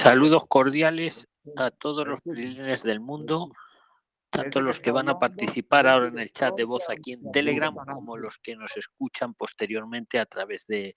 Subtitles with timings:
[0.00, 3.50] Saludos cordiales a todos los prisioneros del mundo,
[4.30, 7.74] tanto los que van a participar ahora en el chat de voz aquí en Telegram
[7.74, 10.96] como los que nos escuchan posteriormente a través de,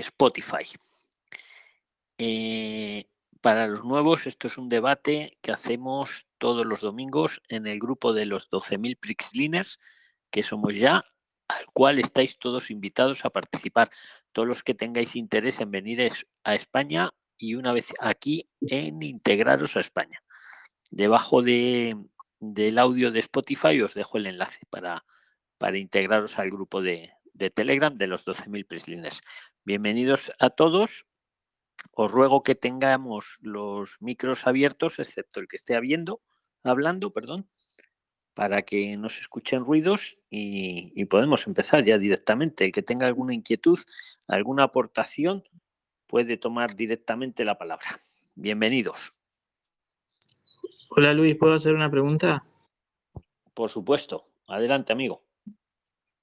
[0.00, 0.64] Spotify.
[2.18, 3.06] Eh,
[3.40, 8.12] para los nuevos, esto es un debate que hacemos todos los domingos en el grupo
[8.12, 9.80] de los 12.000 Prixliners,
[10.30, 11.06] que somos ya,
[11.48, 13.88] al cual estáis todos invitados a participar.
[14.32, 17.10] Todos los que tengáis interés en venir a España
[17.44, 20.22] y una vez aquí en integraros a España.
[20.90, 21.94] Debajo de,
[22.40, 25.04] del audio de Spotify os dejo el enlace para,
[25.58, 27.12] para integraros al grupo de,
[27.54, 29.20] Telegram de los 12.000 prislines.
[29.62, 31.04] Bienvenidos a todos.
[31.92, 36.22] Os ruego que tengamos los micros abiertos, excepto el que esté habiendo,
[36.62, 37.50] hablando, perdón,
[38.32, 42.64] para que no se escuchen ruidos y, y podemos empezar ya directamente.
[42.64, 43.80] El que tenga alguna inquietud,
[44.28, 45.44] alguna aportación,
[46.14, 48.00] puede tomar directamente la palabra.
[48.36, 49.14] Bienvenidos.
[50.90, 52.46] Hola Luis, ¿puedo hacer una pregunta?
[53.52, 54.28] Por supuesto.
[54.46, 55.24] Adelante, amigo.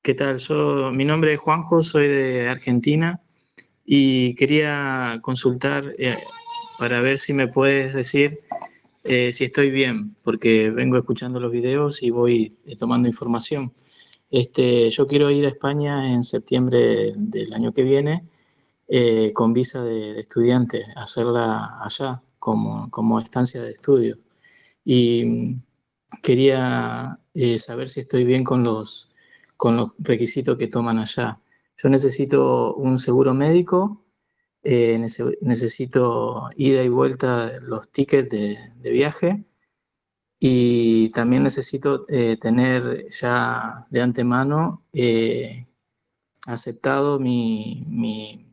[0.01, 0.38] ¿Qué tal?
[0.93, 3.21] mi nombre es Juanjo, soy de Argentina
[3.83, 6.23] y quería consultar eh,
[6.79, 8.39] para ver si me puedes decir
[9.03, 13.73] eh, si estoy bien, porque vengo escuchando los videos y voy eh, tomando información.
[14.29, 18.23] Este, yo quiero ir a España en septiembre del año que viene
[18.94, 24.17] eh, con visa de, estudiante, hacerla allá como, como, estancia de estudio.
[24.84, 25.64] Y mm,
[26.23, 29.09] quería eh, saber si estoy bien con los,
[29.58, 31.39] con los requisitos que toman allá.
[31.78, 34.03] Yo necesito un seguro médico,
[34.64, 35.00] eh,
[35.42, 39.45] necesito ida y vuelta los tickets de, de viaje
[40.39, 44.84] y también necesito tener ya de antemano
[46.47, 48.50] aceptado mi, mi,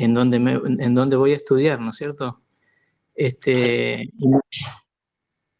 [0.00, 2.40] en donde, en donde voy a estudiar, ¿no es cierto?
[3.14, 4.08] Este,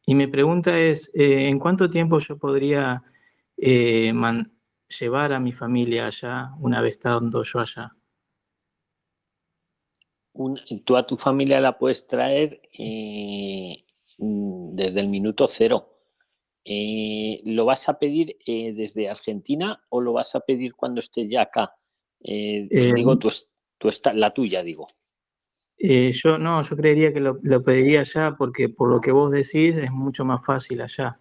[0.07, 3.03] y, mi pregunta es, eh, ¿en cuánto tiempo yo podría
[3.59, 4.15] eh,
[4.99, 7.95] llevar a mi familia allá una vez estando yo allá?
[10.87, 13.85] tú a tu familia la puedes traer eh,
[14.17, 15.99] desde el minuto cero.
[16.65, 21.75] ¿Lo vas a pedir desde Argentina o lo vas a pedir cuando estés ya acá?
[22.23, 23.31] digo, tú,
[23.81, 24.87] Tú está, la tuya, digo.
[25.79, 29.75] Eh, yo no, yo creería que lo, pediría allá porque por lo que vos decís
[29.75, 31.19] es mucho más fácil allá.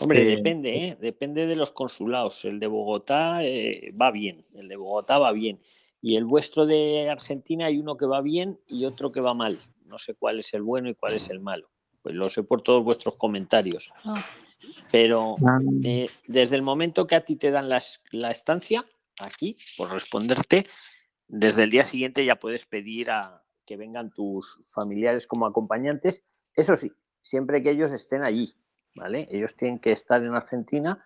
[0.00, 0.98] Hombre, este, depende, ¿eh?
[1.00, 2.44] depende de los consulados.
[2.44, 5.60] El de Bogotá eh, va bien, el de Bogotá va bien.
[6.02, 9.56] Y el vuestro de Argentina hay uno que va bien y otro que va mal.
[9.86, 11.70] No sé cuál es el bueno y cuál es el malo.
[12.02, 13.92] Pues lo sé por todos vuestros comentarios.
[14.02, 14.26] Ah.
[14.90, 15.36] Pero
[16.26, 18.84] desde el momento que a ti te dan la estancia,
[19.20, 20.66] aquí, por responderte,
[21.36, 26.24] desde el día siguiente ya puedes pedir a que vengan tus familiares como acompañantes.
[26.54, 28.54] Eso sí, siempre que ellos estén allí,
[28.94, 29.26] ¿vale?
[29.32, 31.04] Ellos tienen que estar en Argentina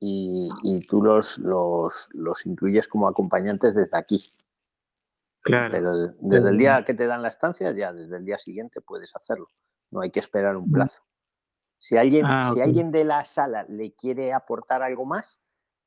[0.00, 0.48] y,
[0.88, 4.32] tú los, los, los, incluyes como acompañantes desde aquí.
[5.42, 5.70] Claro.
[5.70, 9.14] Pero desde el día que te dan la estancia, ya desde el día siguiente puedes
[9.14, 9.46] hacerlo.
[9.90, 11.02] No hay que esperar un plazo.
[11.78, 15.40] Si alguien, ah, si alguien de la sala le quiere aportar algo más,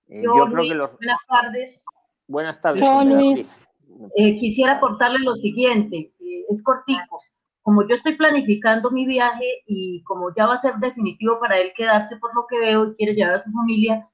[0.08, 0.98] eh, yo, creo que los.
[0.98, 1.84] Buenas tardes.
[2.28, 3.68] Buenas tardes,
[4.16, 6.14] eh, quisiera aportarle lo siguiente,
[6.50, 7.20] es cortico.
[7.62, 11.72] Como yo estoy planificando mi viaje y como ya va a ser definitivo para él
[11.76, 14.08] quedarse por lo que veo y quiere llevar a su familia,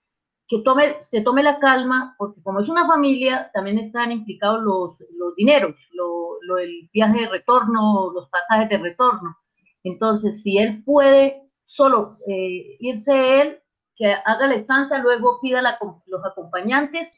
[0.48, 4.98] que tome, se tome la calma, porque como es una familia, también están implicados los,
[5.18, 9.36] los dineros, lo, lo, el viaje de retorno, los pasajes de retorno.
[9.84, 13.60] Entonces, si él puede solo eh, irse él,
[13.96, 17.12] que haga la estancia, luego pida la, los acompañantes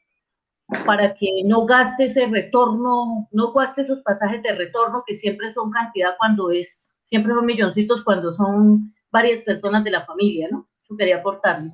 [0.85, 5.71] para que no gaste ese retorno, no gaste esos pasajes de retorno que siempre son
[5.71, 10.67] cantidad cuando es, siempre son milloncitos cuando son varias personas de la familia, ¿no?
[10.87, 11.73] Yo quería aportarle.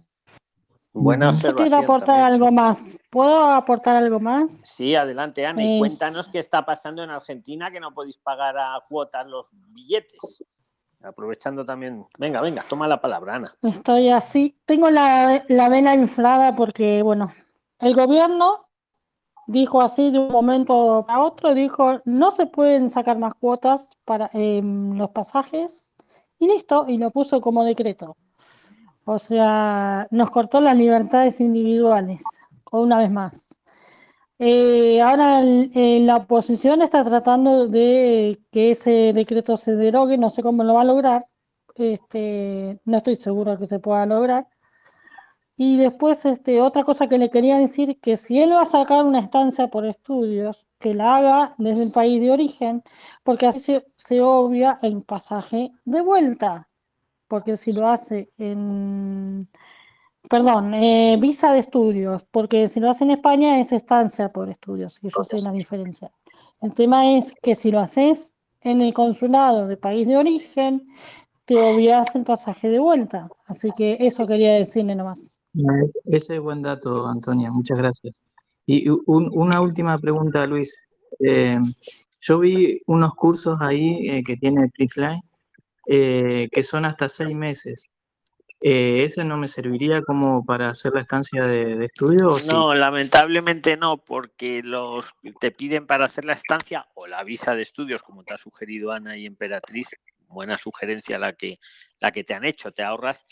[0.94, 2.82] Buena Yo quiero aportar algo más.
[3.10, 4.62] ¿Puedo aportar algo más?
[4.64, 5.62] Sí, adelante, Ana.
[5.62, 10.46] Y cuéntanos qué está pasando en Argentina, que no podéis pagar a cuotas los billetes.
[11.04, 12.06] Aprovechando también.
[12.18, 13.54] Venga, venga, toma la palabra, Ana.
[13.62, 14.58] Estoy así.
[14.66, 17.34] Tengo la, la vena inflada porque, bueno,
[17.80, 18.66] el gobierno
[19.48, 24.30] dijo así de un momento a otro, dijo, no se pueden sacar más cuotas para
[24.34, 25.92] em, los pasajes
[26.40, 28.18] y listo, y lo puso como decreto.
[29.06, 32.24] O sea, nos cortó las libertades individuales,
[32.72, 33.60] una vez más.
[34.40, 40.64] Eh, ahora la oposición está tratando de que ese decreto se derogue, no sé cómo
[40.64, 41.26] lo va a lograr,
[41.76, 44.48] este, no estoy seguro que se pueda lograr,
[45.58, 49.06] Y después, este, otra cosa que le quería decir, que si él va a sacar
[49.06, 52.84] una estancia por estudios, que la haga desde el país de origen,
[53.24, 56.70] porque así se, se obvia el pasaje de vuelta.
[57.28, 59.50] Porque si lo hace en,
[60.30, 65.00] perdón, eh, visa de estudios, porque si lo hace en España es estancia por estudios,
[65.02, 66.12] y yo sé la diferencia.
[66.62, 70.88] El tema es que si lo haces en el consulado de país de origen,
[71.46, 73.30] te obvias el pasaje de vuelta.
[73.46, 75.35] Así que eso quería decirle nomás.
[76.06, 78.22] Ese es buen dato, Antonia, muchas gracias.
[78.66, 80.88] Y una última pregunta, Luis.
[81.20, 81.60] Eh,
[82.22, 85.22] yo vi unos cursos ahí eh, que tiene Prixline
[85.88, 87.90] eh, que son hasta seis meses.
[88.60, 92.36] ¿Ese no me serviría como para hacer la estancia de, estudio?
[92.48, 97.62] no, lamentablemente no, porque los te piden para hacer la estancia o la visa de
[97.62, 99.90] estudios, como te ha sugerido Ana y Emperatriz,
[100.30, 101.60] buena sugerencia la que,
[102.00, 103.28] la que te han hecho, te ahorras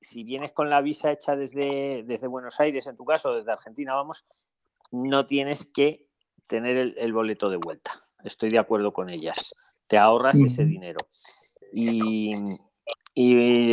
[0.00, 3.94] si vienes con la visa hecha desde, desde Buenos Aires, en tu caso, desde Argentina,
[3.94, 4.24] vamos,
[4.90, 6.06] no tienes que
[6.46, 8.02] tener el, boleto de vuelta.
[8.24, 9.54] Estoy de acuerdo con ellas.
[9.86, 10.98] Te ahorras ese dinero.
[11.72, 12.32] Y,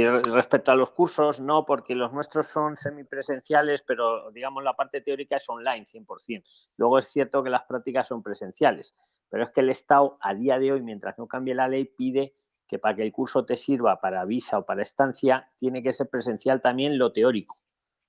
[0.04, 5.38] respecto a los cursos, no, porque los nuestros son semipresenciales, pero digamos la parte teórica
[5.38, 6.44] es online 100%.
[6.78, 8.96] Luego es cierto que las prácticas son presenciales,
[9.30, 12.34] pero es que el Estado a día de hoy, mientras no cambie la ley, pide
[12.68, 16.10] que para que el curso te sirva para visa o para estancia, tiene que ser
[16.10, 17.60] presencial también lo teórico,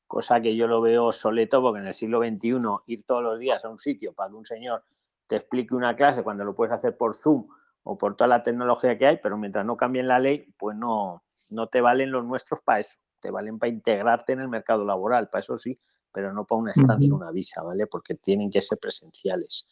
[0.06, 3.64] cosa que yo lo veo soleto porque en el siglo XXI ir todos los días
[3.64, 4.84] a un sitio para que un señor
[5.26, 7.48] te explique una clase cuando lo puedes hacer por Zoom
[7.82, 11.24] o por toda la tecnología que hay, pero mientras no cambien la ley, pues no,
[11.50, 15.28] no te valen los nuestros para eso, te valen para integrarte en el mercado laboral,
[15.28, 15.78] para eso sí,
[16.12, 17.86] pero no para una estancia, una visa, ¿vale?
[17.86, 19.66] Porque tienen que ser presenciales.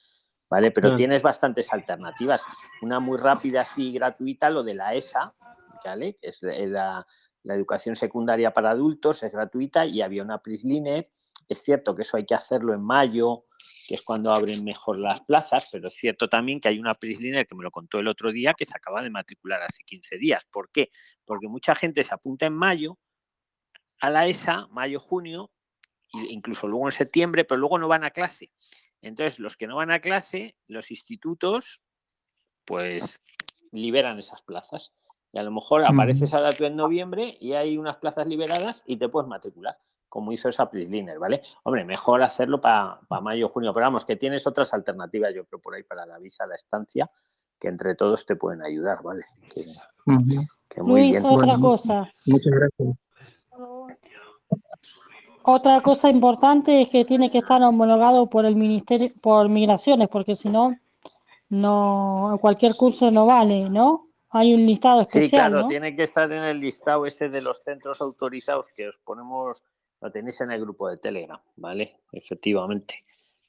[0.49, 0.71] ¿Vale?
[0.71, 2.45] Pero tienes bastantes alternativas.
[2.83, 5.35] Una muy rápida, así gratuita, lo de la ESA,
[5.85, 6.17] ¿vale?
[6.21, 7.07] Que es la,
[7.45, 11.11] educación secundaria para adultos, es gratuita y había una PRISLINER.
[11.47, 13.45] Es cierto que eso hay que hacerlo en mayo,
[13.87, 17.47] que es cuando abren mejor las plazas, pero es cierto también que hay una PRISLINER
[17.47, 20.47] que me lo contó el otro día que se acaba de matricular hace 15 días.
[20.51, 20.91] ¿Por qué?
[21.27, 22.99] Porque mucha gente se apunta en mayo
[24.01, 25.51] a la ESA, mayo, junio,
[26.29, 28.51] incluso luego en septiembre, pero luego no van a clase.
[29.01, 31.83] Entonces, los que no van a clase, los institutos,
[32.65, 33.21] pues
[33.71, 34.93] liberan esas plazas.
[35.33, 38.97] Y a lo mejor aparece esa data en noviembre y hay unas plazas liberadas y
[38.97, 39.77] te puedes matricular,
[40.09, 41.43] como hizo esa Prisliner, ¿vale?
[41.65, 45.75] Hombre, mejor hacerlo para mayo, junio, pero vamos, que tienes otras alternativas, yo creo, por
[45.75, 47.11] ahí para la visa, la estancia,
[47.59, 49.25] que entre todos te pueden ayudar, ¿vale?
[49.53, 49.65] Que,
[50.83, 51.27] muy bien.
[51.27, 52.11] otra cosa.
[52.27, 53.04] Muchas gracias.
[55.47, 60.35] Otra cosa importante es que tiene que estar homologado por el ministerio, por migraciones, porque
[60.35, 60.75] si no,
[61.51, 64.09] no cualquier curso no vale, ¿no?
[64.31, 65.29] Hay un listado especial.
[65.29, 68.99] Sí, claro, tiene que estar en el listado ese de los centros autorizados que os
[68.99, 69.63] ponemos,
[70.01, 72.01] lo tenéis en el grupo de Telegram, ¿vale?
[72.11, 73.05] Efectivamente,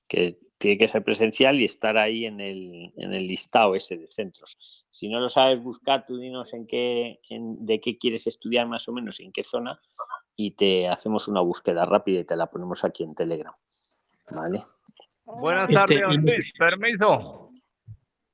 [0.05, 4.07] que tiene que ser presencial y estar ahí en el, en el listado ese de
[4.07, 4.57] centros.
[4.91, 8.85] Si no lo sabes buscar, tú dinos en qué, en, de qué quieres estudiar más
[8.89, 9.79] o menos y en qué zona
[10.35, 13.53] y te hacemos una búsqueda rápida y te la ponemos aquí en Telegram.
[14.31, 14.65] ¿Vale?
[15.25, 16.51] Buenas este, tardes, don Luis.
[16.57, 17.45] Permiso.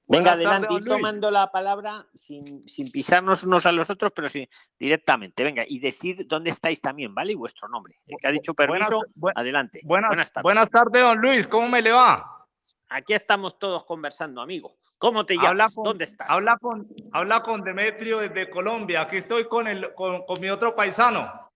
[0.07, 4.47] Venga, adelante, ir tomando la palabra sin, sin, pisarnos unos a los otros, pero sí,
[4.77, 5.41] directamente.
[5.41, 7.31] Venga, y decir dónde estáis también, ¿vale?
[7.31, 7.95] Y vuestro nombre.
[8.05, 9.03] El que ha dicho permiso,
[9.33, 9.79] adelante.
[9.85, 10.43] Buenas, tardes.
[10.43, 11.47] Buenas tardes, don Luis.
[11.47, 12.45] ¿Cómo me le va?
[12.89, 14.73] Aquí estamos todos conversando, amigo.
[14.97, 15.73] ¿Cómo te llamas?
[15.75, 16.27] ¿Dónde estás?
[16.29, 19.03] Habla con, habla con Demetrio desde Colombia.
[19.03, 21.50] Aquí estoy con, el, con, con mi otro paisano.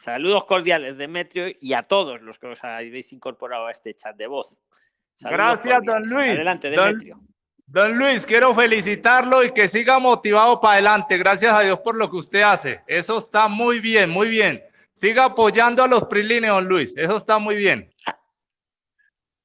[0.00, 4.26] Saludos cordiales, Demetrio, y a todos los que os habéis incorporado a este chat de
[4.26, 4.62] voz.
[5.20, 6.30] Gracias, don Luis.
[6.30, 7.20] Adelante, Demetrio.
[7.66, 11.18] Don, Luis, quiero felicitarlo y que siga motivado para adelante.
[11.18, 12.80] Gracias a Dios por lo que usted hace.
[12.86, 14.62] Eso está muy bien, muy bien.
[14.94, 16.96] Siga apoyando a los prilines, don Luis.
[16.96, 17.92] Eso está muy bien.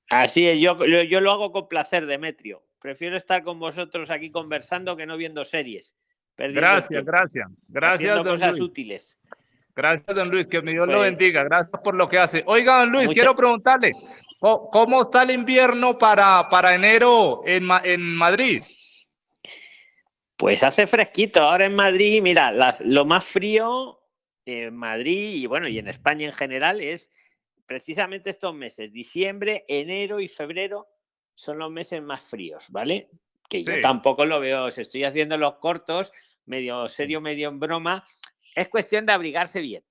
[0.09, 2.63] Así es, yo, yo lo hago con placer, Demetrio.
[2.79, 5.97] Prefiero estar con vosotros aquí conversando que no viendo series.
[6.37, 7.51] Gracias, gracias.
[7.67, 9.19] Gracias, don cosas útiles.
[9.75, 11.43] Gracias, don Luis, que mi Dios lo bendiga.
[11.43, 12.43] Gracias por lo que hace.
[12.47, 13.91] Oiga, don Luis, quiero preguntarle,
[14.39, 18.63] ¿cómo está el invierno para, para enero en, en Madrid?
[20.37, 21.43] Pues hace fresquito.
[21.43, 22.53] Ahora en Madrid, mira,
[22.85, 23.99] lo más frío
[24.45, 27.11] en Madrid y bueno, y en España en general es
[27.65, 30.87] precisamente estos meses, diciembre, enero y febrero
[31.33, 33.09] son los meses más fríos, ¿vale?
[33.49, 36.11] Que yo tampoco lo veo, si estoy haciendo los cortos,
[36.45, 38.03] medio serio, medio en broma,
[38.55, 39.83] es cuestión de abrigarse bien.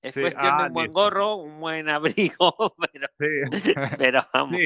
[0.00, 3.50] Es cuestión de ah, un buen gorro, un buen abrigo, pero, sí.
[3.98, 4.60] pero vamos.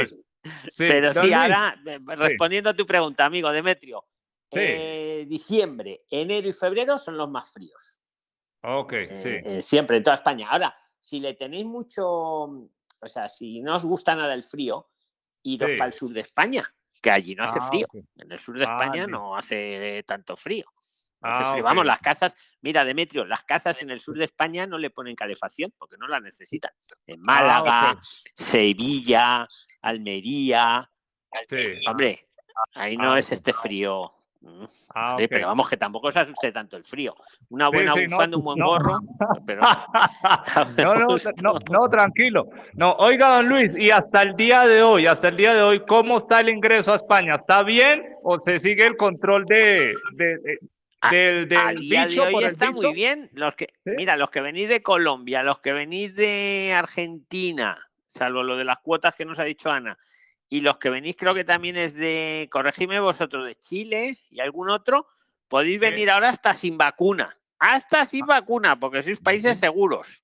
[0.78, 4.04] Pero sí, ahora, eh, respondiendo a tu pregunta, amigo Demetrio,
[4.50, 7.98] eh, diciembre, enero y febrero son los más fríos.
[8.62, 9.62] Ok, eh, sí.
[9.62, 10.48] siempre en toda España.
[10.48, 14.88] Ahora, si le tenéis mucho, o sea, si no os gusta nada el frío,
[15.42, 16.62] iros para el sur de España,
[17.02, 17.86] que allí no hace ah, frío.
[18.16, 20.66] En el sur de ah, España no hace tanto frío.
[21.28, 24.90] Ah, Vamos, las casas, mira, Demetrio, las casas en el sur de España no le
[24.90, 26.72] ponen calefacción porque no la necesitan.
[27.06, 27.98] En Málaga,
[28.34, 29.46] Sevilla,
[29.82, 30.90] Almería.
[31.88, 32.28] Hombre,
[32.74, 34.16] ahí no es este frío
[34.94, 37.14] Ah, pero vamos, que tampoco se asuste tanto el frío.
[37.50, 38.98] Una buena bufanda, un buen gorro.
[41.42, 42.48] no, no, tranquilo.
[42.74, 45.80] No, oiga, don Luis, y hasta el día de hoy, hasta el día de hoy,
[45.86, 47.36] ¿cómo está el ingreso a España?
[47.36, 49.94] ¿Está bien o se sigue el control de,
[51.10, 53.30] del, del bicho hoy está muy bien.
[53.32, 58.56] Los que, Mira, los que venís de Colombia, los que venís de Argentina, salvo lo
[58.56, 59.96] de las cuotas que nos ha dicho Ana,
[60.48, 64.70] y los que venís creo que también es de, corregime vosotros, de Chile y algún
[64.70, 65.06] otro,
[65.48, 70.22] podéis venir ahora hasta sin vacuna, hasta sin vacuna, porque sois países seguros.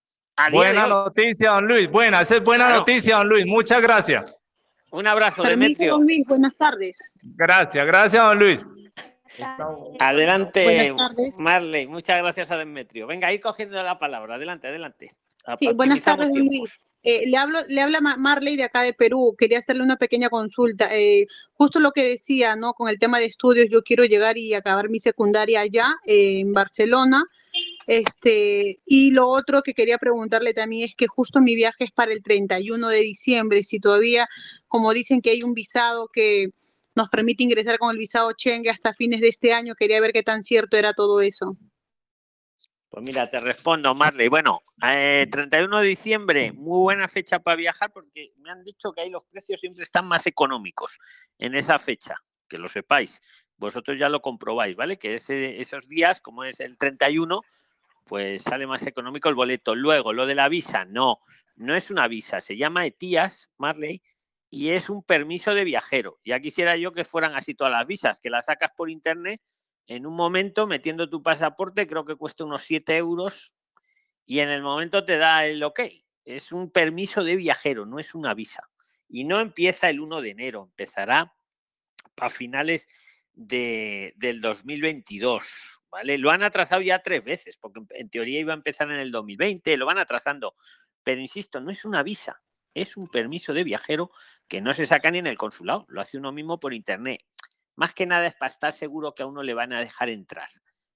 [0.51, 4.35] buena noticia, don Luis, buena, esa es buena noticia, don Luis, muchas gracias.
[4.91, 5.93] Un abrazo, Demetrio.
[5.93, 6.99] Don Luis, buenas tardes.
[7.23, 8.67] Gracias, gracias, don Luis.
[9.99, 10.95] Adelante,
[11.39, 13.07] Marley, muchas gracias a Demetrio.
[13.07, 15.15] Venga, ir cogiendo la palabra, adelante, adelante.
[15.59, 16.79] Sí, buenas tardes, Luis.
[17.05, 19.35] Eh, le, hablo, le habla Marley de acá de Perú.
[19.37, 20.89] Quería hacerle una pequeña consulta.
[20.97, 22.75] Eh, justo lo que decía, ¿no?
[22.75, 26.53] Con el tema de estudios, yo quiero llegar y acabar mi secundaria allá eh, en
[26.53, 27.25] Barcelona.
[27.87, 32.13] Este, y lo otro que quería preguntarle también es que justo mi viaje es para
[32.13, 33.65] el 31 de diciembre.
[33.65, 34.29] Si todavía,
[34.69, 36.51] como dicen que hay un visado que
[36.95, 40.23] nos permite ingresar con el visado Schengen hasta fines de este año, quería ver qué
[40.23, 41.57] tan cierto era todo eso.
[42.93, 44.29] Pues mira, te respondo, Marley.
[44.29, 49.01] Bueno, 31 eh, de diciembre, muy buena fecha para viajar porque me han dicho que
[49.01, 50.99] ahí los precios siempre están más económicos
[51.39, 53.23] en esa fecha, que lo sepáis.
[53.57, 54.99] Vosotros ya lo comprobáis, ¿vale?
[54.99, 57.41] Que esos días, como es el 31,
[58.05, 59.75] pues sale más económico el boleto.
[59.75, 61.21] Luego, lo de la visa, no,
[61.57, 64.03] no es una visa, se llama ETIAS, Marley,
[64.55, 66.21] y es un permiso de viajero.
[66.25, 69.41] Ya quisiera yo que fueran así todas las visas, que las sacas por internet
[69.87, 73.55] en un momento metiendo tu pasaporte, creo que cuesta unos 7 euros
[74.27, 75.81] y en el momento te da el ok.
[76.27, 78.69] Es un permiso de viajero, no es una visa.
[79.09, 81.35] Y no empieza el 1 de enero, empezará
[82.17, 82.89] a finales
[83.33, 85.81] de, del 2022.
[85.91, 86.19] ¿vale?
[86.19, 89.79] Lo han atrasado ya tres veces, porque en teoría iba a empezar en el 2020,
[89.79, 90.53] lo van atrasando.
[91.03, 92.43] Pero insisto, no es una visa,
[92.75, 94.11] es un permiso de viajero
[94.49, 97.21] que no se saca ni en el consulado, lo hace uno mismo por internet.
[97.77, 100.49] Más que nada es para estar seguro que a uno le van a dejar entrar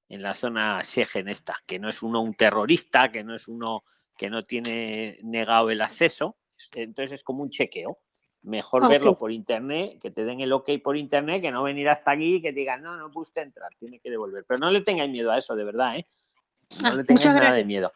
[0.08, 3.84] en la zona Schengen esta, que no es uno un terrorista, que no es uno
[4.16, 6.36] que no tiene negado el acceso.
[6.72, 7.98] Entonces es como un chequeo.
[8.42, 12.12] Mejor verlo por internet, que te den el ok por internet, que no venir hasta
[12.12, 14.44] aquí y que digan, no, no pude entrar, tiene que devolver.
[14.46, 16.06] Pero no le tengáis miedo a eso, de verdad, ¿eh?
[16.80, 17.92] No ah, le tengáis nada de miedo.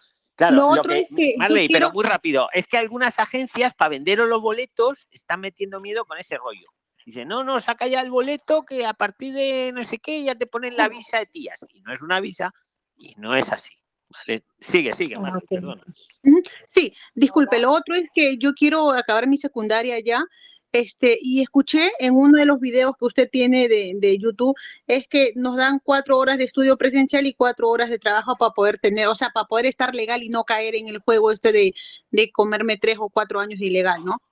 [0.49, 5.41] Claro, lo, que, pero muy rápido, es que algunas agencias para venderos los boletos están
[5.41, 6.67] metiendo miedo con ese rollo.
[7.05, 10.35] Dice, no, no, saca ya el boleto que a partir de no sé qué ya
[10.35, 11.67] te ponen la visa de tías.
[11.69, 12.55] Y no es una visa
[12.97, 13.75] y no es así.
[14.09, 14.45] ¿vale?
[14.59, 15.39] Sigue, sigue, ah,
[16.67, 20.25] Sí, disculpe, lo otro es que yo quiero acabar mi secundaria ya.
[20.73, 25.09] Este, y escuché en uno de los videos que usted tiene de, de, YouTube, es
[25.09, 28.79] que nos dan cuatro horas de estudio presencial y cuatro horas de trabajo para poder
[28.79, 31.75] tener, o sea, para poder estar legal y no caer en el juego este de,
[32.11, 34.23] de comerme tres o cuatro años ilegal, ¿no?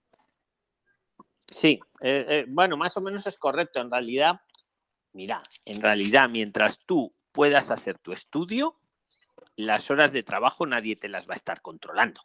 [1.50, 3.80] Sí, eh, eh, bueno, más o menos es correcto.
[3.80, 4.40] En realidad,
[5.12, 8.76] mira, en realidad, mientras tú puedas hacer tu estudio,
[9.56, 12.20] las horas de trabajo nadie te las va a estar controlando.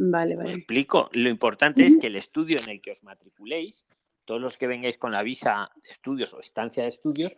[0.00, 0.50] Vale, vale.
[0.50, 1.10] ¿Me explico?
[1.12, 3.84] Lo importante es que el estudio en el que os matriculéis,
[4.24, 7.36] todos los que vengáis con la visa de estudios o estancia de estudios,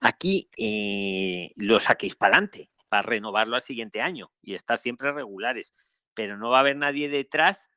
[0.00, 5.72] aquí eh, lo saquéis para adelante, para renovarlo al siguiente año y estar siempre regulares.
[6.12, 7.70] Pero no va a haber nadie detrás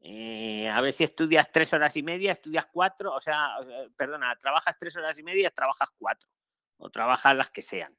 [0.00, 3.56] eh, a ver si estudias tres horas y media, estudias cuatro, o sea,
[3.96, 6.28] perdona, trabajas tres horas y media, trabajas cuatro,
[6.76, 7.96] o trabajas las que sean.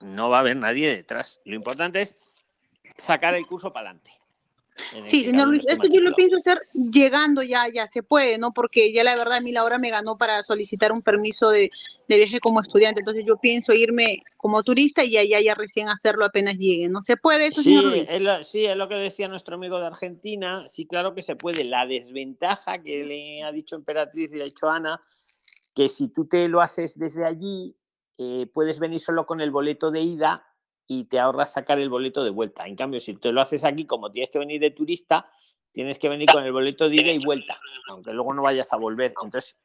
[0.00, 1.40] No va a haber nadie detrás.
[1.44, 2.18] Lo importante es
[2.98, 4.12] sacar el curso para adelante.
[5.02, 8.52] Sí, señor Luis, esto yo lo pienso hacer llegando ya, ya se puede, ¿no?
[8.52, 11.70] Porque ya la verdad a mí la hora me ganó para solicitar un permiso de,
[12.08, 16.58] viaje como estudiante, entonces yo pienso irme como turista y allá ya recién hacerlo apenas
[16.58, 17.02] llegue, ¿no?
[17.02, 18.08] ¿Se puede eso, señor Luis?
[18.42, 21.64] sí, es lo que decía nuestro amigo de Argentina, sí, claro que se puede.
[21.64, 25.00] La desventaja que le ha dicho Emperatriz y le ha dicho Ana,
[25.74, 27.76] que si tú te lo haces desde allí,
[28.18, 30.44] eh, puedes venir solo con el boleto de ida
[30.86, 32.66] y te ahorras sacar el boleto de vuelta.
[32.66, 35.30] En cambio, si te lo haces aquí, como tienes que venir de turista,
[35.72, 37.56] tienes que venir con el boleto de ida y vuelta,
[37.88, 39.14] aunque luego no vayas a volver.
[39.22, 39.56] Entonces,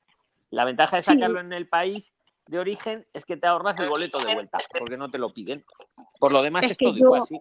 [0.50, 2.14] la ventaja de sacarlo en el país
[2.48, 5.64] de origen es que te ahorras el boleto de vuelta, porque no te lo piden.
[6.20, 7.40] Por lo demás es, todo igual, Sí,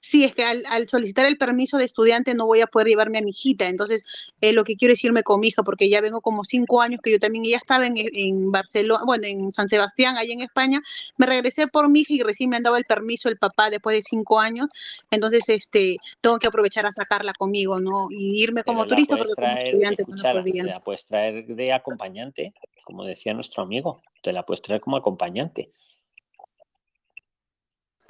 [0.00, 3.30] es que al, solicitar el permiso de estudiante no voy a poder llevarme a mi
[3.30, 4.04] hijita, entonces
[4.40, 7.00] eh, lo que quiero es irme con mi hija, porque ya vengo como cinco años
[7.02, 10.80] que yo también ya estaba en, en, Barcelona, bueno, en San Sebastián, ahí en España,
[11.16, 13.96] me regresé por mi hija y recién me han dado el permiso el papá después
[13.96, 14.68] de cinco años,
[15.10, 18.08] entonces este tengo que aprovechar a sacarla conmigo, ¿no?
[18.10, 23.34] Y irme como turista, porque como estudiante no La puedes traer de acompañante, como decía
[23.34, 25.70] nuestro amigo, te la puedes traer como acompañante.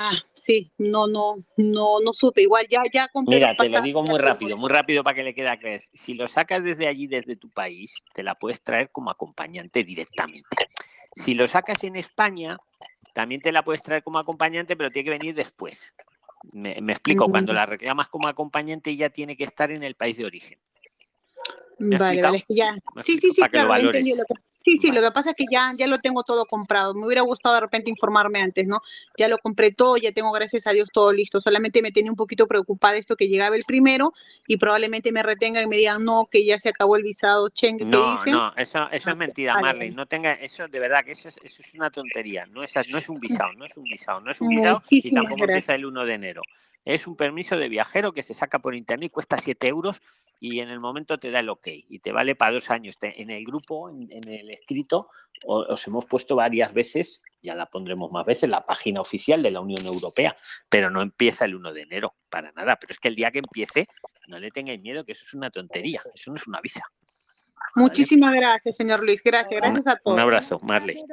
[0.00, 2.42] Ah, sí, no, no, no, no supe.
[2.42, 3.34] Igual ya, ya compré.
[3.34, 5.78] Mira, te lo digo muy rápido, muy rápido para que le quede claro.
[5.92, 10.68] Si lo sacas desde allí, desde tu país, te la puedes traer como acompañante directamente.
[11.12, 12.58] Si lo sacas en España,
[13.12, 15.92] también te la puedes traer como acompañante, pero tiene que venir después.
[16.52, 20.24] Me, explico, cuando la reclamas como acompañante ya tiene que estar en el país de
[20.24, 20.58] origen.
[21.80, 22.76] Vale, vale, ya.
[23.02, 25.72] Sí, sí, sí, claro, entendido lo que, Sí, sí, lo que pasa es que ya,
[25.76, 26.94] ya lo tengo todo comprado.
[26.94, 28.80] Me hubiera gustado de repente informarme antes, ¿no?
[29.16, 31.40] Ya lo compré todo, ya tengo, gracias a Dios, todo listo.
[31.40, 34.12] Solamente me tenía un poquito preocupada esto que llegaba el primero
[34.46, 37.78] y probablemente me retengan y me digan, no, que ya se acabó el visado Cheng.
[37.88, 39.90] No, no, eso, eso es mentira, Marley.
[39.90, 42.46] No tenga, eso de verdad que eso es, eso es una tontería.
[42.46, 45.14] No es, no es un visado, no es un visado, no es un visado y
[45.14, 46.42] tampoco empieza el 1 de enero.
[46.88, 50.00] Es un permiso de viajero que se saca por internet y cuesta 7 euros
[50.40, 52.96] y en el momento te da el ok y te vale para dos años.
[53.02, 55.10] En el grupo, en, el escrito,
[55.44, 59.60] os hemos puesto varias veces, ya la pondremos más veces, la página oficial de la
[59.60, 60.34] Unión Europea,
[60.70, 62.76] pero no empieza el 1 de enero, para nada.
[62.76, 63.86] Pero es que el día que empiece,
[64.26, 66.84] no le tengáis miedo, que eso es una tontería, eso no es una visa.
[67.74, 69.22] Muchísimas gracias, señor Luis.
[69.22, 70.14] Gracias, gracias a todos.
[70.14, 71.04] Un abrazo, Marley.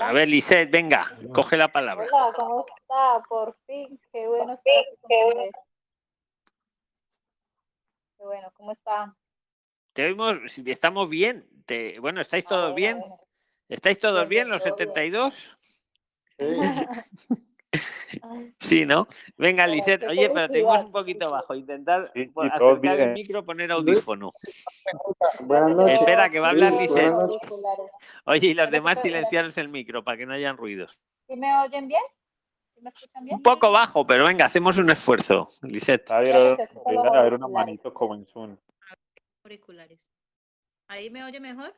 [0.00, 2.06] A ver, Lisette, venga, coge la palabra.
[2.12, 3.22] Hola, ¿cómo está?
[3.28, 4.58] Por fin, qué bueno
[8.18, 9.16] bueno, ¿cómo está?
[9.92, 10.36] Te oímos,
[10.66, 11.48] estamos bien.
[11.66, 13.02] Te, bueno, ¿estáis todos bien?
[13.68, 15.58] ¿Estáis todos bien, los 72?
[16.38, 16.44] Sí.
[18.86, 19.06] ¿no?
[19.36, 21.54] Venga, Lisette, oye, pero te un poquito bajo.
[21.54, 22.12] Intentar
[22.52, 24.30] acercar el micro, poner audífono.
[25.40, 26.00] Noches.
[26.00, 27.14] Espera, que va a hablar Lisette.
[28.24, 30.98] Oye, y los demás silenciaros el micro para que no hayan ruidos.
[31.28, 32.02] ¿Y me oyen bien?
[33.30, 36.10] Un poco bajo, pero venga, hacemos un esfuerzo, Lisette.
[36.10, 38.56] A ver, a ver unos manitos como en Zoom.
[39.44, 40.00] Auriculares.
[40.88, 41.72] ¿Ahí me oye mejor?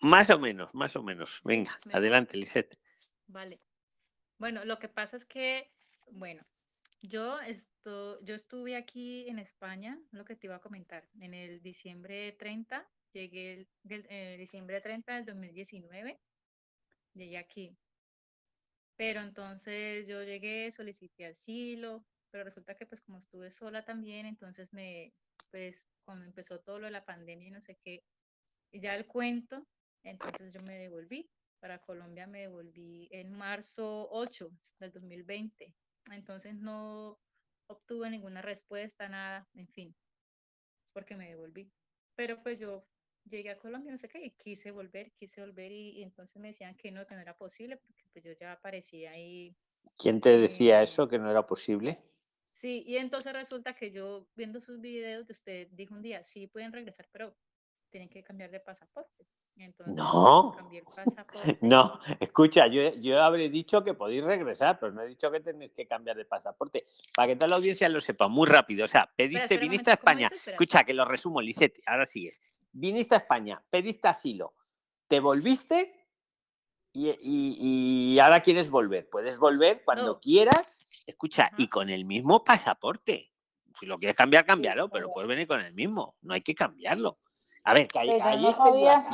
[0.00, 1.40] Más o menos, más o menos.
[1.44, 2.76] Venga, adelante, Lisette.
[3.26, 3.62] Vale.
[4.38, 5.72] Bueno, lo que pasa es que,
[6.06, 6.46] bueno,
[7.02, 11.62] yo, esto, yo estuve aquí en España, lo que te iba a comentar, en el
[11.62, 16.22] diciembre 30, llegué el, eh, diciembre 30 del 2019,
[17.14, 17.78] llegué aquí.
[18.96, 24.72] Pero entonces yo llegué, solicité asilo, pero resulta que pues como estuve sola también, entonces
[24.72, 25.14] me,
[25.50, 28.06] pues cuando empezó todo lo de la pandemia y no sé qué,
[28.72, 29.68] ya el cuento,
[30.04, 31.35] entonces yo me devolví.
[31.60, 35.74] Para Colombia me devolví en marzo 8 del 2020.
[36.12, 37.18] Entonces no
[37.68, 39.96] obtuve ninguna respuesta, nada, en fin,
[40.92, 41.72] porque me devolví.
[42.14, 42.86] Pero pues yo
[43.24, 46.76] llegué a Colombia, no sé qué, y quise volver, quise volver y, entonces me decían
[46.76, 49.56] que no, que no era posible, porque pues yo ya aparecía ahí.
[49.98, 52.00] ¿Quién te decía eso, que no era posible?
[52.52, 56.72] Sí, y entonces resulta que yo viendo sus videos, usted dijo un día, sí pueden
[56.72, 57.36] regresar, pero
[57.90, 59.26] tienen que cambiar de pasaporte.
[59.58, 60.56] Entonces, no,
[61.62, 65.72] no, escucha, yo, yo habré dicho que podéis regresar, pero no he dicho que tenéis
[65.72, 66.84] que cambiar de pasaporte.
[67.14, 68.84] Para que toda la audiencia lo sepa, muy rápido.
[68.84, 70.30] O sea, pediste, viniste a España.
[70.46, 72.40] Escucha, que lo resumo, Lisette, ahora sigues
[72.76, 74.54] viniste a España, pediste asilo,
[75.08, 75.92] te volviste
[76.92, 79.08] y, ahora quieres volver.
[79.10, 83.32] Puedes volver cuando quieras, escucha, y con el mismo pasaporte.
[83.78, 87.18] Si lo quieres cambiar, cámbialo, pero puedes venir con el mismo, no hay que cambiarlo.
[87.66, 88.10] A ver, que ahí,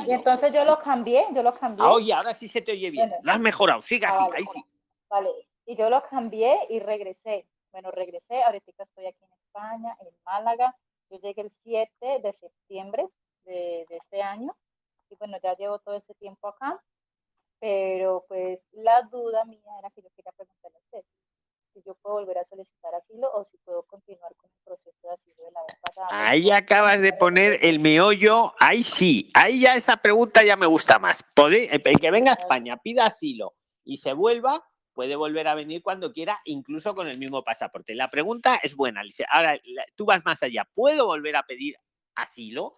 [0.05, 1.83] Y entonces yo lo cambié, yo lo cambié.
[1.83, 3.11] Ah, oye, ahora sí se te oye bien.
[3.23, 4.63] Lo has mejorado, siga así, ahí sí.
[5.09, 5.29] Vale,
[5.65, 7.47] y yo lo cambié y regresé.
[7.71, 10.77] Bueno, regresé, ahorita estoy aquí en España, en Málaga.
[11.09, 13.09] Yo llegué el 7 de septiembre
[13.45, 14.55] de, este año.
[15.09, 16.79] Y bueno, ya llevo todo este tiempo acá,
[17.59, 21.03] pero pues la duda mía era que yo quería preguntarle a usted
[21.73, 25.13] si yo puedo volver a solicitar asilo o si puedo continuar con el proceso de
[25.13, 26.07] asilo de la vez pasada.
[26.33, 30.97] Ahí acabas de poner el meollo, ahí sí, ahí ya esa pregunta ya me gusta
[30.97, 31.23] más.
[31.35, 36.11] El que venga a España, pida asilo y se vuelva, puede volver a venir cuando
[36.11, 37.93] quiera, incluso con el mismo pasaporte.
[37.93, 39.03] La pregunta es buena.
[39.29, 39.59] Ahora,
[39.95, 40.67] tú vas más allá.
[40.73, 41.75] ¿Puedo volver a pedir
[42.15, 42.77] asilo?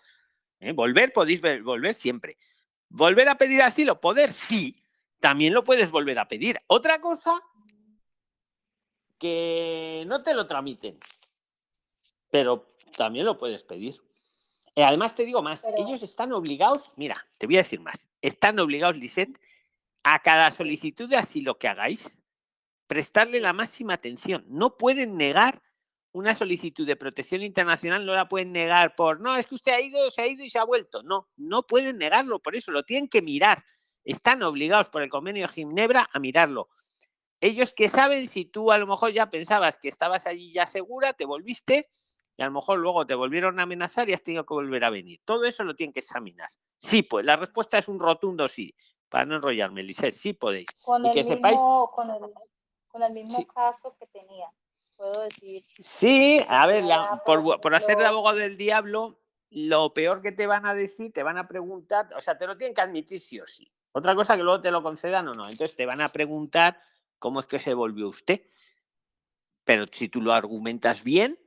[0.60, 0.74] ¿eh?
[0.74, 2.38] Volver podéis volver siempre.
[2.90, 4.84] Volver a pedir asilo, poder, sí.
[5.22, 6.60] También lo puedes volver a pedir.
[6.68, 7.42] Otra cosa,
[9.18, 11.00] que no te lo tramiten.
[12.30, 14.02] Pero también lo puedes pedir.
[14.76, 18.60] Eh, además, te digo más, ellos están obligados, mira, te voy a decir más, están
[18.60, 19.40] obligados, Lisette,
[20.04, 22.18] a cada solicitud de asilo que hagáis,
[22.88, 24.46] prestarle la máxima atención.
[24.48, 25.62] No pueden negar
[26.12, 29.82] una solicitud de protección internacional, no la pueden negar por, no, es que usted ha
[29.82, 31.04] ido, se ha ido y se ha vuelto.
[31.04, 33.64] No, no pueden negarlo, por eso lo tienen que mirar.
[34.04, 36.70] Están obligados por el convenio de Ginebra a mirarlo.
[37.42, 41.14] Ellos que saben si tú a lo mejor ya pensabas que estabas allí ya segura,
[41.14, 41.90] te volviste
[42.38, 44.90] y a lo mejor luego te volvieron a amenazar y has tenido que volver a
[44.90, 45.22] venir.
[45.24, 46.50] Todo eso lo tienen que examinar.
[46.78, 48.76] Sí, pues la respuesta es un rotundo sí.
[49.10, 50.68] Para no enrollarme, Lisset, sí podéis.
[50.84, 51.60] Con y que sepáis.
[51.60, 54.48] Con el, mismo caso que tenía,
[54.96, 55.64] puedo decir.
[55.80, 56.84] Sí, a ver,
[57.26, 59.20] por, por hacer de abogado del diablo,
[59.50, 62.58] lo peor que te van a decir, te van a preguntar, o sea, te lo
[62.58, 63.72] tienen que admitir sí o sí.
[63.92, 65.48] Otra cosa que luego te lo concedan o no.
[65.48, 66.82] Entonces te van a preguntar
[67.20, 68.42] cómo es que se volvió usted.
[69.64, 71.40] Pero si tú lo argumentas bien,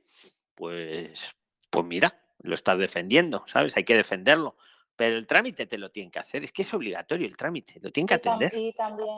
[0.59, 1.33] pues,
[1.69, 3.77] pues mira, lo estás defendiendo, ¿sabes?
[3.77, 4.57] Hay que defenderlo.
[4.97, 7.89] Pero el trámite te lo tienen que hacer, es que es obligatorio el trámite, lo
[7.89, 8.51] tienen que atender.
[8.53, 9.15] Y también,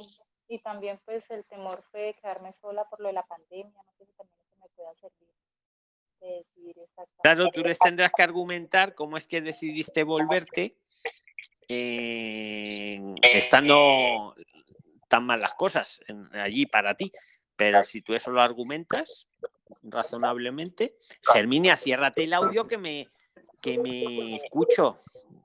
[0.48, 4.06] y también pues el temor fue quedarme sola por lo de la pandemia, no sé
[4.06, 5.28] si también eso me pueda servir.
[7.24, 10.78] Claro, tú les tendrás que argumentar cómo es que decidiste volverte
[13.34, 14.36] estando
[15.08, 16.00] tan mal las cosas
[16.34, 17.12] allí para ti.
[17.56, 19.28] Pero si tú eso lo argumentas,
[19.84, 20.96] razonablemente.
[21.34, 23.10] Germinia, ciérrate el audio que me,
[23.62, 24.98] que me escucho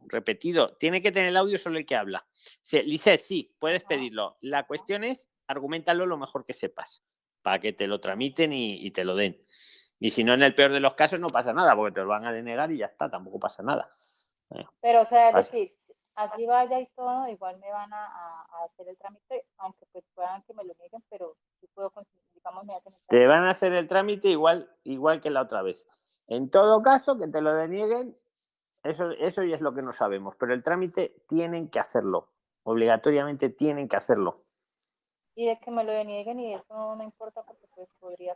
[0.09, 0.77] repetido.
[0.77, 2.27] Tiene que tener el audio solo el que habla.
[2.63, 4.37] Sí, sí, puedes pedirlo.
[4.41, 7.05] La cuestión es, argumentalo lo mejor que sepas,
[7.43, 9.43] para que te lo tramiten y, te lo den.
[9.99, 12.09] Y si no, en el peor de los casos no pasa nada, porque te lo
[12.09, 13.91] van a denegar y ya está, tampoco pasa nada.
[14.81, 15.75] Pero, o sea, decir,
[16.15, 20.55] así vaya y todo, igual me van a, hacer el trámite, aunque pues puedan que
[20.55, 22.36] me lo nieguen, pero si puedo conseguir
[23.09, 25.87] te van a hacer el trámite igual, igual que la otra vez.
[26.27, 28.17] En todo caso, que te lo denieguen,
[28.83, 32.29] eso, eso ya es lo que no sabemos, pero el trámite tienen que hacerlo,
[32.65, 34.43] obligatoriamente tienen que hacerlo.
[35.35, 38.35] Y es que me lo denieguen y eso no importa porque pues podría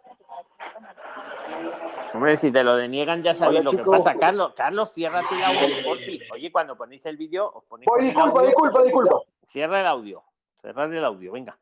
[2.12, 4.14] Hombre, si te lo deniegan ya sabes lo que pasa.
[4.16, 6.20] Carlos, Carlos, cierra el audio por si.
[6.31, 7.88] Oye, cuando ponéis el vídeo, os ponéis.
[8.01, 9.20] disculpa, disculpa, disculpa.
[9.42, 10.23] Cierra el audio.
[10.61, 11.59] Cerrar el audio, venga.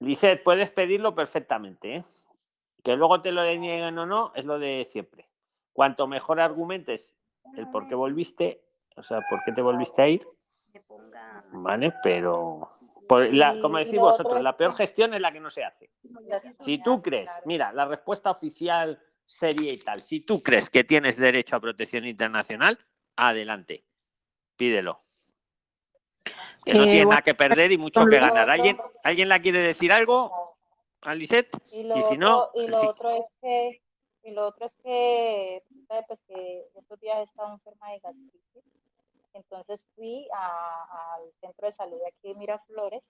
[0.00, 1.96] Lisette, puedes pedirlo perfectamente.
[1.96, 2.04] ¿eh?
[2.82, 5.28] Que luego te lo denieguen o no, es lo de siempre.
[5.72, 7.16] Cuanto mejor argumentes
[7.56, 8.62] el por qué volviste,
[8.96, 10.26] o sea, por qué te volviste a ir,
[11.52, 11.92] ¿vale?
[12.02, 12.78] Pero,
[13.08, 15.90] como decís vosotros, la peor gestión es la que no se hace.
[16.58, 21.16] Si tú crees, mira, la respuesta oficial sería y tal, si tú crees que tienes
[21.16, 22.78] derecho a protección internacional,
[23.16, 23.84] adelante,
[24.56, 25.03] pídelo
[26.64, 28.50] que no tiene eh, nada que perder y mucho que ganar.
[28.50, 30.56] ¿Alguien, ¿alguien la quiere decir algo,
[31.02, 31.48] Alicet?
[31.72, 33.80] Y, si no, y lo otro es que
[34.24, 35.62] y lo otro es que,
[36.08, 38.64] pues que estos días he estado enferma de gastritis,
[39.34, 43.02] entonces fui al centro de salud de aquí de Miraflores,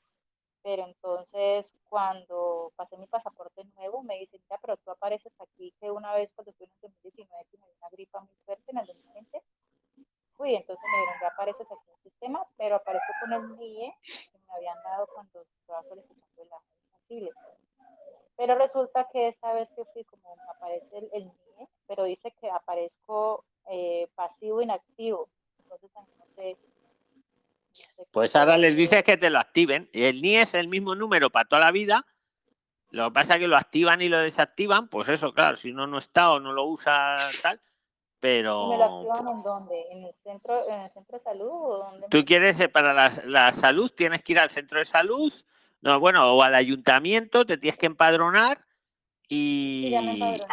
[0.62, 5.88] pero entonces cuando pasé mi pasaporte nuevo me dicen, ya, pero tú apareces aquí que
[5.88, 8.78] una vez cuando estuve en el 2019 que me dio una gripa muy fuerte en
[8.78, 9.42] el 2020,
[10.36, 13.94] fui, entonces me dijeron, ya apareces aquí en el sistema, pero aparezco con el NIE
[14.02, 17.30] que me habían dado cuando estaba solicitando el asilo.
[18.44, 22.50] Pero resulta que esta vez que fui, como me aparece el, NIE, pero dice que
[22.50, 25.30] aparezco eh, pasivo inactivo.
[25.62, 26.58] Entonces, no sé.
[28.10, 29.88] pues ahora les dices que te lo activen.
[29.94, 32.04] Y el NIE es el mismo número para toda la vida.
[32.90, 34.88] Lo que pasa es que lo activan y lo desactivan.
[34.88, 37.58] Pues eso, claro, si uno no está o no lo usa tal,
[38.20, 38.68] pero...
[38.68, 39.86] ¿Me lo activan en dónde?
[39.90, 41.50] ¿En el centro, en el centro de salud?
[41.50, 44.84] O dónde Tú quieres, eh, para la, la, salud, tienes que ir al centro de
[44.84, 45.32] salud,
[45.84, 48.58] no, bueno, o al ayuntamiento, te tienes que empadronar
[49.28, 49.82] y...
[49.84, 50.46] Sí, ya me empadroné,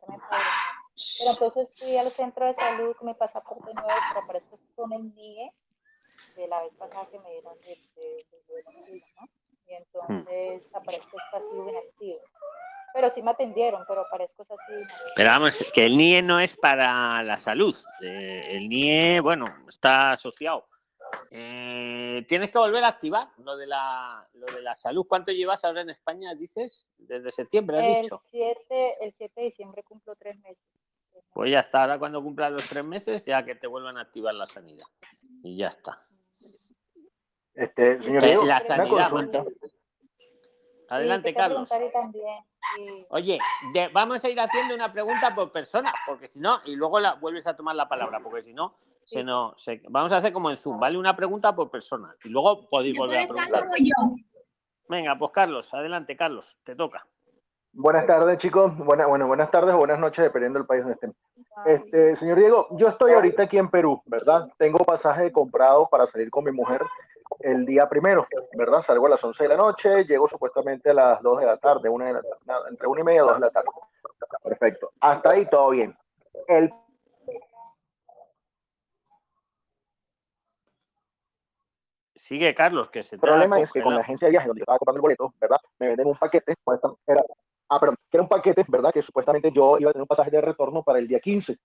[0.00, 5.14] Pero entonces fui al centro de salud con mi pasaporte nuevo, pero aparezco con el
[5.14, 5.52] NIE
[6.34, 9.28] de la vez pasada que me dieron de, de, de, ¿no?
[9.66, 10.76] Y entonces hmm.
[10.76, 12.20] aparezco pasivo inactivo
[12.94, 14.86] pero sí me atendieron, pero parezco así.
[15.16, 17.74] Pero vamos, que el NIE no es para la salud.
[18.00, 20.68] Eh, el NIE, bueno, está asociado.
[21.30, 25.06] Eh, tienes que volver a activar lo de, la, lo de la salud.
[25.08, 26.88] ¿Cuánto llevas ahora en España, dices?
[26.98, 28.22] Desde septiembre, has el dicho.
[28.30, 30.64] 7, el 7 de diciembre cumplo tres meses.
[31.32, 34.34] Pues ya está, ahora cuando cumplas los tres meses, ya que te vuelvan a activar
[34.34, 34.86] la sanidad.
[35.42, 35.98] Y ya está.
[37.54, 39.10] Este, señor eh, la sanidad,
[40.88, 41.68] Adelante, Carlos.
[43.08, 43.38] Oye,
[43.92, 47.46] vamos a ir haciendo una pregunta por persona, porque si no, y luego la, vuelves
[47.46, 50.56] a tomar la palabra, porque si no, se no se, vamos a hacer como en
[50.56, 50.98] Zoom, ¿vale?
[50.98, 53.64] Una pregunta por persona, y luego podéis volver a preguntar.
[54.88, 57.06] Venga, pues Carlos, adelante, Carlos, te toca.
[57.72, 58.76] Buenas tardes, chicos.
[58.76, 61.14] Buena, bueno, buenas tardes o buenas noches, dependiendo del país donde estén.
[61.66, 64.48] Este, señor Diego, yo estoy ahorita aquí en Perú, ¿verdad?
[64.58, 66.82] Tengo pasaje comprado para salir con mi mujer
[67.40, 68.80] el día primero, ¿verdad?
[68.82, 71.88] Salgo a las 11 de la noche, llego supuestamente a las 2 de la tarde,
[71.88, 72.20] una de la,
[72.70, 73.68] entre 1 y media y 2 de la tarde.
[74.42, 74.92] Perfecto.
[75.00, 75.96] Hasta ahí todo bien.
[76.46, 76.72] El
[82.24, 84.62] Sigue, Carlos, que se El problema es que con la agencia de viajes donde yo
[84.62, 85.58] estaba comprando el boleto, ¿verdad?
[85.78, 86.54] Me venden un paquete,
[87.06, 87.22] era,
[87.68, 88.94] ah, perdón, que era un paquete, ¿verdad?
[88.94, 91.58] Que supuestamente yo iba a tener un pasaje de retorno para el día 15,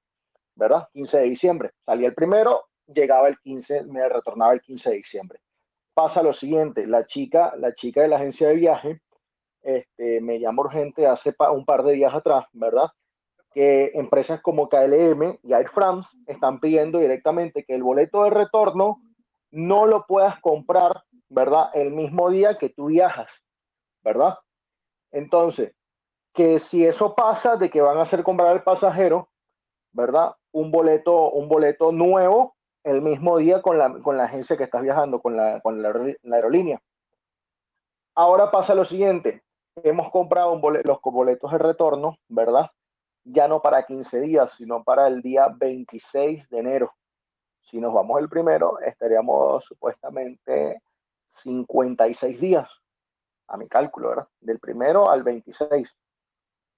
[0.55, 0.89] ¿verdad?
[0.91, 1.71] 15 de diciembre.
[1.85, 5.39] Salía el primero, llegaba el 15, me retornaba el 15 de diciembre.
[5.93, 9.01] Pasa lo siguiente, la chica, la chica de la agencia de viaje
[9.61, 12.89] este, me llamó urgente hace un par de días atrás, ¿verdad?
[13.53, 18.97] Que empresas como KLM y Air France están pidiendo directamente que el boleto de retorno
[19.51, 21.69] no lo puedas comprar, ¿verdad?
[21.73, 23.29] El mismo día que tú viajas,
[24.03, 24.37] ¿verdad?
[25.11, 25.73] Entonces,
[26.33, 29.29] que si eso pasa, de que van a hacer comprar al pasajero,
[29.91, 30.35] ¿verdad?
[30.51, 34.81] Un boleto, un boleto nuevo el mismo día con la, con la agencia que estás
[34.81, 35.93] viajando, con, la, con la,
[36.31, 36.81] aerolínea.
[38.15, 39.43] Ahora pasa lo siguiente,
[39.83, 42.69] hemos comprado los boletos de retorno, ¿verdad?
[43.23, 46.93] Ya no para 15 días, sino para el día 26 de enero.
[47.69, 50.81] Si nos vamos el primero, estaríamos supuestamente
[51.31, 52.67] 56 días,
[53.47, 54.27] a mi cálculo, ¿verdad?
[54.39, 55.95] Del primero al 26,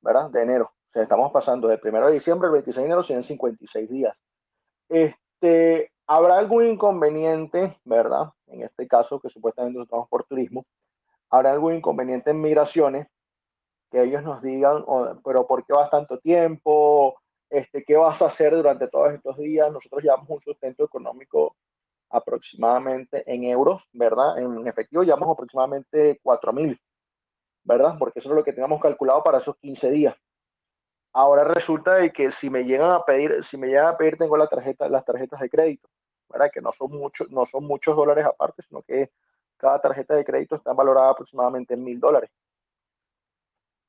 [0.01, 0.29] ¿verdad?
[0.29, 0.65] De enero.
[0.65, 4.17] O sea, estamos pasando del primero de diciembre al 26 de enero, son 56 días.
[4.89, 8.31] Este, ¿Habrá algún inconveniente, verdad?
[8.47, 10.65] En este caso, que supuestamente nos estamos por turismo,
[11.29, 13.07] ¿habrá algún inconveniente en migraciones?
[13.89, 14.83] Que ellos nos digan,
[15.23, 17.15] pero ¿por qué vas tanto tiempo?
[17.51, 19.71] Este, qué vas a hacer durante todos estos días.
[19.71, 21.57] Nosotros llevamos un sustento económico
[22.09, 24.37] aproximadamente en euros, ¿verdad?
[24.39, 26.81] En efectivo llevamos aproximadamente 4 mil,
[27.63, 27.95] ¿verdad?
[27.99, 30.15] Porque eso es lo que teníamos calculado para esos 15 días.
[31.13, 34.37] Ahora resulta de que si me llegan a pedir, si me llegan a pedir, tengo
[34.37, 35.89] la tarjeta, las tarjetas de crédito,
[36.29, 36.49] ¿verdad?
[36.53, 39.11] Que no son muchos, no son muchos dólares aparte, sino que
[39.57, 42.29] cada tarjeta de crédito está valorada aproximadamente en mil dólares.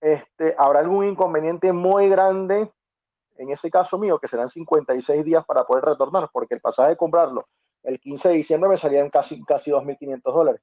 [0.01, 2.69] Este, ¿Habrá algún inconveniente muy grande
[3.37, 6.97] en ese caso mío, que serán 56 días para poder retornar, porque el pasaje de
[6.97, 7.47] comprarlo
[7.83, 10.63] el 15 de diciembre me salían casi, casi 2.500 dólares.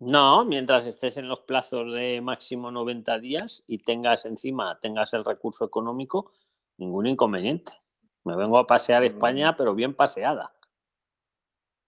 [0.00, 5.24] No, mientras estés en los plazos de máximo 90 días y tengas encima, tengas el
[5.24, 6.32] recurso económico,
[6.76, 7.72] ningún inconveniente.
[8.24, 10.52] Me vengo a pasear España, pero bien paseada.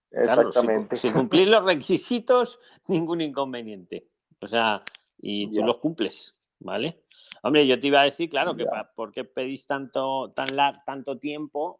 [0.09, 0.97] Exactamente.
[0.97, 4.09] si, cumplís los requisitos, ningún inconveniente.
[4.41, 4.83] O sea,
[5.17, 7.03] y tú los cumples, ¿vale?
[7.43, 10.49] Hombre, yo te iba a decir, claro, que ¿por qué pedís tanto, tan
[10.85, 11.79] tanto tiempo?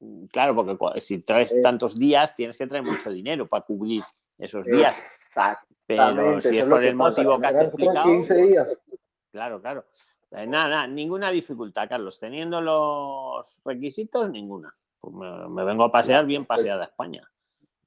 [0.00, 1.60] Mm, claro, porque si traes eh.
[1.60, 4.02] tantos días, tienes que traer mucho dinero para cubrir
[4.38, 5.02] esos días.
[5.86, 8.04] Pero si es por el motivo que has explicado.
[8.26, 8.78] Pues,
[9.30, 9.84] claro, claro.
[10.30, 12.18] Eh, nada, nada, ninguna dificultad, Carlos.
[12.18, 14.72] Teniendo los requisitos, ninguna.
[14.98, 17.28] Pues me, vengo a pasear bien paseada a España.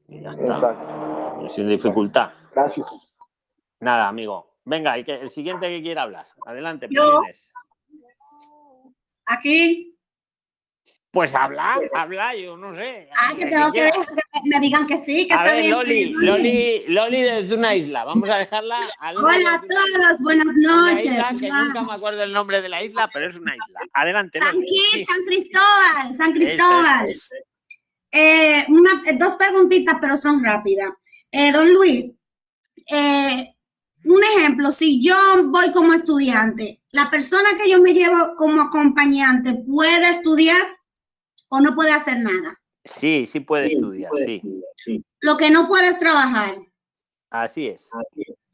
[0.07, 1.39] Y ya está.
[1.47, 2.29] Sin dificultad.
[2.53, 2.87] Gracias.
[3.79, 4.54] Nada, amigo.
[4.65, 6.25] Venga, el, que, el siguiente que quiera hablar.
[6.45, 6.87] Adelante.
[6.89, 7.21] Yo,
[9.25, 9.91] aquí.
[11.11, 13.07] Pues habla, habla, yo no sé.
[13.15, 13.89] Ah, que tengo que,
[14.43, 18.03] me digan que sí, que a ver, Loli, Loli, Loli desde una isla.
[18.03, 18.81] Vamos a dejarla.
[19.15, 21.05] Hola a todos, buenas noches.
[21.05, 23.79] Isla, que nunca me acuerdo el nombre de la isla, pero es una isla.
[23.93, 24.39] Adelante.
[24.39, 27.15] San, San Cristóbal, San Cristóbal.
[28.11, 30.89] Eh, una, dos preguntitas, pero son rápidas.
[31.31, 32.11] Eh, don Luis,
[32.91, 33.54] eh,
[34.05, 35.15] un ejemplo, si yo
[35.45, 40.61] voy como estudiante, la persona que yo me llevo como acompañante puede estudiar
[41.49, 42.61] o no puede hacer nada.
[42.83, 44.11] Sí, sí puede estudiar,
[44.75, 46.55] sí, Lo que no puede es trabajar.
[47.31, 47.89] Así es.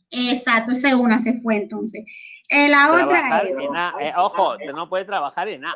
[0.10, 2.06] Exacto, esa es una se fue entonces.
[2.48, 3.50] Eh, la otra es.
[3.50, 5.76] Eh, ojo, no puede trabajar en nada.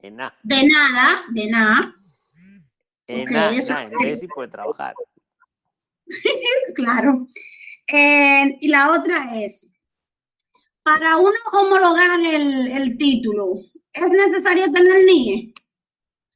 [0.00, 0.34] En nada.
[0.44, 1.94] De nada, de nada.
[3.08, 4.94] En nada, en sí puede trabajar.
[6.74, 7.26] claro.
[7.88, 9.72] Eh, y la otra es,
[10.82, 13.54] para uno homologar el, el título,
[13.92, 15.54] ¿es necesario tener NIE?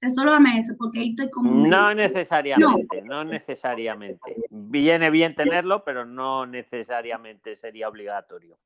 [0.01, 1.67] Resuélvame eso, porque ahí estoy como...
[1.67, 3.23] No necesariamente, no.
[3.23, 4.35] necesariamente.
[4.49, 8.59] Viene bien tenerlo, pero no necesariamente sería obligatorio.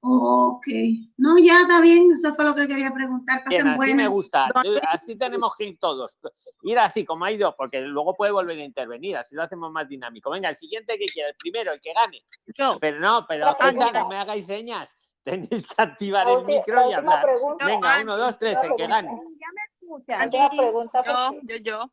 [0.00, 0.66] Ok.
[1.18, 3.42] No, ya está bien, eso fue lo que quería preguntar.
[3.48, 4.46] Bien, así me gusta,
[4.88, 6.16] así tenemos que ir todos
[6.66, 9.88] ir así como ha ido, porque luego puede volver a intervenir, así lo hacemos más
[9.88, 10.30] dinámico.
[10.30, 12.24] Venga, el siguiente que quiera, el primero, el que gane.
[12.80, 14.94] Pero no, pero no me hagáis señas.
[15.22, 17.26] Tenéis que activar el micro y hablar.
[17.64, 19.08] Venga, uno, dos, tres, el que gane.
[20.06, 21.92] Ya me Yo, yo, yo.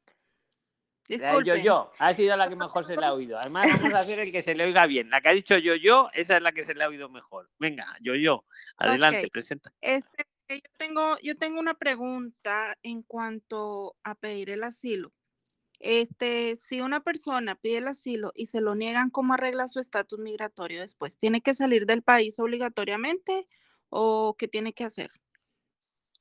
[1.07, 1.45] Disculpe.
[1.45, 3.38] Yo, yo, ha sido la que mejor se le ha oído.
[3.38, 5.09] Además, vamos a hacer el que se le oiga bien.
[5.09, 7.49] La que ha dicho yo, yo, esa es la que se le ha oído mejor.
[7.59, 8.45] Venga, yo, yo.
[8.77, 9.73] Adelante, presenta.
[9.81, 15.11] Este, yo tengo, yo tengo una pregunta en cuanto a pedir el asilo.
[15.79, 20.17] Este, si una persona pide el asilo y se lo niegan, ¿cómo arregla su estatus
[20.17, 21.17] migratorio después?
[21.17, 23.47] ¿Tiene que salir del país obligatoriamente
[23.89, 25.11] o qué tiene que hacer?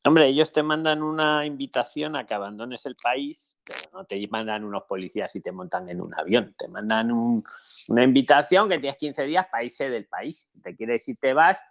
[0.04, 4.64] Hombre, ellos te mandan una invitación a que abandones el país, pero no te mandan
[4.64, 6.56] unos policías y te montan en un avión.
[6.58, 10.50] Te mandan una invitación que tienes 15 días para irse del país.
[10.52, 11.62] Si te quieres y te vas,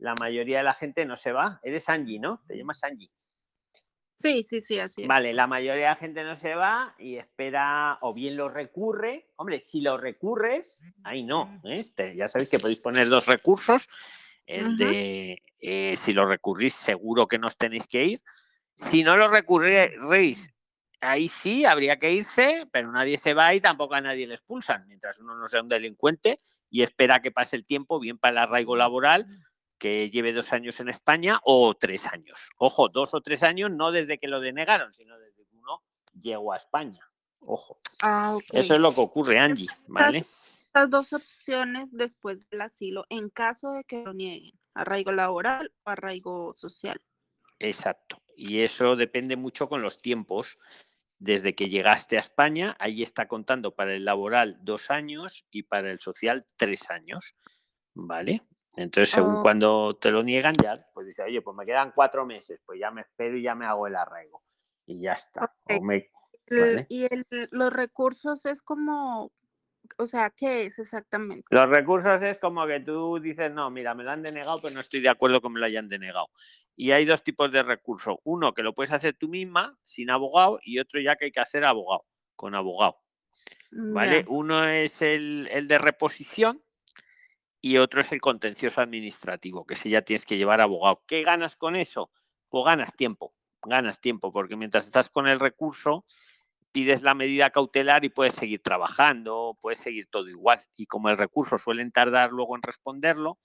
[0.00, 1.60] la mayoría de la gente no se va.
[1.62, 2.42] Eres Angie, ¿no?
[2.46, 3.10] Te llamas Angie.
[4.14, 5.08] Sí, sí, sí, así es.
[5.08, 9.30] Vale, la mayoría de la gente no se va y espera, o bien lo recurre.
[9.36, 11.60] Hombre, si lo recurres, ahí no.
[11.64, 11.78] ¿eh?
[11.78, 13.88] Este, ya sabéis que podéis poner dos recursos
[14.50, 18.22] el de eh, si lo recurrís, seguro que nos tenéis que ir.
[18.74, 20.52] Si no lo recurréis,
[21.00, 24.86] ahí sí habría que irse, pero nadie se va y tampoco a nadie le expulsan,
[24.86, 26.38] mientras uno no sea un delincuente
[26.70, 29.26] y espera que pase el tiempo, bien para el arraigo laboral,
[29.80, 32.50] que lleve dos años en España o tres años.
[32.58, 36.52] Ojo, dos o tres años, no desde que lo denegaron, sino desde que uno llegó
[36.52, 37.00] a España.
[37.40, 37.80] Ojo.
[38.02, 40.18] Ah, Eso es lo que ocurre, Angie, ¿vale?
[40.18, 45.90] Estas dos opciones después del asilo en caso de que lo nieguen, arraigo laboral o
[45.90, 47.00] arraigo social.
[47.58, 48.22] Exacto.
[48.36, 50.58] Y eso depende mucho con los tiempos.
[51.18, 55.90] Desde que llegaste a España, ahí está contando para el laboral dos años y para
[55.90, 57.32] el social tres años.
[57.94, 58.42] ¿Vale?
[58.80, 59.42] Entonces, según oh.
[59.42, 62.90] cuando te lo niegan, ya, pues dice, oye, pues me quedan cuatro meses, pues ya
[62.90, 64.42] me espero y ya me hago el arraigo.
[64.86, 65.54] Y ya está.
[66.88, 67.06] Y
[67.52, 69.32] los recursos es como
[69.98, 71.44] o sea, ¿qué es exactamente?
[71.50, 74.80] Los recursos es como que tú dices, no, mira, me lo han denegado, pero no
[74.80, 76.28] estoy de acuerdo con que me lo hayan denegado.
[76.76, 78.16] Y hay dos tipos de recursos.
[78.24, 81.40] Uno que lo puedes hacer tú misma, sin abogado, y otro ya que hay que
[81.40, 82.04] hacer abogado,
[82.36, 82.98] con abogado.
[83.72, 84.24] ¿Vale?
[84.28, 86.62] Uno es el, el, de reposición
[87.60, 91.02] y otro es el contencioso administrativo, que si ya tienes que llevar abogado.
[91.06, 92.10] ¿Qué ganas con eso?
[92.48, 96.04] Pues ganas tiempo, ganas tiempo, porque mientras estás con el recurso,
[96.72, 100.60] pides la medida cautelar y puedes seguir trabajando, puedes seguir todo igual.
[100.76, 103.38] Y como el recurso suelen tardar luego en responderlo,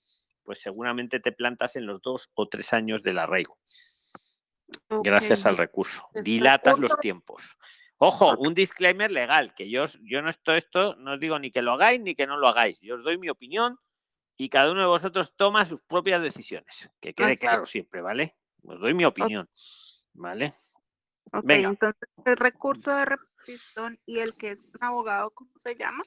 [0.43, 3.57] pues seguramente te plantas en los dos o tres años del arraigo.
[4.89, 6.07] Gracias al recurso.
[6.13, 7.57] Dilatas los tiempos.
[7.97, 11.61] Ojo, un disclaimer legal, que yo, yo no estoy esto, no os digo ni que
[11.61, 12.79] lo hagáis ni que no lo hagáis.
[12.81, 13.79] Yo os doy mi opinión
[14.37, 16.89] y cada uno de vosotros toma sus propias decisiones.
[16.99, 18.35] Que quede claro siempre, ¿vale?
[18.63, 19.49] Os doy mi opinión.
[20.13, 20.53] ¿Vale?
[21.31, 26.03] Ok, entonces el recurso de reposición y el que es un abogado, ¿cómo se llama?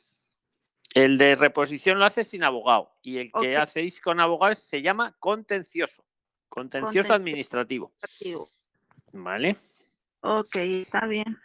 [0.94, 5.14] El de reposición lo hace sin abogado y el que hacéis con abogado se llama
[5.18, 6.04] contencioso,
[6.48, 7.92] contencioso administrativo.
[9.12, 9.56] ¿Vale?
[10.20, 11.38] Ok, está bien.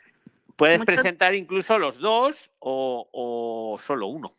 [0.55, 4.31] Puedes presentar incluso los dos o, solo uno.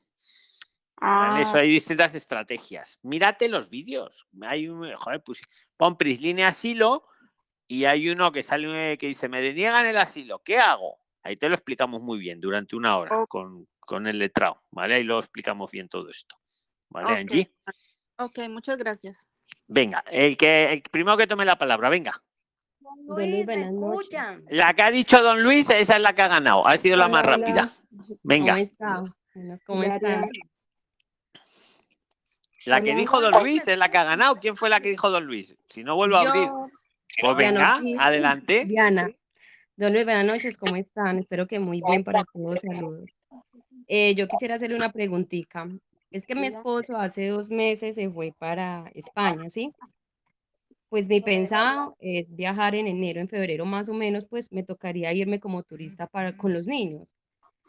[0.96, 1.60] Eso ah.
[1.60, 2.98] hay distintas estrategias.
[3.02, 4.26] Mírate los vídeos.
[4.42, 5.40] Hay un, joder, pues
[5.76, 7.04] pon Prisline Asilo
[7.66, 10.98] y hay uno que sale que dice, me deniegan el asilo, ¿qué hago?
[11.22, 14.96] Ahí te lo explicamos muy bien durante una hora con, con, el letrado, ¿vale?
[14.96, 16.36] Ahí lo explicamos bien todo esto.
[16.90, 17.50] ¿Vale, Angie?
[18.18, 19.26] Ok, muchas gracias.
[19.66, 22.22] Venga, el que el primero que tome la palabra, venga.
[24.50, 27.08] la que ha dicho don Luis, esa es la que ha ganado, ha sido la
[27.08, 27.70] más rápida.
[28.22, 28.56] Venga.
[29.66, 30.20] ¿Cómo está?
[32.66, 34.36] La que dijo don Luis es la que ha ganado.
[34.36, 35.54] ¿Quién fue la que dijo don Luis?
[35.68, 36.48] Si no vuelvo a abrir.
[37.20, 38.64] Pues venga, adelante.
[38.64, 39.10] Diana.
[39.76, 41.18] Don Luis, buenas noches, ¿cómo están?
[41.18, 43.10] Espero que muy bien para todos, saludos.
[43.88, 45.68] Eh, yo quisiera hacerle una preguntita.
[46.10, 49.72] Es que mi esposo hace dos meses se fue para España, ¿sí?
[50.88, 55.12] Pues mi pensado es viajar en enero, en febrero más o menos, pues me tocaría
[55.12, 57.12] irme como turista para, con los niños.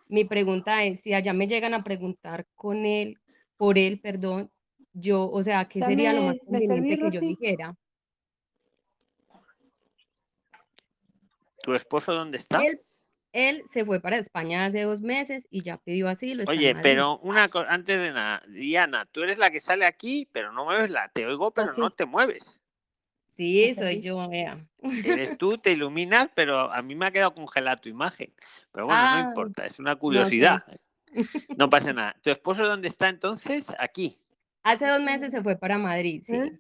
[0.08, 3.18] Mi pregunta es, si allá me llegan a preguntar con él,
[3.58, 4.52] por él, perdón,
[4.96, 7.76] yo, o sea, ¿qué sería lo más conveniente que yo dijera?
[11.62, 12.62] ¿Tu esposo dónde está?
[13.34, 16.46] Él, se fue para España hace dos meses y ya pidió asilo.
[16.48, 20.54] Oye, pero una cosa, antes de nada, Diana, tú eres la que sale aquí, pero
[20.54, 22.62] no mueves la, te oigo, pero no te mueves.
[23.36, 24.58] Sí, soy yo, vea.
[25.04, 28.34] Eres tú, te iluminas, pero a mí me ha quedado congelada tu imagen.
[28.72, 30.64] Pero bueno, no ah, importa, es una curiosidad.
[31.58, 32.16] No, pasa nada.
[32.22, 33.74] ¿Tu esposo dónde está entonces?
[33.80, 34.16] Aquí.
[34.66, 36.34] Hace dos meses se fue para Madrid, sí.
[36.34, 36.60] ¿Eh?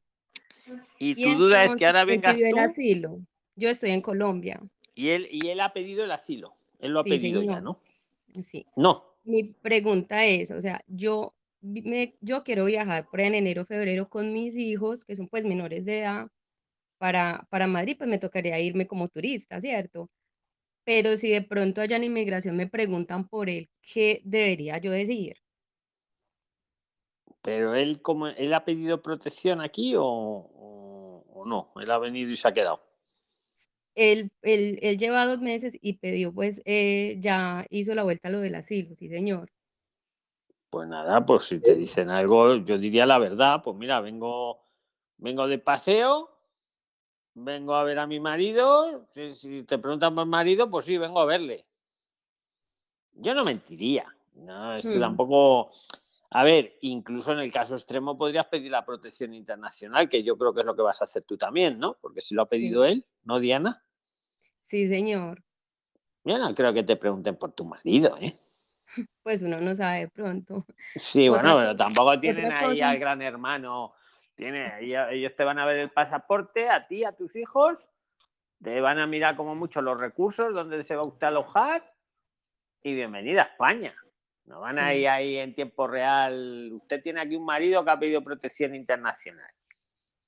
[0.99, 2.45] Y, tu duda es que ahora vengas tú.
[2.45, 3.19] El asilo.
[3.55, 4.61] Yo estoy en Colombia.
[4.93, 6.53] Y él, y él ha pedido el asilo.
[6.77, 7.79] Él lo ha pedido ya, ¿no?
[8.43, 8.67] Sí.
[8.75, 9.05] No.
[9.23, 14.33] Mi pregunta es, o sea, yo, me, yo quiero viajar por en enero, febrero con
[14.33, 16.27] mis hijos, que son pues menores de edad,
[16.99, 20.11] para, para Madrid, pues me tocaría irme como turista, ¿cierto?
[20.83, 25.37] Pero si de pronto allá en inmigración me preguntan por él, ¿qué debería yo decir?
[27.45, 31.71] Pero él, como, ¿él ha pedido protección aquí o, o no?
[31.79, 32.81] Él ha venido y se ha quedado.
[33.93, 38.31] él, él, él, lleva dos meses y pidió, pues eh, ya hizo la vuelta a
[38.31, 39.51] lo del asilo, sí, señor.
[40.71, 44.59] Pues nada, pues si te dicen algo, yo diría la verdad, pues mira, vengo,
[45.17, 46.31] vengo de paseo,
[47.35, 51.25] vengo a ver a mi marido, si, te preguntan por marido, pues sí, vengo a
[51.25, 51.63] verle.
[53.13, 54.99] Yo no mentiría, no, es que hmm.
[54.99, 55.69] tampoco,
[56.37, 60.53] a ver, incluso en el caso extremo podrías pedir la protección internacional, que yo creo
[60.53, 61.97] que es lo que vas a hacer tú también, ¿no?
[62.01, 63.85] Porque si lo ha pedido él, ¿no, Diana?
[64.65, 65.41] Sí, señor.
[66.25, 68.35] Yo no creo que te pregunten por tu marido, ¿eh?
[69.23, 70.65] Pues uno no sabe pronto.
[70.97, 73.93] Sí, bueno, pero tampoco tienen ahí al gran hermano.
[74.35, 77.87] Tiene, ellos te van a ver el pasaporte, a ti, a tus hijos,
[78.61, 81.95] te van a mirar como mucho los recursos, dónde se va usted a alojar
[82.83, 83.95] y bienvenida a España.
[84.45, 86.71] No van a ir ahí en tiempo real.
[86.73, 89.49] Usted tiene aquí un marido que ha pedido protección internacional.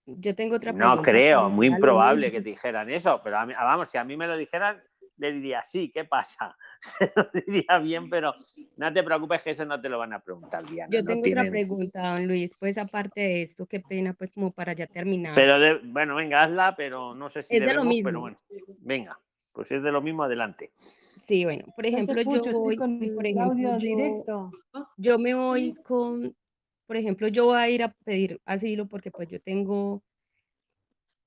[0.06, 0.96] Yo tengo otra pregunta.
[0.96, 4.38] No creo, muy improbable que te dijeran eso, pero vamos, si a mí me lo
[4.38, 4.82] dijeran,
[5.18, 6.56] le diría, sí, ¿qué pasa?
[6.80, 8.34] Se lo diría bien, pero
[8.78, 10.64] no te preocupes que eso no te lo van a preguntar.
[10.90, 14.74] Yo tengo otra pregunta, don Luis, pues aparte de esto, qué pena, pues como para
[14.74, 15.34] ya terminar.
[15.36, 18.08] Pero, bueno, venga, hazla, pero no sé si es de lo mismo.
[18.08, 18.38] pero bueno,
[18.80, 19.20] venga,
[19.54, 20.72] pues si es de lo mismo, adelante.
[21.28, 24.52] Sí, bueno, por ejemplo, yo voy, con por ejemplo, directo.
[24.98, 26.34] yo me voy con,
[26.86, 30.02] por ejemplo, yo voy a ir a pedir asilo porque pues yo tengo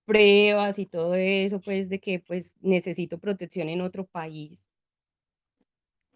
[0.06, 4.64] pruebas y todo eso, pues de que pues necesito protección en otro país.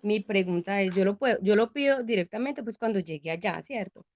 [0.03, 4.07] Mi pregunta es, yo lo puedo, yo lo pido directamente pues cuando llegue allá, ¿cierto?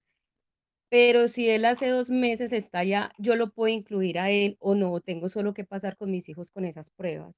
[0.89, 4.75] Pero si él hace dos meses está allá, yo lo puedo incluir a él o
[4.75, 7.35] no, tengo solo que pasar con mis hijos con esas pruebas.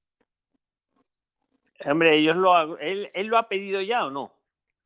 [1.86, 4.34] Hombre, ellos lo, él, él lo ha pedido ya o no?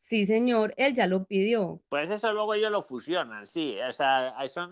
[0.02, 1.82] Sí, señor, él ya lo pidió.
[1.90, 3.78] Pues eso luego ellos lo fusionan, sí.
[3.82, 4.72] O sea, son,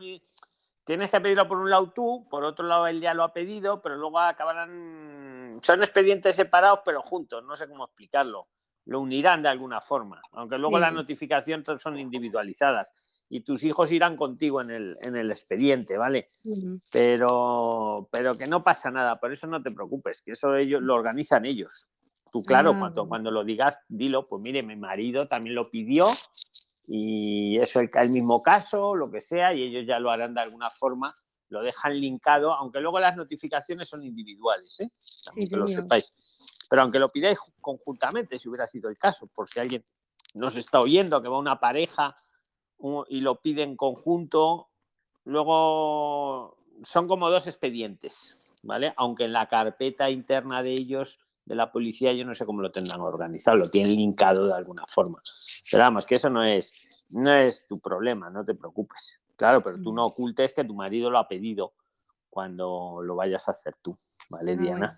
[0.84, 3.82] tienes que pedirlo por un lado tú, por otro lado él ya lo ha pedido,
[3.82, 5.60] pero luego acabarán.
[5.64, 8.48] Son expedientes separados, pero juntos, no sé cómo explicarlo.
[8.86, 12.94] Lo unirán de alguna forma, aunque luego las notificaciones son individualizadas
[13.30, 16.30] y tus hijos irán contigo en el, en el expediente, ¿vale?
[16.92, 20.94] pero, pero que no pasa nada, por eso no te preocupes, que eso ellos lo
[20.94, 21.90] organizan ellos.
[22.34, 26.08] Tú, claro, ah, cuando, cuando lo digas, dilo, pues mire, mi marido también lo pidió
[26.88, 30.42] y eso es el mismo caso, lo que sea, y ellos ya lo harán de
[30.42, 31.14] alguna forma,
[31.50, 34.90] lo dejan linkado, aunque luego las notificaciones son individuales, ¿eh?
[35.48, 36.12] que lo sepáis.
[36.68, 39.86] Pero aunque lo pidáis conjuntamente, si hubiera sido el caso, por si alguien
[40.34, 42.18] nos está oyendo, que va una pareja
[43.10, 44.70] y lo pide en conjunto,
[45.24, 48.92] luego son como dos expedientes, ¿vale?
[48.98, 52.72] Aunque en la carpeta interna de ellos de la policía, yo no sé cómo lo
[52.72, 55.22] tendrán organizado, lo tienen linkado de alguna forma.
[55.70, 56.74] Pero vamos, que eso no es,
[57.10, 59.20] no es tu problema, no te preocupes.
[59.36, 61.74] Claro, pero tú no ocultes que tu marido lo ha pedido
[62.30, 63.98] cuando lo vayas a hacer tú,
[64.30, 64.96] ¿vale, Diana?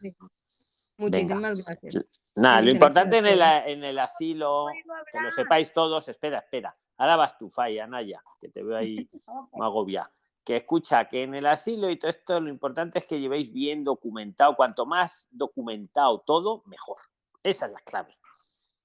[0.97, 2.05] Muchísimas gracias.
[2.35, 4.67] Nada, lo importante en el, en el, asilo,
[5.11, 6.75] que lo sepáis todos, espera, espera.
[6.97, 9.09] Ahora vas tú, Faya, Naya, que te veo ahí
[9.61, 10.09] agobia
[10.45, 13.83] que escucha que en el asilo y todo esto lo importante es que llevéis bien
[13.83, 16.97] documentado, cuanto más documentado todo, mejor.
[17.41, 18.15] Esa es la clave.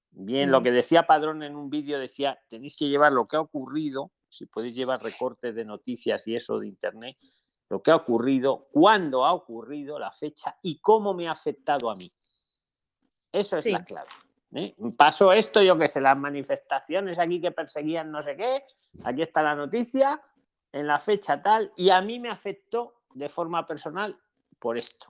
[0.09, 3.41] Bien, lo que decía Padrón en un vídeo decía, tenéis que llevar lo que ha
[3.41, 7.17] ocurrido, si podéis llevar recortes de noticias y eso de internet,
[7.69, 11.95] lo que ha ocurrido, cuándo ha ocurrido, la fecha y cómo me ha afectado a
[11.95, 12.11] mí.
[13.31, 14.09] Eso es la clave.
[14.53, 14.75] ¿eh?
[14.97, 18.63] Pasó esto, yo que sé, las manifestaciones aquí que perseguían no sé qué,
[19.05, 20.21] aquí está la noticia,
[20.71, 24.17] en la fecha tal y a mí me afectó de forma personal
[24.59, 25.07] por esto.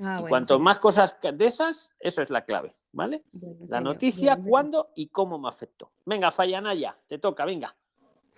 [0.00, 3.24] Ah, y cuanto más cosas de esas, eso es la clave, ¿vale?
[3.66, 5.90] la noticia, cuándo y cómo me afectó.
[6.04, 7.74] Venga, Fallanaya, te toca, venga.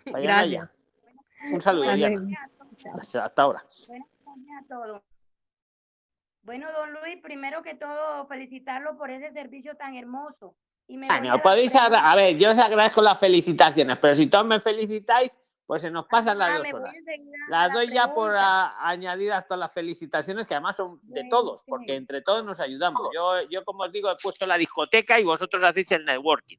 [0.11, 0.70] Fallanaya.
[1.53, 1.91] Un saludo,
[3.01, 3.62] Hasta ahora.
[6.43, 10.57] Bueno, don Luis, primero que todo, felicitarlo por ese servicio tan hermoso.
[10.86, 11.07] Y me
[11.43, 15.38] podéis a ver, yo os agradezco las felicitaciones, pero si todos me felicitáis,
[15.70, 16.92] pues se nos pasan las dos horas.
[17.48, 22.22] Las doy ya por añadir hasta las felicitaciones, que además son de todos, porque entre
[22.22, 23.02] todos nos ayudamos.
[23.14, 26.56] Yo, yo, como os digo, he puesto la discoteca y vosotros hacéis el networking.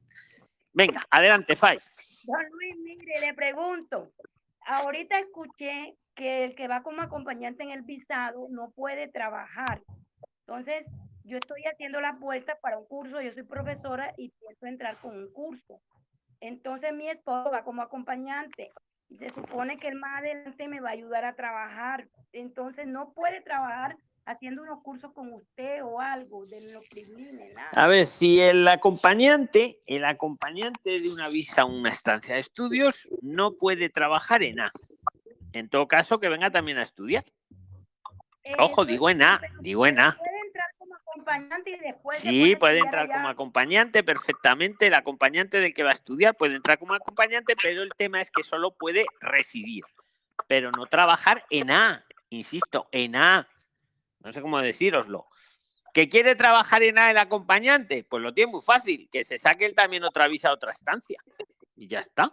[0.72, 1.78] Venga, adelante, Fai.
[2.24, 4.12] Don Luis, mire, le pregunto.
[4.64, 9.82] Ahorita escuché que el que va como acompañante en el visado no puede trabajar.
[10.46, 10.86] Entonces,
[11.24, 15.14] yo estoy haciendo la puerta para un curso, yo soy profesora y pienso entrar con
[15.14, 15.82] un curso.
[16.40, 18.72] Entonces mi esposo va como acompañante
[19.18, 22.08] se supone que el más adelante me va a ayudar a trabajar.
[22.32, 27.58] Entonces no puede trabajar haciendo unos cursos con usted o algo de los privilegios.
[27.72, 33.08] A ver, si el acompañante, el acompañante de una visa o una estancia de estudios
[33.20, 34.72] no puede trabajar en A.
[35.52, 37.24] En todo caso, que venga también a estudiar.
[38.58, 40.18] Ojo, digo en A, digo en A.
[42.18, 44.86] Sí, puede entrar como acompañante perfectamente.
[44.86, 48.30] El acompañante del que va a estudiar puede entrar como acompañante, pero el tema es
[48.30, 49.84] que solo puede residir,
[50.46, 52.04] pero no trabajar en A.
[52.30, 53.48] Insisto, en A.
[54.20, 55.26] No sé cómo decíroslo.
[55.92, 58.04] ¿Que quiere trabajar en A el acompañante?
[58.08, 61.22] Pues lo tiene muy fácil, que se saque él también otra visa a otra estancia.
[61.76, 62.32] Y ya está.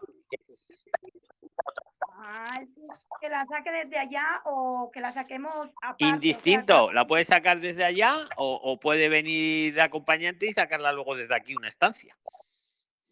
[3.22, 7.84] Que la saque desde allá o que la saquemos aparte, Indistinto, la puede sacar desde
[7.84, 12.16] allá o, puede venir de acompañante y sacarla luego desde aquí una estancia.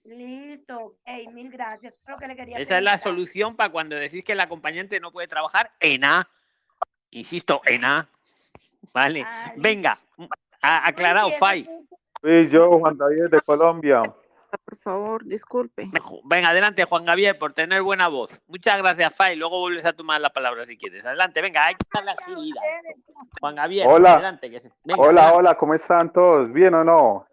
[0.04, 1.96] Listo, hey, mil gracias.
[2.56, 6.30] Esa es la solución para cuando decís que el acompañante no puede trabajar en A.
[7.12, 8.10] Insisto, en A.
[8.94, 9.26] Vale.
[9.58, 10.00] Venga,
[10.62, 11.68] aclarado, Fai.
[12.24, 14.02] Sí, yo, Juan David de Colombia.
[14.66, 15.90] Por favor, disculpe.
[16.26, 18.40] Venga, adelante, Juan Gabriel, por tener buena voz.
[18.48, 19.36] Muchas gracias, Fai.
[19.36, 21.06] Luego vuelves a tomar la palabra si quieres.
[21.06, 22.62] Adelante, venga, hay que dar la salida.
[23.40, 24.14] Juan Gabriel, hola.
[24.14, 24.50] adelante.
[24.50, 24.60] Que
[24.98, 26.52] hola, hola, ¿cómo están todos?
[26.52, 27.28] ¿Bien o no?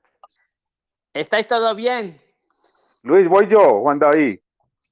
[1.13, 2.21] ¿Estáis todos bien?
[3.03, 4.41] Luis, voy yo, Juan David.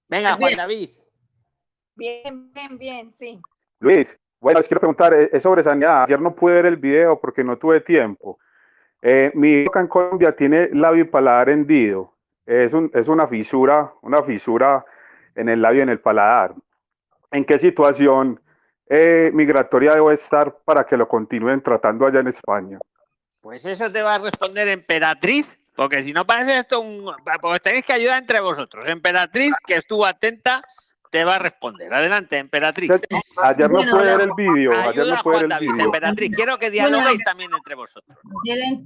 [0.09, 0.91] Venga, Juan David.
[1.95, 3.41] Bien, bien, bien, sí.
[3.81, 6.05] Luis, bueno, les quiero preguntar, eh, es sobre sanidad.
[6.05, 8.39] Ayer no pude ver el video porque no tuve tiempo.
[9.01, 12.12] Eh, mi hijo en Colombia tiene labio y paladar hendido.
[12.47, 14.85] Es, un, es una fisura, una fisura
[15.35, 16.55] en el labio en el paladar.
[17.31, 18.41] ¿En qué situación
[18.89, 22.79] eh, migratoria debo estar para que lo continúen tratando allá en España?
[23.41, 27.11] Pues eso te va a responder Emperatriz, porque si no parece esto un...
[27.41, 28.87] Pues tenéis que ayudar entre vosotros.
[28.87, 30.63] Emperatriz, que estuvo atenta
[31.13, 31.93] te va a responder.
[31.93, 32.91] Adelante, Emperatriz.
[33.43, 34.71] Ayer no puede ver el vídeo.
[34.73, 35.85] Ayer no puede ver el vídeo.
[35.85, 38.19] Emperatriz, quiero que dialoguéis también entre vosotros.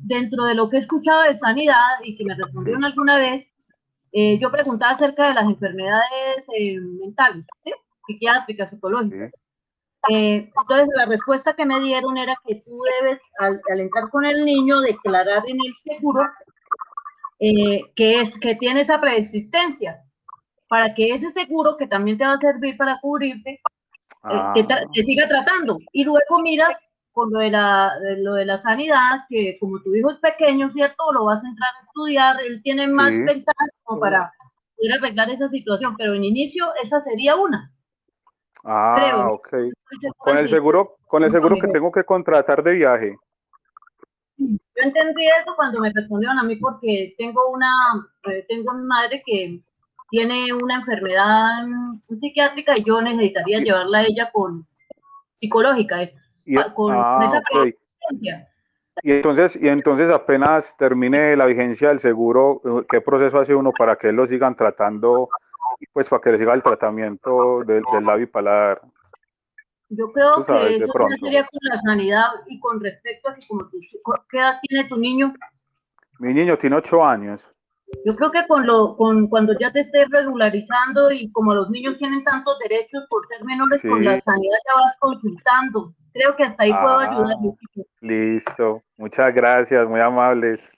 [0.02, 3.54] Dentro de lo que he escuchado de sanidad y que me respondieron alguna vez,
[4.10, 7.72] eh, yo preguntaba acerca de las enfermedades eh, mentales, ¿sí?
[8.08, 9.30] psiquiátricas, psicológicas.
[10.10, 14.24] Eh, entonces, la respuesta que me dieron era que tú debes, al, al entrar con
[14.24, 16.28] el niño, declarar en el seguro
[17.38, 20.00] que, es, que tiene esa preexistencia
[20.68, 24.80] para que ese seguro, que también te va a servir para cubrirte, eh, te, ah.
[24.92, 25.78] siga tratando.
[25.92, 30.10] Y luego miras con lo de, la, lo de la sanidad, que como tu hijo
[30.10, 31.12] es pequeño, ¿cierto?
[31.12, 34.30] Lo vas a entrar a estudiar, él tiene más ventajas como para
[34.76, 37.72] poder arreglar esa situación, pero en inicio esa sería una.
[38.64, 39.32] Ah, creo.
[39.32, 39.48] ok.
[40.18, 43.16] Con el seguro, con el seguro que tengo que contratar de viaje.
[44.36, 47.70] Yo entendí eso cuando me respondieron a mí porque tengo una,
[48.24, 49.62] eh, tengo una madre que
[50.10, 51.66] tiene una enfermedad
[52.00, 54.66] psiquiátrica y yo necesitaría llevarla a ella con
[55.34, 56.14] psicológica, es,
[56.74, 57.66] con, ah, esa
[59.02, 63.96] Y entonces, y entonces apenas termine la vigencia del seguro, ¿qué proceso hace uno para
[63.96, 65.28] que lo sigan tratando,
[65.92, 68.80] pues para que le siga el tratamiento del, del labio y paladar?
[69.88, 73.78] Yo creo que eso sería con la sanidad y con respecto a que como tú,
[74.28, 75.32] ¿qué edad tiene tu niño?
[76.18, 77.46] Mi niño tiene ocho años.
[78.04, 81.96] Yo creo que con lo, con, cuando ya te estés regularizando y como los niños
[81.98, 85.94] tienen tantos derechos por ser menores, con la sanidad ya vas consultando.
[86.12, 87.36] Creo que hasta ahí puedo ah, ayudar.
[88.00, 90.68] Listo, muchas gracias, muy amables.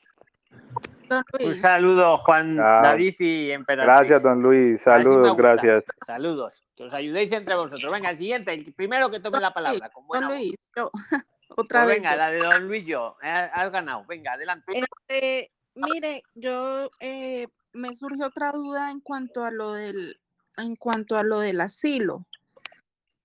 [1.41, 3.95] Un saludo, Juan ah, David y Emperatriz.
[3.95, 4.83] Gracias, don Luis.
[4.83, 5.85] Saludos, gracias.
[6.07, 6.63] Saludos.
[6.77, 7.91] Que os ayudéis entre vosotros.
[7.91, 9.91] Venga, el siguiente, el primero que tome la palabra.
[9.91, 10.55] Con don Luis,
[11.57, 11.97] Otra pues vez.
[11.97, 13.17] Venga, la de don Luis, yo.
[13.23, 14.05] Eh, has ganado.
[14.07, 14.73] Venga, adelante.
[14.77, 20.21] Este, Mire, yo eh, me surgió otra duda en cuanto a lo del,
[20.57, 22.27] en cuanto a lo del asilo.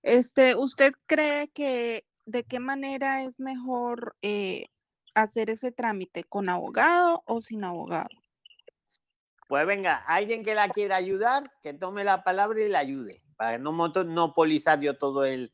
[0.02, 4.66] Este, ¿usted cree que de qué manera es mejor eh,
[5.14, 8.10] hacer ese trámite, con abogado o sin abogado?
[9.48, 13.58] Pues venga, alguien que la quiera ayudar, que tome la palabra y la ayude, para
[13.58, 15.52] no monopolizar yo todo el,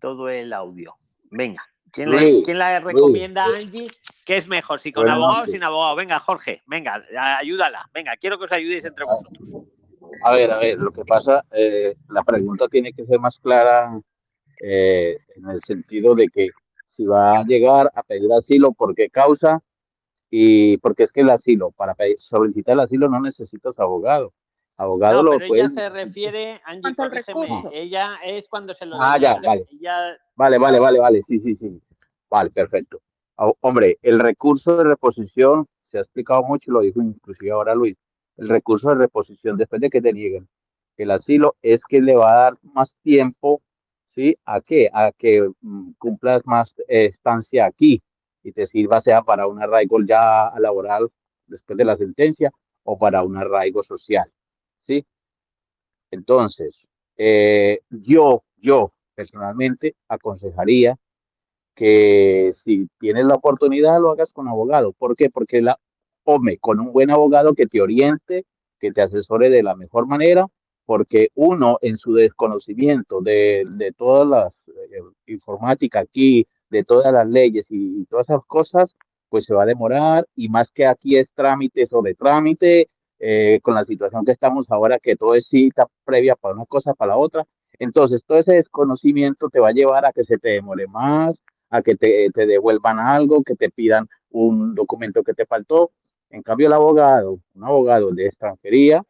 [0.00, 0.96] todo el audio.
[1.30, 1.69] Venga.
[1.92, 3.88] ¿Quién, la recomienda a Angie?
[4.24, 4.80] ¿Qué es mejor?
[4.80, 5.96] ¿Si con abogado o sin abogado?
[5.96, 7.02] Venga, Jorge, venga,
[7.38, 7.88] ayúdala.
[7.92, 9.56] Venga, quiero que os ayudéis entre vosotros.
[10.22, 14.00] A ver, a ver, lo que pasa, eh, la pregunta tiene que ser más clara
[14.60, 16.48] eh, en el sentido de que
[16.96, 19.62] si va a llegar a pedir asilo, ¿por qué causa?
[20.30, 24.32] Y porque es que el asilo, para solicitar el asilo no necesitas abogado.
[24.80, 26.94] Abogado no, lo pero ella se refiere, Angie,
[27.72, 29.66] ella es cuando se lo Ah, ya, vale.
[30.34, 31.82] Vale, vale, vale, vale, sí, sí, sí.
[32.30, 33.02] Vale, perfecto.
[33.60, 37.98] Hombre, el recurso de reposición se ha explicado mucho y lo dijo inclusive ahora Luis.
[38.38, 40.48] El recurso de reposición después de que te nieguen
[40.96, 43.60] el asilo es que le va a dar más tiempo,
[44.14, 44.34] ¿sí?
[44.46, 44.88] ¿A qué?
[44.94, 48.02] A que mm, cumplas más estancia aquí
[48.42, 51.10] y te sirva sea para un arraigo ya laboral
[51.46, 52.50] después de la sentencia
[52.84, 54.32] o para un arraigo social.
[56.10, 56.72] Entonces,
[57.16, 60.96] eh, yo, yo personalmente aconsejaría
[61.74, 64.92] que si tienes la oportunidad lo hagas con abogado.
[64.92, 65.30] ¿Por qué?
[65.30, 65.78] Porque la,
[66.24, 68.44] hombre, con un buen abogado que te oriente,
[68.78, 70.46] que te asesore de la mejor manera,
[70.84, 77.28] porque uno en su desconocimiento de, de todas las eh, informática aquí, de todas las
[77.28, 78.96] leyes y, todas esas cosas,
[79.28, 82.88] pues se va a demorar y más que aquí es trámite sobre trámite,
[83.22, 86.94] eh, con la situación que estamos ahora, que todo es cita previa para una cosa,
[86.94, 87.46] para la otra.
[87.78, 91.36] Entonces, todo ese desconocimiento te va a llevar a que se te demore más,
[91.68, 95.90] a que te, te devuelvan algo, que te pidan un documento que te faltó.
[96.30, 99.02] En cambio, el abogado, un abogado de extranjería,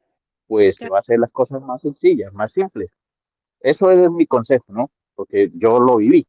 [0.48, 2.90] pues va a hacer las cosas más sencillas, más simples.
[3.60, 4.90] Eso es mi consejo, ¿no?
[5.14, 6.26] Porque yo lo viví.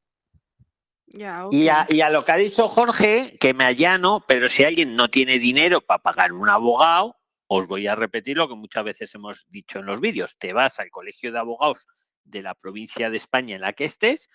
[1.08, 4.96] y, a, y, a, lo que ha dicho Jorge, que me allano, pero si alguien
[4.96, 7.16] no tiene dinero para pagar un abogado,
[7.54, 10.38] os voy a repetir lo que muchas veces hemos dicho en los vídeos.
[10.38, 11.86] Te vas al colegio de abogados
[12.24, 14.30] de la provincia de España en la que estés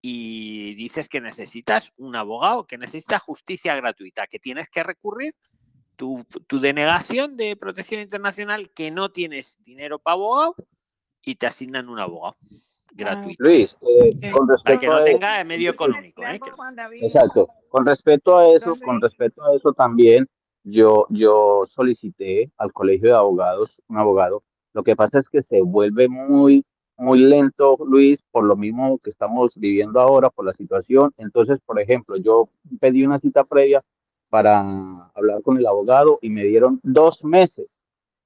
[0.00, 5.34] y dices que necesitas un abogado, que necesitas justicia gratuita, que tienes que recurrir
[5.96, 10.54] tu, denegación de protección internacional, que no tienes dinero para abogado
[11.24, 12.56] y te asignan un abogado ah,
[12.92, 13.42] gratuito.
[13.42, 16.22] Luis, eh, con respecto que no tenga medio económico.
[16.22, 16.38] ¿eh?
[17.02, 17.48] Exacto.
[17.68, 20.28] Con respecto a eso, con respecto a eso también,
[20.64, 24.42] yo, yo solicité al colegio de abogados un abogado.
[24.72, 26.64] Lo que pasa es que se vuelve muy,
[26.96, 31.12] muy lento, Luis, por lo mismo que estamos viviendo ahora, por la situación.
[31.18, 32.48] Entonces, por ejemplo, yo
[32.80, 33.82] pedí una cita previa
[34.30, 34.60] para
[35.14, 37.66] hablar con el abogado y me dieron dos meses.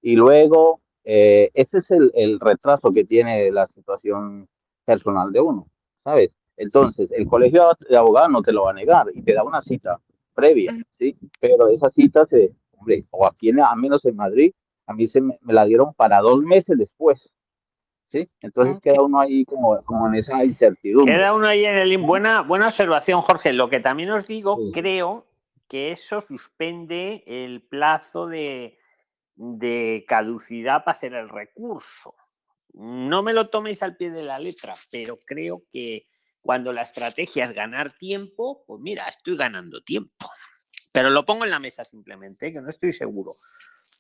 [0.01, 4.49] Y luego, eh, ese es el, el retraso que tiene la situación
[4.85, 5.67] personal de uno,
[6.05, 6.31] ¿sabes?
[6.57, 9.61] Entonces, el colegio de abogados no te lo va a negar y te da una
[9.61, 10.01] cita
[10.39, 11.17] previa, ¿sí?
[11.41, 14.53] Pero esa cita se, hombre, o aquí, en, a menos en Madrid,
[14.87, 17.29] a mí se me, la dieron para dos meses después,
[18.09, 18.29] ¿sí?
[18.41, 21.13] Entonces queda uno ahí como, como en esa incertidumbre.
[21.13, 21.99] Queda uno ahí en el...
[21.99, 23.53] Buena, buena observación, Jorge.
[23.53, 25.27] Lo que también os digo, creo
[25.67, 28.79] que eso suspende el plazo de,
[29.35, 32.15] de caducidad para hacer el recurso.
[32.75, 36.07] No me lo toméis al pie de la letra, pero creo que
[36.49, 40.31] cuando la estrategia es ganar tiempo, pues mira, estoy ganando tiempo.
[40.91, 43.35] Pero lo pongo en la mesa simplemente, que no estoy seguro.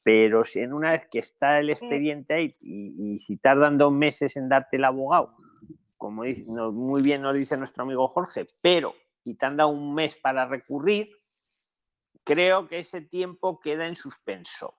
[0.02, 4.34] Pero si en una vez que está el expediente ahí y, si tardan dos meses
[4.38, 5.36] en darte el abogado,
[5.98, 8.94] como dice, muy bien nos dice nuestro amigo Jorge, pero
[9.24, 11.10] y te han dado un mes para recurrir,
[12.24, 14.74] creo que ese tiempo queda en suspenso.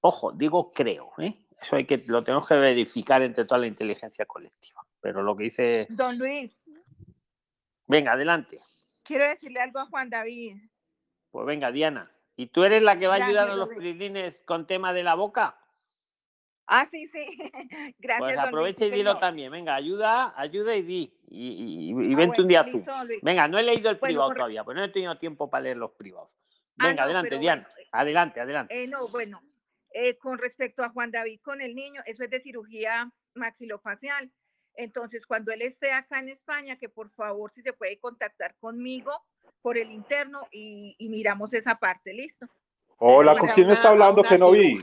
[0.00, 1.46] Ojo, digo creo, ¿eh?
[1.62, 4.84] eso hay que, lo tenemos que verificar entre toda la inteligencia colectiva.
[5.00, 5.86] Pero lo que dice.
[5.90, 6.61] Don Luis,
[7.86, 8.58] Venga, adelante.
[9.02, 10.56] Quiero decirle algo a Juan David.
[11.30, 12.10] Pues venga, Diana.
[12.36, 15.14] ¿Y tú eres la que va a ayudar a los prilines con tema de la
[15.14, 15.58] boca?
[16.66, 17.26] Ah, sí, sí.
[17.98, 18.18] Gracias.
[18.18, 19.52] Pues aprovecha y dilo también.
[19.52, 21.18] Venga, ayuda, ayuda y di.
[21.28, 22.82] Y, y, ah, vente un día azul.
[23.22, 25.92] Venga, no he leído el privado todavía, pues no he tenido tiempo para leer los
[25.92, 26.36] privados.
[26.78, 27.68] Ah, venga, adelante, Diana.
[27.78, 28.82] Eh, adelante, adelante.
[28.82, 29.42] Eh, no, bueno,
[29.92, 34.30] eh, con respecto a Juan David con el niño, eso es de cirugía maxilofacial.
[34.76, 39.12] Entonces, cuando él esté acá en España, que por favor si se puede contactar conmigo
[39.60, 42.46] por el interno y, miramos esa parte, ¿listo?
[43.04, 44.80] Hola, ¿con quién está hablando que no vi?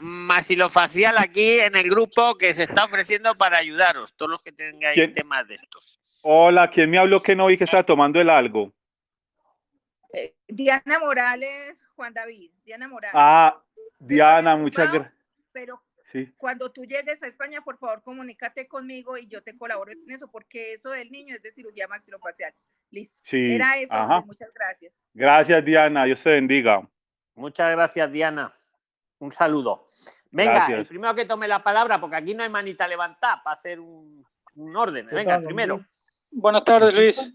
[0.00, 5.12] masilofacial aquí en el grupo que se está ofreciendo para ayudaros, todos los que tengáis
[5.12, 5.98] temas de estos.
[6.22, 8.72] Hola, ¿quién me habló que no vi que está tomando el algo?
[10.12, 13.14] Eh, Diana Morales, Juan David, Diana Morales.
[13.14, 13.62] Ah,
[13.98, 15.14] Diana, muchas gracias.
[15.52, 15.82] Pero
[16.36, 20.30] cuando tú llegues a España, por favor, comunícate conmigo y yo te colaboro en eso,
[20.30, 22.54] porque eso del niño es de cirugía maxilofacial.
[22.90, 23.22] Listo.
[23.32, 23.94] Era eso.
[24.24, 25.06] Muchas gracias.
[25.12, 26.04] Gracias, Diana.
[26.04, 26.88] Dios te bendiga.
[27.34, 28.52] Muchas gracias, Diana.
[29.18, 29.86] Un saludo.
[30.30, 33.80] Venga, el primero que tome la palabra, porque aquí no hay manita levantada para hacer
[33.80, 34.24] un,
[34.74, 35.06] orden.
[35.06, 35.84] Venga, primero.
[36.32, 37.32] Buenas tardes, Luis.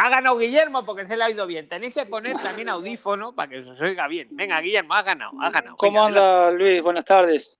[0.00, 1.68] Ha ganado Guillermo porque se le ha ido bien.
[1.68, 4.28] Tenéis que poner también audífono para que se os oiga bien.
[4.30, 5.76] Venga, Guillermo, ha ganado, ha ganado.
[5.76, 6.80] ¿Cómo anda, Luis?
[6.80, 7.58] Buenas tardes.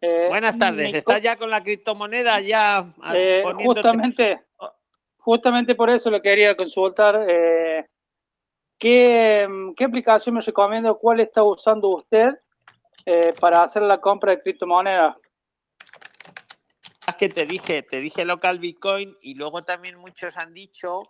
[0.00, 0.94] Eh, Buenas tardes.
[0.94, 4.40] ¿Estás ya con la criptomoneda ya eh, justamente,
[5.16, 7.26] justamente por eso lo quería consultar.
[7.28, 7.88] Eh,
[8.78, 10.94] ¿qué, ¿qué, aplicación me recomienda?
[10.94, 12.28] ¿Cuál está usando usted
[13.40, 15.16] para hacer la compra de criptomonedas?
[17.04, 21.02] Es que te dije, te dije local Bitcoin y luego también muchos han dicho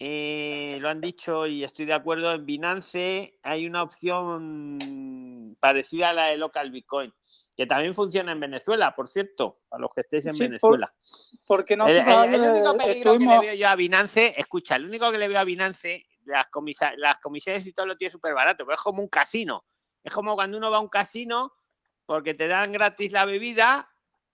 [0.00, 6.12] eh, lo han dicho y estoy de acuerdo, en Binance hay una opción parecida a
[6.12, 7.12] la de Local Bitcoin,
[7.56, 10.94] que también funciona en Venezuela, por cierto, a los que estéis en Venezuela.
[11.46, 11.98] porque no el,
[12.40, 15.44] único peligro que le veo yo a Binance, escucha, el único que le veo a
[15.44, 16.48] Binance, las,
[16.96, 19.64] las comisiones y todo lo tiene súper barato, pero es como un casino.
[20.04, 21.52] Es como cuando uno va a un casino
[22.06, 23.90] porque te dan gratis la bebida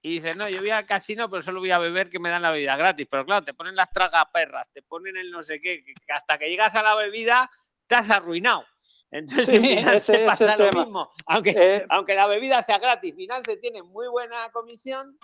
[0.07, 2.43] y dices, no, yo voy al casino, pero solo voy a beber que me dan
[2.43, 3.07] la bebida gratis.
[3.11, 6.51] Pero claro, te ponen las tragaperras, te ponen el no sé qué, que hasta que
[6.51, 7.49] llegas a la bebida
[7.87, 8.67] te has arruinado.
[9.11, 11.09] Entonces en Binance pasa lo mismo.
[11.25, 15.19] Aunque, eh, aunque la bebida sea gratis, Binance tiene muy buena comisión,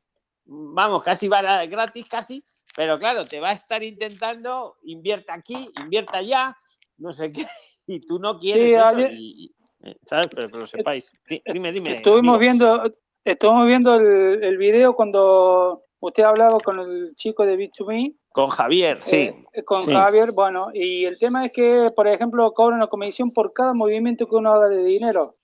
[0.47, 2.43] vamos, casi va gratis, casi,
[2.74, 6.57] pero claro, te va a estar intentando, invierta aquí, invierta allá,
[6.97, 7.47] no sé qué,
[7.87, 8.99] y tú no quieres eso.
[8.99, 10.28] Eh, ¿Sabes?
[10.35, 11.12] Pero lo sepáis.
[11.53, 11.97] Dime, dime.
[11.97, 12.83] Estuvimos viendo,
[13.24, 18.14] estuvimos viendo el, el, video cuando usted hablaba con el chico de B2Me.
[18.32, 19.32] Con Javier, sí.
[19.52, 23.52] Eh, con Javier, bueno, y el tema es que, por ejemplo, cobran una comisión por
[23.52, 25.36] cada movimiento que uno haga de dinero.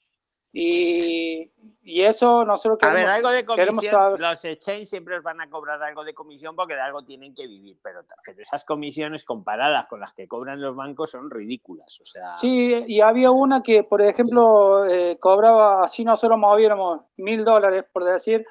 [0.53, 1.51] Y,
[1.87, 5.49] y eso nosotros queremos, a ver, algo de comisión, los exchanges siempre os van a
[5.49, 8.01] cobrar algo de comisión porque de algo tienen que vivir, pero,
[8.39, 12.01] esas comisiones comparadas con las que cobran los bancos son ridículas.
[12.01, 12.39] O sea...
[12.39, 18.03] Sí, y había una que, por ejemplo, eh, cobraba, así nosotros moviéramos mil dólares, por
[18.03, 18.45] decir,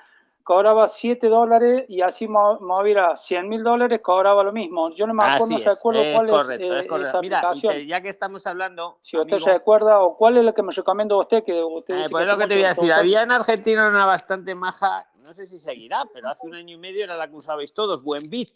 [0.45, 4.95] cobraba 7 dólares y así moviera 100 mil dólares, cobraba lo mismo.
[4.95, 7.21] Yo no me acuerdo, no recuerdo cuál correcto, es, correcto.
[7.21, 7.53] Mira,
[7.87, 8.99] ya que estamos hablando...
[9.01, 11.95] Si usted se acuerda, o cuál es lo que me recomienda usted, que usted...
[11.95, 15.33] Eh, pues lo que te voy a decir, había en Argentina una bastante maja, no
[15.33, 18.29] sé si seguirá, pero hace un año y medio era la que usabais todos, Buen
[18.29, 18.51] Bit.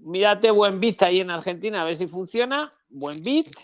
[0.00, 2.72] Mírate Buen Bit ahí en Argentina, a ver si funciona.
[2.88, 3.54] Buen Bit,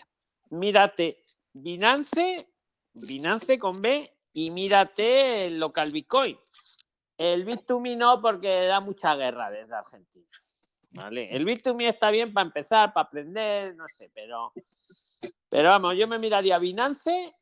[0.50, 1.24] mírate
[1.54, 2.46] Binance,
[2.92, 6.36] Binance con B, y mírate el local Bitcoin
[7.18, 10.26] el Bit2Me no, porque da mucha guerra desde Argentina.
[10.94, 11.34] ¿vale?
[11.34, 14.52] El Bit2Me está bien para empezar, para aprender, no sé, pero,
[15.48, 17.34] pero vamos, yo me miraría Binance,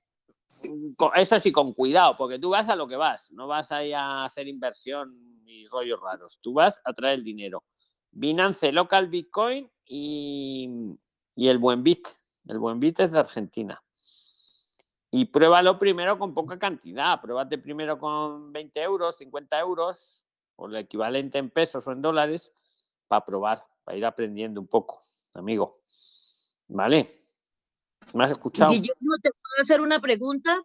[1.14, 4.24] eso sí, con cuidado, porque tú vas a lo que vas, no vas ahí a
[4.24, 7.64] hacer inversión y rollos raros, tú vas a traer el dinero.
[8.12, 10.68] Binance, Local Bitcoin y,
[11.36, 12.08] y el Buen Bit.
[12.46, 13.80] El Buen Bit es de Argentina.
[15.11, 17.20] Y pruébalo primero con poca cantidad.
[17.20, 20.24] Pruébate primero con 20 euros, 50 euros,
[20.56, 22.52] o el equivalente en pesos o en dólares,
[23.08, 24.98] para probar, para ir aprendiendo un poco,
[25.34, 25.82] amigo.
[26.68, 27.08] ¿Vale?
[28.14, 28.70] ¿Me has escuchado?
[28.70, 30.62] Guillermo, ¿te puedo hacer una pregunta?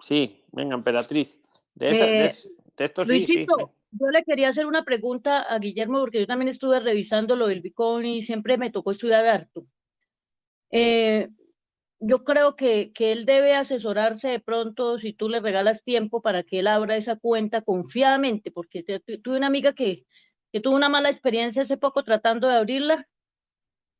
[0.00, 1.38] Sí, venga, emperatriz.
[1.74, 3.46] De, esa, esto sí, sí.
[3.98, 7.62] Yo le quería hacer una pregunta a Guillermo, porque yo también estuve revisando lo del
[7.62, 9.64] Bitcoin y siempre me tocó estudiar harto.
[10.70, 11.28] Eh,
[11.98, 16.42] yo creo que, que, él debe asesorarse de pronto si tú le regalas tiempo para
[16.42, 18.82] que él abra esa cuenta confiadamente, porque
[19.22, 20.06] tuve una amiga que,
[20.52, 23.08] que tuvo una mala experiencia hace poco tratando de abrirla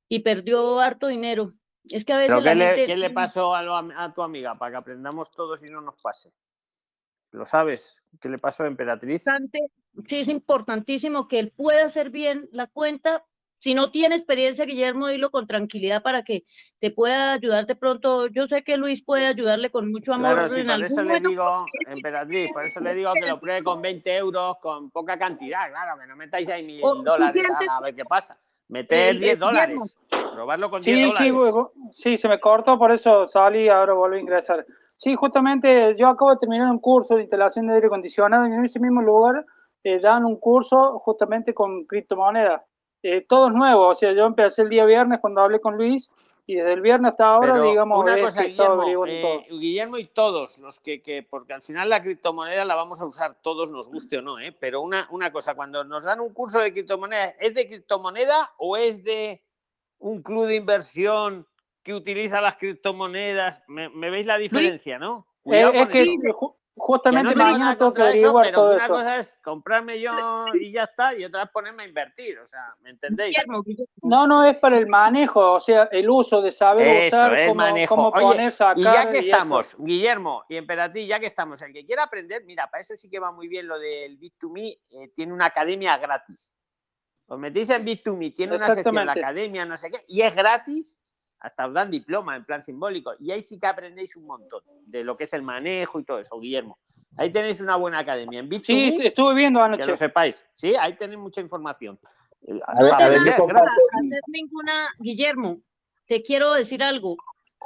[0.08, 1.52] y perdió harto dinero.
[1.84, 4.76] Es que a veces qué, le, ¿qué le pasó a, a, tu amiga para que
[4.78, 6.32] aprendamos todos y no nos pase?
[7.30, 8.02] ¿Lo sabes?
[8.20, 9.24] ¿Qué le pasó a Emperatriz?
[10.08, 13.24] Sí, es importantísimo que él pueda hacer bien la cuenta
[13.66, 16.44] si no tiene experiencia, Guillermo, dilo con tranquilidad para que
[16.78, 18.28] te pueda ayudar de pronto.
[18.28, 20.34] Yo sé que Luis puede ayudarle con mucho amor.
[20.34, 23.82] Claro, sí, por eso le digo, emperatriz, por eso le digo que lo pruebe con
[23.82, 28.04] 20 euros, con poca cantidad, claro, que no metáis ahí mil dólares a ver qué
[28.04, 28.38] pasa.
[28.68, 29.96] Meter 10 dólares,
[30.32, 31.72] probarlo con 10 sí, dólares.
[31.92, 34.64] Sí, sí, se me cortó, por eso salí y ahora vuelvo a ingresar.
[34.96, 38.64] Sí, justamente yo acabo de terminar un curso de instalación de aire acondicionado y en
[38.64, 39.44] ese mismo lugar
[39.82, 42.62] eh, dan un curso justamente con criptomonedas
[43.06, 43.88] eh, todo es nuevo.
[43.88, 46.10] O sea, yo empecé el día viernes cuando hablé con Luis
[46.44, 50.78] y desde el viernes hasta ahora, digamos, una cosa, Guillermo, eh, Guillermo, y todos los
[50.78, 54.22] que, que, porque al final la criptomoneda la vamos a usar todos, nos guste o
[54.22, 54.56] no, ¿eh?
[54.58, 58.76] pero una, una cosa, cuando nos dan un curso de criptomoneda, ¿es de criptomoneda o
[58.76, 59.42] es de
[59.98, 61.48] un club de inversión
[61.82, 63.62] que utiliza las criptomonedas?
[63.66, 65.26] ¿Me, veis la diferencia, no?
[65.46, 66.16] Eh, es que,
[66.78, 70.12] Justamente no mañana tengo que averiguar todo una cosa es comprarme yo
[70.52, 73.34] y ya está, y otra es ponerme a invertir, o sea, ¿me entendéis?
[74.02, 78.12] No, no es para el manejo, o sea, el uso de saber usar, cómo, manejo.
[78.12, 78.78] poner, sacar.
[78.78, 82.68] Y ya que estamos, Guillermo y Emperatriz, ya que estamos, el que quiera aprender, mira,
[82.70, 86.54] para eso sí que va muy bien lo del Bit2Me, eh, tiene una academia gratis.
[87.26, 90.98] Os metéis en Bit2Me, tiene una sesión, la academia, no sé qué, y es gratis
[91.40, 93.12] hasta os dan diploma en plan simbólico.
[93.20, 96.18] Y ahí sí que aprendéis un montón de lo que es el manejo y todo
[96.18, 96.78] eso, Guillermo.
[97.16, 98.40] Ahí tenéis una buena academia.
[98.40, 99.82] En sí, estuve viendo anoche.
[99.82, 100.44] Que lo sepáis.
[100.54, 101.98] Sí, ahí tenéis mucha información.
[102.66, 105.60] A ver, a ver, hacer ninguna, Guillermo,
[106.06, 107.16] te quiero decir algo.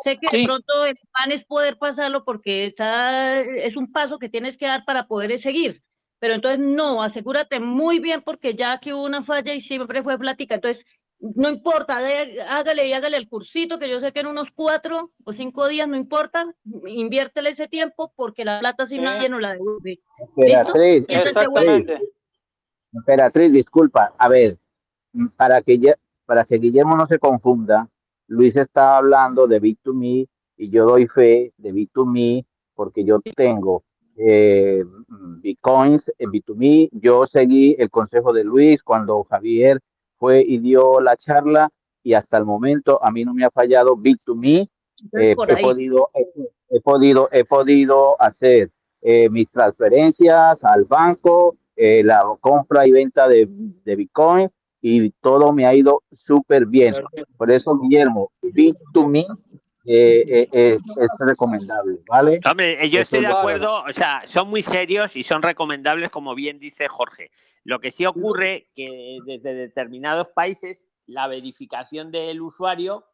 [0.03, 4.29] Sé que de pronto el plan es poder pasarlo porque está, es un paso que
[4.29, 5.83] tienes que dar para poder seguir.
[6.21, 10.19] Pero entonces no, asegúrate muy bien porque ya que hubo una falla y siempre fue
[10.19, 10.55] plática.
[10.55, 10.87] Entonces,
[11.21, 11.99] no importa,
[12.49, 15.87] hágale y hágale el cursito, que yo sé que en unos cuatro o cinco días,
[15.87, 16.45] no importa,
[16.87, 20.01] inviértele ese tiempo porque la plata si nadie no la devuelve.
[20.37, 22.01] Emperatriz, exactamente.
[22.93, 24.59] Emperatriz, disculpa, a ver,
[25.37, 25.95] para que,
[26.25, 27.89] para que Guillermo no se confunda,
[28.27, 32.45] Luis está hablando de Bit2Me y yo doy fe de Bit2Me
[32.75, 33.85] porque yo tengo
[34.17, 34.85] eh,
[35.43, 36.89] bitcoins en B2Me.
[36.93, 39.81] Yo seguí el consejo de Luis cuando Javier
[40.21, 41.71] fue y dio la charla
[42.05, 44.69] y hasta el momento a mí no me ha fallado Bit2Me.
[45.19, 46.11] Eh, he, podido,
[46.69, 53.27] he, podido, he podido hacer eh, mis transferencias al banco, eh, la compra y venta
[53.27, 54.51] de, de, Bitcoin
[54.83, 56.95] y todo me ha ido súper bien.
[57.39, 59.27] Por eso, Guillermo, Bit2Me
[59.85, 60.81] eh, es
[61.19, 62.41] recomendable, ¿vale?
[62.49, 66.59] Hombre, yo estoy de acuerdo, o sea, son muy serios y son recomendables, como bien
[66.59, 67.31] dice Jorge.
[67.65, 73.05] Lo que sí ocurre que desde determinados países la verificación del usuario,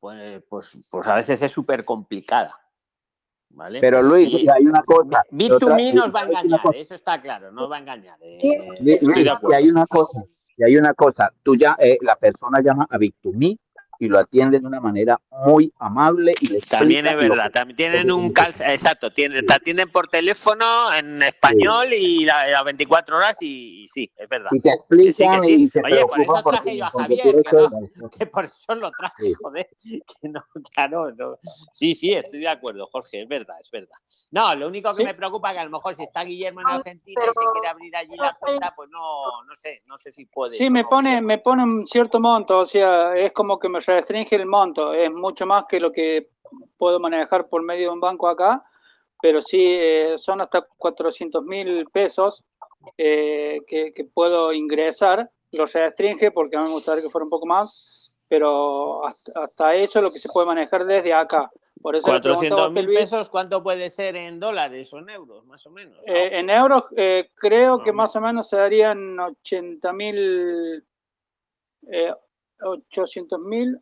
[0.00, 2.54] pues, pues, pues a veces es súper complicada.
[3.50, 3.80] ¿Vale?
[3.80, 5.22] Pero Luis, hay una cosa.
[5.30, 8.18] Bit2Me nos va a engañar, eso está claro, nos va a engañar.
[8.20, 8.38] Eh,
[8.80, 10.22] y hay una cosa,
[10.56, 13.58] y hay una cosa, tú ya, eh, la persona llama a Bit2Me
[13.98, 18.10] y lo atienden de una manera muy amable y les También es verdad, también tienen
[18.10, 23.36] un calza, exacto, tienen, te atienden por teléfono en español y las la 24 horas
[23.40, 24.50] y, sí, es verdad.
[24.52, 27.56] Y te explican sí, y Oye, por eso traje yo a Javier, que,
[27.96, 29.68] no, que, por eso lo traje, joder,
[30.20, 30.44] que no,
[30.74, 31.36] claro, no.
[31.72, 33.96] Sí, sí, estoy de acuerdo, Jorge, es verdad, es verdad.
[34.30, 36.68] No, lo único que me preocupa es que a lo mejor si está Guillermo en
[36.68, 40.26] Argentina y se quiere abrir allí la cuenta, pues no, no sé, no sé si
[40.26, 40.56] puede.
[40.56, 44.36] Sí, me pone, me pone un cierto monto, o sea, es como que me restringe
[44.36, 46.28] el monto, es mucho más que lo que
[46.76, 48.62] puedo manejar por medio de un banco acá,
[49.20, 52.44] pero sí eh, son hasta 400 mil pesos
[52.96, 57.46] eh, que, puedo ingresar, lo restringe porque a mí me gustaría que fuera un poco
[57.46, 61.50] más, pero hasta, eso es lo que se puede manejar desde acá.
[61.80, 65.70] Por eso 400 mil pesos, ¿cuánto puede ser en dólares o en euros, más o
[65.70, 65.96] menos?
[66.06, 66.84] Eh, en euros
[67.36, 70.84] creo que más o menos se darían 80 mil
[72.60, 73.80] 800 mil.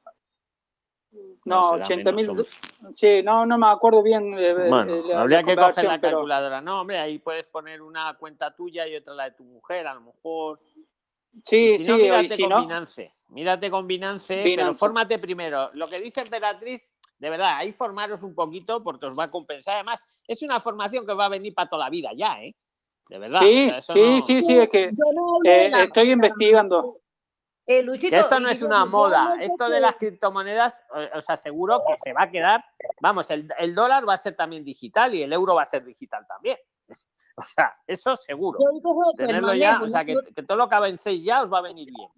[1.45, 2.47] No, 80 mil.
[2.93, 4.33] Sí, no, no me acuerdo bien.
[4.69, 6.61] bueno, habría que coger la calculadora.
[6.61, 9.95] No, hombre, ahí puedes poner una cuenta tuya y otra la de tu mujer, a
[9.95, 10.59] lo mejor.
[11.43, 13.13] Sí, sí, mírate si con Binance.
[13.29, 15.71] Mírate con Binance, pero fórmate primero.
[15.75, 19.75] Lo que dice Emperatriz, de verdad, ahí formaros un poquito porque os va a compensar.
[19.75, 22.55] Además, es una formación que va a venir para toda la vida ya, ¿eh?
[23.09, 23.41] De verdad.
[23.41, 24.91] Sí, sí, sí, sí, es que
[25.45, 26.99] eh, estoy investigando.
[27.69, 32.23] Eh, esto no es una moda, esto de las criptomonedas, os aseguro que se va
[32.23, 32.65] a quedar,
[33.01, 36.25] vamos, el, dólar va a ser también digital y el euro va a ser digital
[36.27, 36.59] también.
[37.39, 38.59] O sea, eso seguro.
[39.17, 40.15] Tenerlo ya, o sea, que,
[40.47, 42.09] todo lo que avancéis ya os va a venir bien.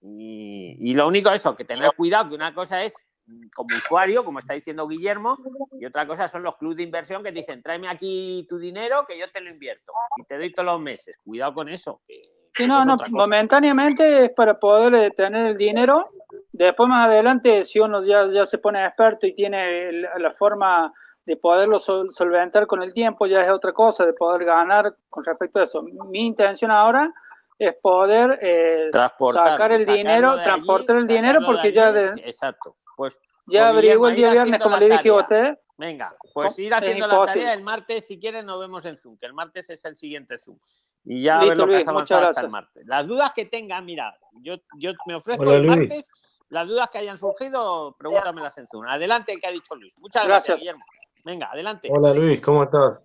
[0.00, 2.94] Y, lo único eso, que tener cuidado, que una cosa es
[3.26, 5.36] mm, como usuario, como está diciendo Guillermo,
[5.78, 9.18] y otra cosa son los clubes de inversión que dicen, tráeme aquí tu dinero que
[9.18, 11.16] yo te lo invierto y te doy todos los meses.
[11.24, 12.22] Cuidado con eso, que
[12.54, 16.10] Sí, no, no, momentáneamente es para poder eh, tener el dinero.
[16.52, 20.92] Después más adelante, si uno ya, ya se pone experto y tiene la forma
[21.24, 25.60] de poderlo solventar con el tiempo, ya es otra cosa, de poder ganar con respecto
[25.60, 25.82] a eso.
[25.82, 27.12] Mi intención ahora
[27.58, 31.92] es poder eh, sacar el dinero, transportar el dinero, porque ya...
[31.92, 32.76] De, exacto.
[32.96, 35.58] Pues, ya pues, averiguó el día viernes, como le dije a usted.
[35.76, 39.26] Venga, pues ir haciendo la tarea el martes, si quieren, nos vemos en Zoom, que
[39.26, 40.58] el martes es el siguiente Zoom.
[41.04, 42.86] Y ya a ver lo que has avanzado hasta el martes.
[42.86, 46.10] Las dudas que tengan, mira, yo, yo me ofrezco el martes.
[46.48, 48.86] Las dudas que hayan surgido, pregúntamelas en Zoom.
[48.86, 49.98] Adelante, el que ha dicho Luis.
[49.98, 50.84] Muchas gracias, Guillermo.
[51.24, 51.88] Venga, adelante.
[51.90, 53.02] Hola Luis, ¿cómo estás?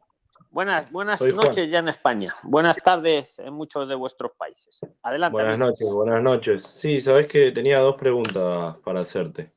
[0.50, 2.36] Buenas, buenas noches ya en España.
[2.44, 4.82] Buenas tardes en muchos de vuestros países.
[5.04, 5.34] Adelante.
[5.34, 6.64] Buenas noches, buenas noches.
[6.64, 9.54] Sí, sabes que tenía dos preguntas para hacerte.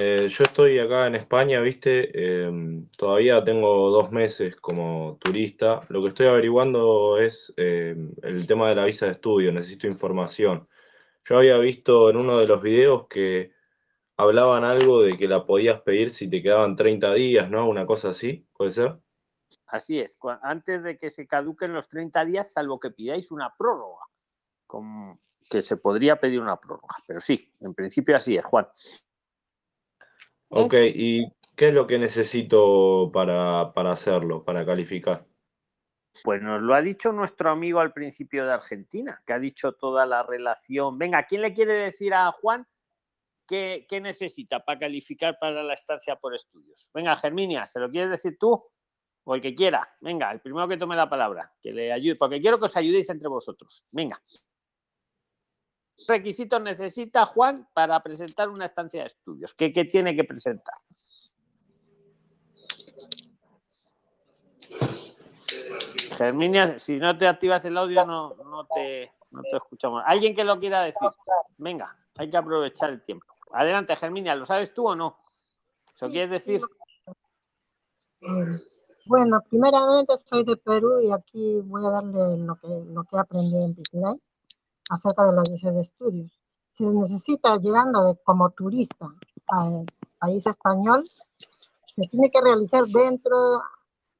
[0.00, 5.82] Eh, yo estoy acá en España, viste, em, todavía tengo dos meses como turista.
[5.88, 10.68] Lo que estoy averiguando es em, el tema de la visa de estudio, necesito información.
[11.24, 13.52] Yo había visto en uno de los videos que
[14.16, 17.68] hablaban algo de que la podías pedir si te quedaban 30 días, ¿no?
[17.68, 18.98] Una cosa así, ¿puede ser?
[19.66, 24.04] Así es, antes de que se caduquen los 30 días, salvo que pidáis una prórroga,
[25.50, 26.94] que se podría pedir una prórroga.
[27.04, 28.68] Pero sí, en principio así es, Juan.
[30.50, 35.26] Ok, ¿y qué es lo que necesito para, para hacerlo, para calificar?
[36.24, 40.06] Pues nos lo ha dicho nuestro amigo al principio de Argentina, que ha dicho toda
[40.06, 40.98] la relación.
[40.98, 42.66] Venga, ¿quién le quiere decir a Juan
[43.46, 46.90] qué, qué necesita para calificar para la estancia por estudios?
[46.94, 48.64] Venga, Germinia, ¿se lo quieres decir tú?
[49.24, 49.86] O el que quiera.
[50.00, 53.10] Venga, el primero que tome la palabra, que le ayude, porque quiero que os ayudéis
[53.10, 53.84] entre vosotros.
[53.92, 54.20] Venga
[56.06, 59.54] requisitos necesita Juan para presentar una estancia de estudios?
[59.54, 60.74] ¿Qué, tiene que presentar?
[66.16, 70.02] Germinia, si no te activas el audio no, no, te, no te escuchamos.
[70.06, 71.08] ¿Alguien que lo quiera decir?
[71.58, 73.26] Venga, hay que aprovechar el tiempo.
[73.52, 75.18] Adelante, Germinia, ¿lo sabes tú o no?
[75.92, 76.60] ¿Eso quieres decir?
[79.06, 83.64] Bueno, primeramente soy de Perú y aquí voy a darle lo que, lo que aprendí
[83.64, 84.18] en Pitinay
[84.88, 86.30] acerca de la visa de estudios.
[86.68, 89.08] Si necesita llegando como turista
[89.48, 89.86] al
[90.18, 91.08] país español,
[91.96, 93.36] se tiene que realizar dentro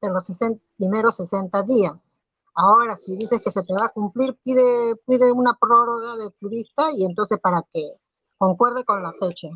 [0.00, 0.30] de los
[0.76, 2.22] primeros 60 días.
[2.54, 6.90] Ahora, si dices que se te va a cumplir, pide, pide una prórroga de turista
[6.92, 7.92] y entonces para que
[8.36, 9.48] concuerde con la fecha.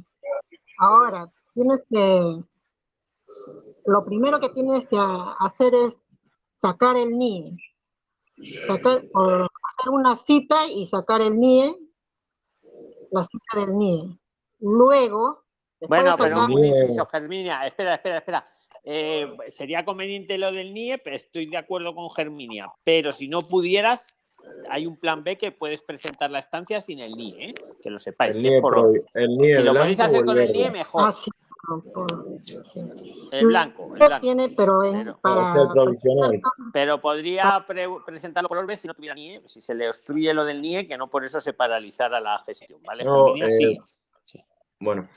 [0.78, 2.44] Ahora, tienes que,
[3.86, 4.98] lo primero que tienes que
[5.40, 5.96] hacer es
[6.56, 7.56] sacar el NIE.
[8.68, 9.02] Sacar,
[9.82, 11.74] hacer una cita y sacar el NIE,
[13.10, 14.18] la cita del NIE.
[14.60, 15.42] Luego...
[15.88, 18.46] Bueno, pero un inciso, Germinia, espera, espera, espera.
[18.84, 22.72] Eh, sería conveniente lo del NIE, pero estoy de acuerdo con Germinia.
[22.84, 24.06] Pero si no pudieras,
[24.70, 27.54] hay un plan B que puedes presentar la estancia sin el NIE, ¿eh?
[27.82, 28.36] que lo sepáis.
[28.36, 28.60] El NIE,
[29.14, 31.02] el NIE si lo podéis hacer con el NIE, mejor.
[31.04, 31.30] Ah, sí,
[33.30, 34.20] El blanco, el blanco.
[34.20, 35.54] tiene, pero, en, para,
[36.72, 40.44] pero podría pre presentarlo por B si no tuviera NIE, si se le obstruye lo
[40.44, 43.04] del NIE, que no por eso se paralizara la gestión, ¿vale?
[43.04, 43.78] No, eh.
[44.80, 45.08] Bueno,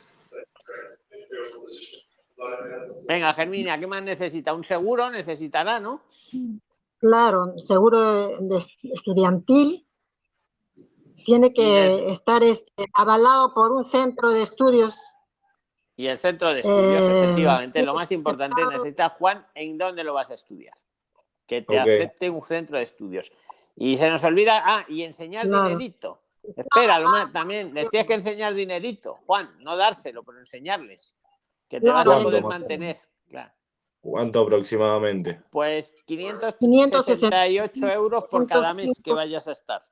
[3.08, 4.54] Venga, Germinia, ¿qué más necesita?
[4.54, 6.02] Un seguro necesitará, ¿no?
[6.98, 9.88] Claro, seguro de estudiantil.
[11.24, 14.96] Tiene que estar este, avalado por un centro de estudios.
[15.98, 20.14] Y el centro de estudios, Eh, efectivamente, lo más importante necesita Juan, ¿en dónde lo
[20.14, 20.78] vas a estudiar?
[21.48, 23.32] Que te acepte un centro de estudios.
[23.76, 25.70] Y se nos olvida, ah, y enseñar Claro.
[25.70, 26.22] dinerito.
[26.56, 31.18] Espera, lo más, también les tienes que enseñar dinerito, Juan, no dárselo, pero enseñarles.
[31.68, 32.98] Que te vas a poder ¿Cuánto más o mantener.
[33.30, 33.52] Claro.
[34.02, 35.42] ¿cuánto aproximadamente?
[35.50, 39.84] Pues 568 euros por cada mes que vayas a estar.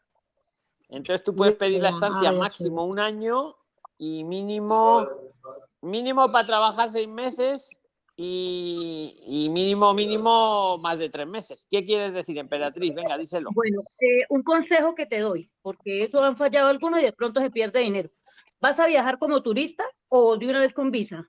[0.88, 3.56] Entonces tú puedes pedir la estancia máximo un año
[3.98, 5.08] y mínimo
[5.84, 7.80] mínimo para trabajar seis meses
[8.16, 11.68] y, y mínimo mínimo más de tres meses.
[11.70, 12.94] ¿Qué quieres decir, emperatriz?
[12.94, 13.50] Venga, díselo.
[13.54, 17.42] Bueno, eh, un consejo que te doy, porque eso han fallado algunos y de pronto
[17.42, 18.10] se pierde dinero.
[18.62, 21.28] ¿Vas a viajar como turista o de una vez con visa?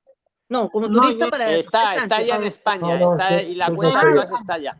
[0.48, 1.52] No, como No, turista ya- para...
[1.56, 4.06] Está, está ya en España, No, no, está, y la cuenta sí.
[4.08, 4.78] atrás está ya.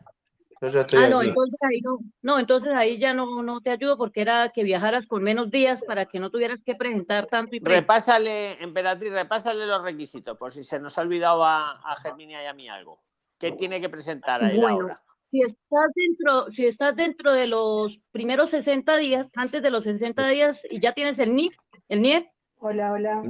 [0.68, 3.96] Yo ya Ah, no, entonces ahí no, no, entonces ahí ya no, no te ayudo
[3.98, 7.60] porque era que viajaras con menos días para que no tuvieras que presentar tanto y
[7.60, 12.42] pre- Repásale, emperatriz, repásale los requisitos, por si se nos ha olvidado a, a Germinia
[12.42, 13.02] y a mí algo.
[13.38, 15.02] ¿Qué tiene que presentar a él Bueno, ahora?
[15.30, 20.26] si estás dentro, si estás dentro de los primeros 60 días, antes de los 60
[20.28, 21.50] días y ya tienes el NIE,
[21.88, 22.30] el NIE.
[22.58, 23.22] Hola, hola.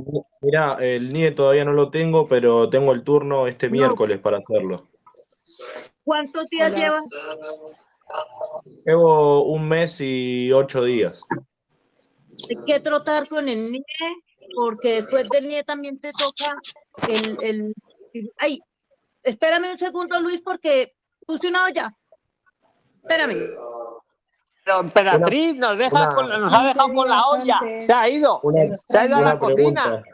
[0.43, 4.91] Mira, el NIE todavía no lo tengo, pero tengo el turno este miércoles para hacerlo.
[6.05, 6.78] ¿Cuántos días Hola.
[6.78, 7.05] llevas?
[8.86, 11.20] Llevo un mes y ocho días.
[12.50, 13.82] Hay que trotar con el NIE,
[14.55, 16.57] porque después del NIE también te toca
[17.09, 17.74] el, el,
[18.38, 18.61] ay,
[19.22, 20.92] espérame un segundo, Luis, porque
[21.26, 21.94] puse una olla.
[23.02, 23.50] Espérame.
[24.64, 27.61] Pero emperatriz nos, deja una- con, nos ha dejado con la olla.
[27.80, 28.40] Se ha ido.
[28.42, 29.82] Una- se ha ido a la cocina.
[29.84, 30.14] pregunta.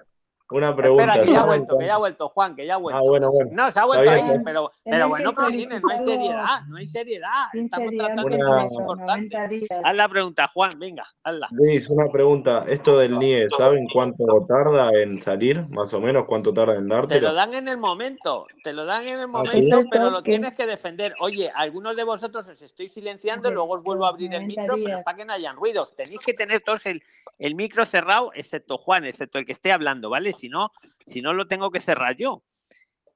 [0.50, 1.04] Una pregunta.
[1.04, 2.98] Espera, que ya ha ¿saben vuelto, que ya ha vuelto, Juan, que ya ha vuelto.
[2.98, 3.50] Ah, bueno, bueno.
[3.52, 6.76] No, se ha vuelto bien, ahí, pero, pero que bueno, Paulines, no hay seriedad, no
[6.76, 7.44] hay seriedad.
[7.52, 9.30] 15 Estamos tratando Una- de cosas primero, importantes.
[9.32, 9.80] 90 días.
[9.84, 11.48] Haz la pregunta, Juan, venga, hazla.
[11.52, 12.64] Luis, una pregunta.
[12.68, 15.68] Esto del NIE, ¿saben cuánto tarda en salir?
[15.68, 19.06] Más o menos, ¿cuánto tarda en Te lo dan en el momento, te lo dan
[19.06, 19.32] en el ¿sí?
[19.32, 21.14] momento, pero lo tienes que defender.
[21.20, 24.76] Oye, algunos de vosotros os estoy silenciando, luego os vuelvo a abrir el 90 micro,
[24.84, 25.94] pero para que no hayan ruidos.
[25.94, 27.02] Tenéis que tener todos el,
[27.38, 30.32] el micro cerrado, excepto Juan, excepto el que esté hablando, ¿vale?
[30.40, 30.70] Si no,
[31.06, 32.42] si no lo tengo que cerrar yo,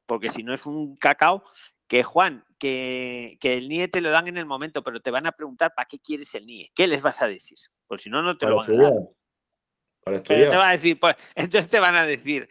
[0.06, 1.42] porque si no es un cacao.
[1.86, 5.26] Que Juan, que, que el NIE te lo dan en el momento, pero te van
[5.26, 6.70] a preguntar para qué quieres el NIE.
[6.74, 7.58] ¿Qué les vas a decir?
[7.86, 8.92] Pues si no, no te Para lo van a dar.
[10.02, 12.48] Para te va a decir, pues, entonces te van a decir,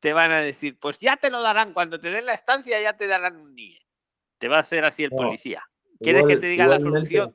[0.00, 2.94] te van a decir, pues ya te lo darán, cuando te den la estancia ya
[2.94, 3.80] te darán un NIE.
[4.38, 5.62] Te va a hacer así el No, policía.
[5.98, 7.34] ¿Quieres que te diga la solución?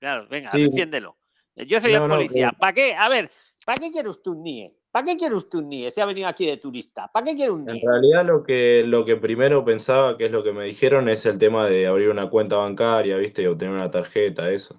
[0.00, 0.64] Claro, venga, Sí.
[0.64, 1.16] defiéndelo.
[1.54, 2.48] Yo soy No, el no, policía.
[2.48, 2.94] pero- ¿Para qué?
[2.96, 3.30] A ver,
[3.64, 4.74] ¿para qué quiere usted un NIE?
[4.94, 7.08] ¿Para qué quiere usted un NIE si ha venido aquí de turista?
[7.08, 7.82] ¿Para qué quiere un En NIE?
[7.84, 11.36] realidad lo que, lo que primero pensaba, que es lo que me dijeron, es el
[11.36, 13.42] tema de abrir una cuenta bancaria, ¿viste?
[13.42, 14.76] Y obtener una tarjeta, eso.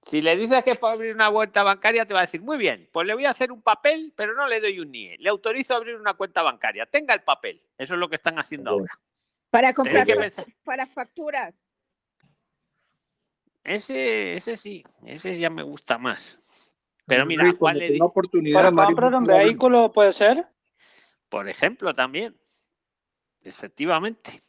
[0.00, 2.56] Si le dices que es para abrir una cuenta bancaria, te va a decir, muy
[2.56, 5.16] bien, pues le voy a hacer un papel, pero no le doy un NIE.
[5.18, 6.86] Le autorizo a abrir una cuenta bancaria.
[6.86, 7.60] Tenga el papel.
[7.76, 8.96] Eso es lo que están haciendo ahora.
[9.50, 10.06] Para comprar
[10.62, 11.66] para facturas.
[13.64, 16.38] Ese, ese sí, ese ya me gusta más.
[17.08, 20.46] Pero mira, Luis, Juan le di, oportunidad, Para Mario, comprar un vehículo puede ser.
[21.30, 22.38] por ejemplo, también.
[23.42, 24.42] Efectivamente.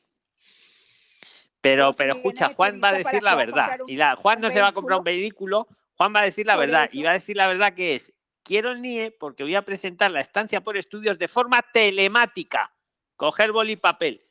[1.61, 3.79] Pero, Pero si pero escucha, Juan va a decir ¿para la verdad.
[3.87, 6.55] Y la, Juan no se va a comprar un vehículo, Juan va a decir la
[6.55, 6.89] Por verdad.
[6.91, 10.11] Y va a decir la verdad que es, quiero el NIE porque voy a presentar
[10.11, 12.73] la estancia por estudios de forma telemática.
[13.15, 14.21] Coger boli y papel.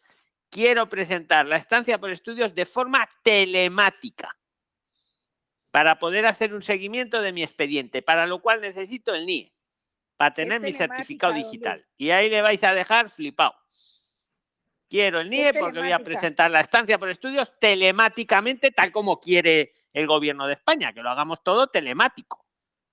[0.50, 4.37] quiero presentar la estancia por estudios de forma telemática
[5.70, 9.52] para poder hacer un seguimiento de mi expediente, para lo cual necesito el NIE,
[10.16, 11.86] para tener mi certificado digital.
[11.96, 13.54] Y ahí le vais a dejar flipado.
[14.88, 19.74] Quiero el NIE porque voy a presentar la estancia por estudios telemáticamente, tal como quiere
[19.92, 22.46] el gobierno de España, que lo hagamos todo telemático,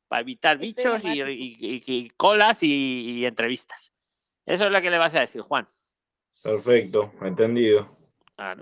[0.07, 3.93] para evitar bichos y, colas y, entrevistas.
[4.45, 5.67] Eso es lo que le vas a decir, Juan.
[6.43, 7.95] Perfecto, entendido.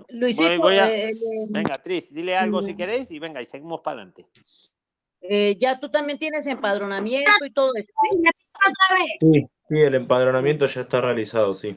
[0.08, 1.14] Luisito, eh, eh,
[1.48, 4.26] venga, Tris, dile algo si queréis y venga, y seguimos para adelante.
[5.20, 7.92] Eh, ya tú también tienes empadronamiento y todo eso.
[9.20, 11.76] Sí, sí, el empadronamiento ya está realizado, sí.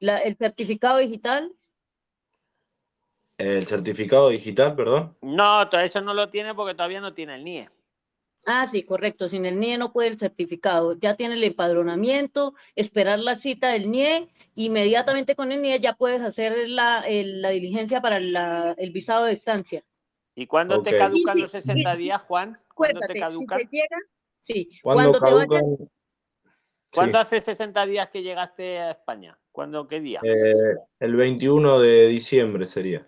[0.00, 1.52] ¿El certificado digital?
[3.38, 5.16] ¿El certificado digital, perdón?
[5.20, 7.68] No, todo eso no lo tiene porque todavía no tiene el NIE.
[8.46, 9.28] Ah, sí, correcto.
[9.28, 10.94] Sin el NIE no puede el certificado.
[10.98, 14.28] Ya tiene el empadronamiento, esperar la cita del NIE.
[14.54, 19.82] Inmediatamente con el NIE ya puedes hacer la, diligencia para el visado de estancia.
[20.34, 22.58] ¿Y cuándo te caducan los 60 días, Juan?
[22.74, 23.60] ¿Cuándo te caducan?
[24.40, 25.88] sí, cuando te
[26.92, 29.36] ¿Cuándo hace 60 días que llegaste a España?
[29.50, 30.20] ¿Cuándo, qué día?
[30.22, 33.04] Eh, el 21 de diciembre sería.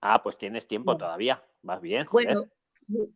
[0.00, 1.42] Ah, pues tienes tiempo todavía.
[1.62, 2.06] Vas bien.
[2.10, 2.44] Bueno,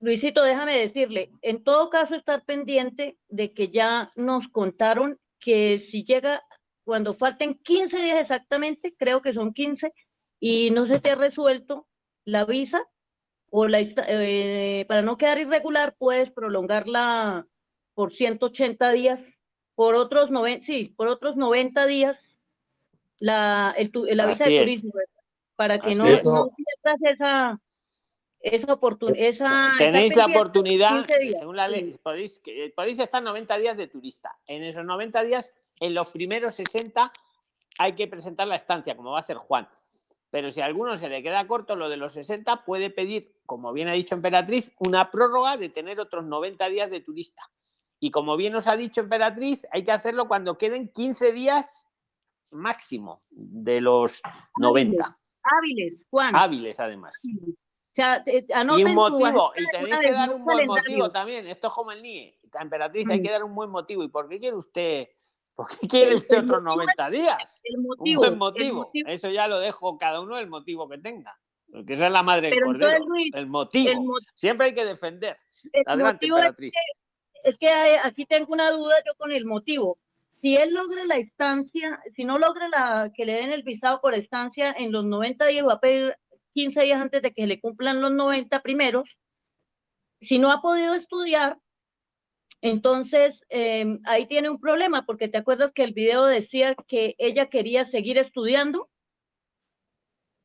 [0.00, 6.04] Luisito, déjame decirle, en todo caso estar pendiente de que ya nos contaron que si
[6.04, 6.42] llega,
[6.84, 9.92] cuando falten 15 días exactamente, creo que son 15,
[10.40, 11.88] y no se te ha resuelto
[12.24, 12.84] la visa,
[13.50, 17.46] o la, eh, para no quedar irregular, puedes prolongarla
[17.94, 19.40] por 180 días
[19.74, 22.40] por otros 90, sí, por otros 90 días
[23.18, 24.92] la, el, la visa de turismo,
[25.56, 27.60] para que no, no pierdas esa,
[28.42, 29.76] esa oportunidad.
[29.78, 32.40] Tenéis la oportunidad, según la ley, podéis,
[32.74, 34.36] podéis estar 90 días de turista.
[34.46, 37.12] En esos 90 días, en los primeros 60,
[37.78, 39.68] hay que presentar la estancia, como va a hacer Juan.
[40.30, 43.72] Pero si a alguno se le queda corto lo de los 60, puede pedir, como
[43.72, 47.50] bien ha dicho Emperatriz, una prórroga de tener otros 90 días de turista.
[48.00, 51.86] Y como bien os ha dicho Emperatriz, hay que hacerlo cuando queden 15 días
[52.50, 54.22] máximo de los
[54.58, 55.10] 90.
[55.44, 56.34] Hábiles, Juan.
[56.34, 57.14] Hábiles, además.
[57.92, 61.46] O sea, y un motivo, y tenéis que dar un buen motivo también.
[61.46, 62.38] Esto es como el NIE.
[62.58, 63.22] Emperatriz, hay mm.
[63.22, 64.02] que dar un buen motivo.
[64.02, 65.08] ¿Y por qué quiere usted,
[65.54, 67.60] por qué quiere usted otros 90 días?
[67.64, 68.90] El motivo, un buen motivo.
[69.06, 71.38] Eso ya lo dejo cada uno el motivo que tenga.
[71.70, 73.04] Porque esa es la madre del cordero.
[73.34, 74.18] el, motivo.
[74.34, 75.36] Siempre hay que defender.
[75.86, 76.72] Adelante, Emperatriz
[77.42, 77.68] es que
[78.02, 79.98] aquí tengo una duda yo con el motivo.
[80.28, 84.14] Si él logra la estancia, si no logra la, que le den el visado por
[84.14, 86.16] estancia en los 90 días, va a pedir
[86.52, 89.18] 15 días antes de que le cumplan los 90 primeros.
[90.20, 91.58] Si no ha podido estudiar,
[92.60, 97.46] entonces em, ahí tiene un problema, porque te acuerdas que el video decía que ella
[97.46, 98.88] quería seguir estudiando.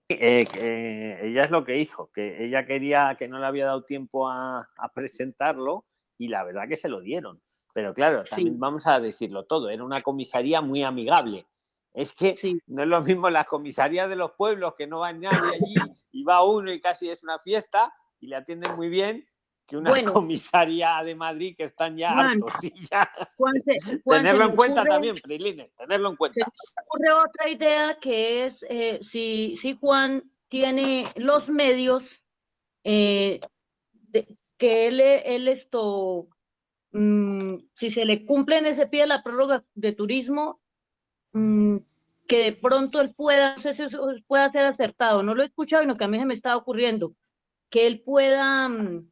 [0.09, 4.29] Eh, ella es lo que dijo, que ella quería, que no le había dado tiempo
[4.29, 5.85] a, a presentarlo
[6.17, 7.41] y la verdad que se lo dieron.
[7.73, 11.45] Pero claro, también vamos a decirlo todo, era una comisaría muy amigable.
[11.93, 12.35] Es que
[12.67, 15.75] no es lo mismo las comisarías de los pueblos que no va nadie allí
[16.11, 19.27] y va uno y casi es una fiesta y le atienden muy bien
[19.67, 22.53] que una comisaría de Madrid que están ya hartos.
[24.05, 26.35] tenerlo en cuenta también, Prilines, tenerlo en cuenta.
[26.35, 32.23] Se ocurre otra idea que es eh, si, si Juan tiene los medios
[32.83, 33.41] eh,
[33.91, 36.29] de, que él, él esto,
[36.91, 40.61] mm, si se le cumple en ese pie la prórroga de turismo,
[41.37, 41.77] mm,
[42.27, 45.45] que de pronto él pueda, no sé si eso pueda ser acertado, no lo he
[45.45, 47.13] escuchado, sino que a mí se me está ocurriendo,
[47.69, 49.09] que él pueda mm,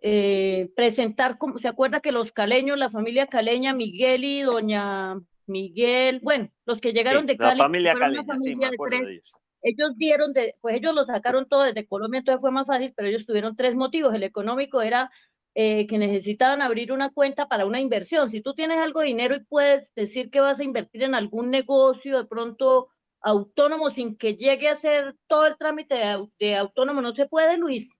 [0.00, 6.20] eh, presentar, como, ¿se acuerda que los caleños, la familia caleña, Miguel y doña Miguel,
[6.22, 9.32] bueno, los que llegaron de Cali, la familia caleña, sí, me acuerdo de ellos
[9.62, 13.08] ellos vieron, de, pues ellos lo sacaron todo desde Colombia, entonces fue más fácil, pero
[13.08, 14.12] ellos tuvieron tres motivos.
[14.12, 15.10] El económico era
[15.54, 18.30] eh, que necesitaban abrir una cuenta para una inversión.
[18.30, 21.50] Si tú tienes algo de dinero y puedes decir que vas a invertir en algún
[21.50, 22.88] negocio de pronto
[23.20, 25.94] autónomo sin que llegue a ser todo el trámite
[26.38, 27.94] de, autónomo, no se puede, Luis.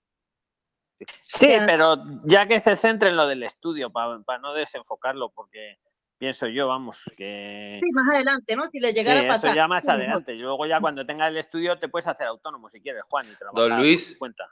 [1.24, 5.76] Sí, pero ya que se centre en lo del estudio, para no desenfocarlo, porque
[6.16, 7.80] pienso yo, vamos, que...
[7.82, 8.66] Sí, más adelante, ¿no?
[8.68, 9.50] Si le llegara a pasar.
[9.50, 10.34] Eso ya más adelante.
[10.34, 13.68] Luego ya cuando tengas el estudio te puedes hacer autónomo si quieres, Juan, y trabajar
[13.68, 14.48] Don Luis, cuenta.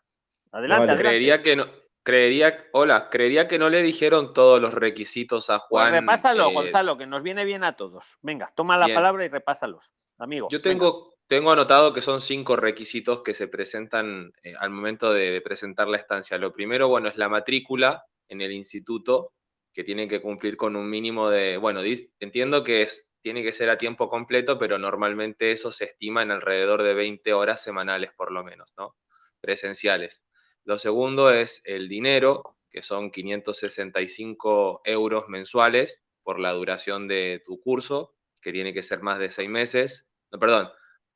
[0.52, 1.66] Adelante, Creería que no,
[2.02, 5.92] creería, hola, creería que no le dijeron todos los requisitos a pues Juan.
[5.92, 8.18] repásalo, eh, Gonzalo, que nos viene bien a todos.
[8.22, 10.48] Venga, toma la palabra y repásalos, amigo.
[10.50, 15.40] Yo tengo, tengo anotado que son cinco requisitos que se presentan eh, al momento de
[15.40, 16.38] presentar la estancia.
[16.38, 19.32] Lo primero, bueno, es la matrícula en el instituto
[19.72, 21.80] que tienen que cumplir con un mínimo de, bueno,
[22.18, 26.30] entiendo que es tiene que ser a tiempo completo, pero normalmente eso se estima en
[26.30, 28.96] alrededor de 20 horas semanales por lo menos, ¿no?
[29.40, 30.24] Presenciales.
[30.70, 37.60] Lo segundo es el dinero, que son 565 euros mensuales por la duración de tu
[37.60, 40.06] curso, que tiene que ser más de seis meses.
[40.30, 40.70] No, perdón,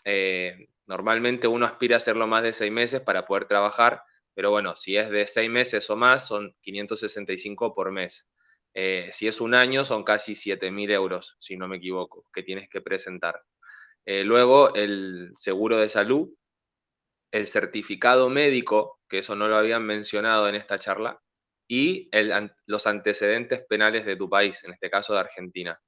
[0.05, 4.03] eh, normalmente uno aspira a hacerlo más de seis meses para poder trabajar,
[4.35, 8.27] pero bueno, si es de seis meses o más, son 565 por mes.
[8.75, 12.69] Eh, si es un año, son casi 7.000 euros, si no me equivoco, que tienes
[12.69, 13.41] que presentar.
[14.05, 16.29] Eh, luego, el seguro de salud,
[17.31, 21.21] el certificado médico, que eso no lo habían mencionado en esta charla,
[21.69, 22.11] y
[22.67, 25.81] los antecedentes penales de tu país, en este caso de Argentina.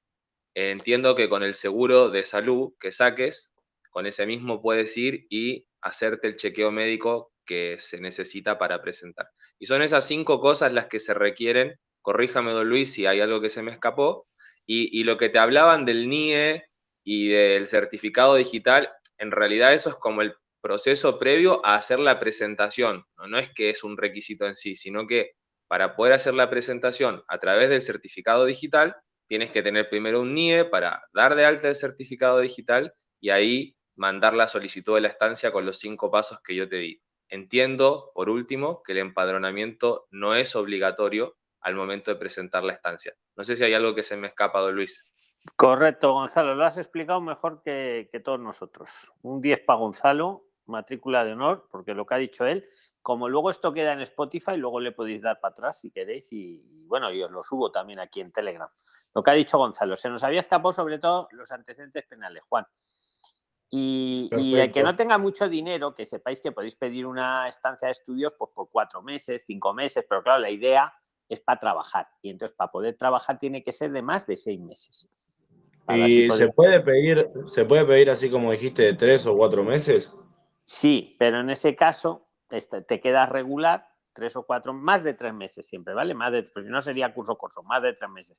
[0.54, 3.52] entiendo que con el seguro de salud que saques,
[3.90, 9.28] con ese mismo puedes ir y hacerte el chequeo médico que se necesita para presentar.
[9.58, 13.40] Y son esas cinco cosas las que se requieren corríjame, don Luis, si hay algo
[13.40, 14.28] que se me escapó.
[14.64, 16.64] Y, lo que te hablaban del NIE
[17.04, 22.18] y del certificado digital, en realidad eso es como el proceso previo a hacer la
[22.20, 23.04] presentación.
[23.28, 23.38] ¿no?
[23.38, 25.32] es que es un requisito en sí, sino que
[25.68, 28.96] para poder hacer la presentación a través del certificado digital,
[29.28, 33.76] tienes que tener primero un NIE para dar de alta el certificado digital y ahí
[33.96, 37.02] mandar la solicitud de la estancia con los cinco pasos que yo te di.
[37.28, 43.14] Entiendo, por último, que el empadronamiento no es obligatorio al momento de presentar la estancia.
[43.34, 45.04] No sé si hay algo que se me escapa, don Luis.
[45.56, 49.12] Correcto, Gonzalo, lo has explicado mejor que, todos nosotros.
[49.22, 52.68] Un 10 para Gonzalo, matrícula de honor, porque lo que ha dicho él,
[53.02, 56.62] como luego esto queda en Spotify, luego le podéis dar para atrás si queréis y,
[56.86, 58.68] bueno, yo os lo subo también aquí en Telegram.
[59.14, 62.66] Lo que ha dicho Gonzalo, se nos había escapado sobre todo los antecedentes penales, Juan.
[63.70, 67.86] Y, y, el que no tenga mucho dinero, que sepáis que podéis pedir una estancia
[67.86, 70.92] de estudios pues, por cuatro meses, cinco meses, pero claro, la idea
[71.28, 72.06] es para trabajar.
[72.22, 75.08] Y entonces para poder trabajar tiene que ser de más de seis meses.
[75.88, 80.12] ¿Y se puede pedir, se puede pedir así como dijiste, de tres o cuatro meses?
[80.66, 85.32] Sí, pero en ese caso este, te quedas regular tres o cuatro, más de tres
[85.34, 86.14] meses siempre, ¿vale?
[86.14, 88.36] Más de, pues no sería curso curso, más de tres meses.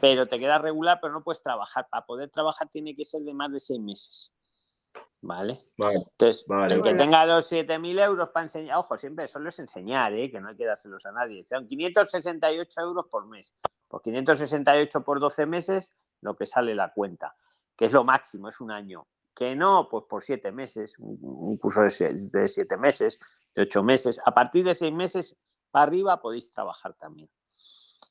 [0.00, 1.88] Pero te quedas regular, pero no puedes trabajar.
[1.90, 4.32] Para poder trabajar tiene que ser de más de seis meses.
[5.22, 5.58] ¿Vale?
[5.78, 10.30] Entonces, el que tenga los 7.000 euros para enseñar, ojo, siempre solo es enseñar, ¿eh?
[10.30, 11.46] que no hay que dárselos a nadie.
[11.48, 13.54] Son 568 euros por mes.
[13.88, 17.34] Por 568 por 12 meses, lo que sale la cuenta,
[17.74, 19.06] que es lo máximo, es un año.
[19.34, 23.18] Que no, pues por 7 meses, un curso de 7 meses,
[23.54, 24.20] de 8 meses.
[24.24, 25.36] A partir de 6 meses
[25.70, 27.28] para arriba podéis trabajar también.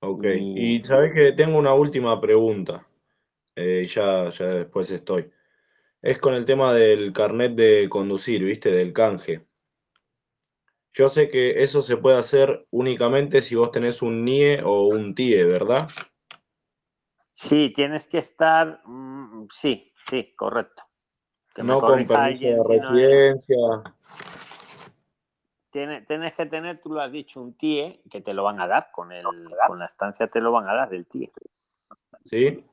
[0.01, 2.85] Ok, y, sabes que tengo una última pregunta.
[3.55, 5.31] Eh, ya, ya después estoy
[6.03, 8.69] es con el tema del carnet de conducir, ¿viste?
[8.69, 9.47] Del canje.
[10.91, 15.15] Yo sé que eso se puede hacer únicamente si vos tenés un NIE o un
[15.15, 15.87] TIE, ¿verdad?
[17.33, 18.81] Sí, tienes que estar.
[18.85, 20.83] Mm, sí, sí, correcto.
[21.61, 23.57] No con permiso de residencia.
[25.69, 28.89] tienes, que tener, tú lo has dicho, un TIE que te lo van a dar.
[28.91, 29.25] Con, el,
[29.67, 31.31] con la estancia te lo van a dar del TIE.
[32.25, 32.65] ¿Sí?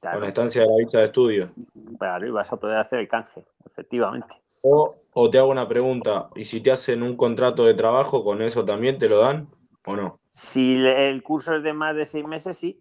[0.00, 1.50] Con la estancia de la visa de estudio.
[1.98, 4.42] Claro, y vas a poder hacer el canje, efectivamente.
[4.62, 8.64] O, te hago una pregunta, ¿y si te hacen un contrato de trabajo, con eso
[8.64, 9.48] también te lo dan
[9.86, 10.20] o no?
[10.30, 12.80] Si el curso es de más de seis meses, sí.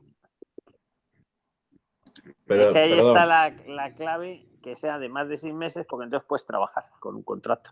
[2.45, 5.85] Pero, es que ahí está la, la, clave, que sea de más de seis meses,
[5.89, 7.71] porque entonces puedes trabajar con un contrato.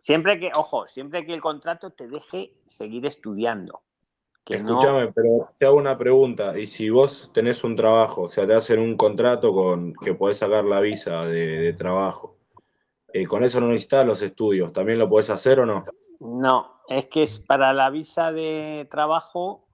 [0.00, 3.82] Siempre que, ojo, siempre que el contrato te deje seguir estudiando.
[4.44, 6.58] Escúchame, pero te hago una pregunta.
[6.58, 10.38] Y si vos tenés un trabajo, o sea, te hacen un contrato con que podés
[10.38, 12.36] sacar la visa de, trabajo,
[13.12, 15.84] eh, con eso no necesitas los estudios, ¿también lo podés hacer o no?
[16.18, 19.68] No, es que es para la visa de trabajo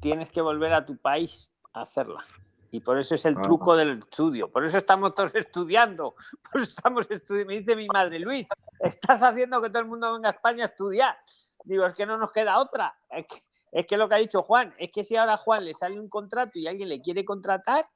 [0.00, 2.24] tienes que volver a tu país a hacerla.
[2.70, 4.50] Y por eso es el truco del estudio.
[4.50, 6.14] Por eso estamos todos estudiando.
[6.50, 7.48] Por eso estamos estudiando.
[7.48, 8.46] Me dice mi madre, Luis,
[8.80, 11.16] estás haciendo que todo el mundo venga a España a estudiar.
[11.64, 12.94] Digo, es que no nos queda otra.
[13.10, 13.36] Es que
[13.72, 16.00] es que lo que ha dicho Juan, es que si ahora a Juan le sale
[16.00, 17.86] un contrato y alguien le quiere contratar,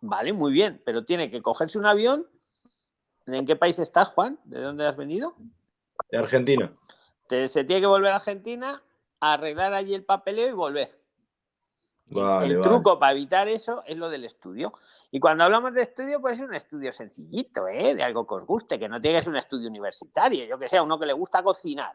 [0.00, 2.26] vale, muy bien, pero tiene que cogerse un avión.
[3.26, 4.38] ¿En qué país estás, Juan?
[4.44, 5.34] ¿De dónde has venido?
[6.10, 6.72] De Argentina.
[7.28, 8.82] se tiene que volver a Argentina,
[9.20, 10.98] arreglar allí el papeleo y volver.
[12.10, 14.72] El truco para evitar eso es lo del estudio.
[15.10, 17.94] Y cuando hablamos de estudio, pues es un estudio sencillito, ¿eh?
[17.94, 20.98] de algo que os guste, que no tienes un estudio universitario, yo que sé, uno
[20.98, 21.94] que le gusta cocinar.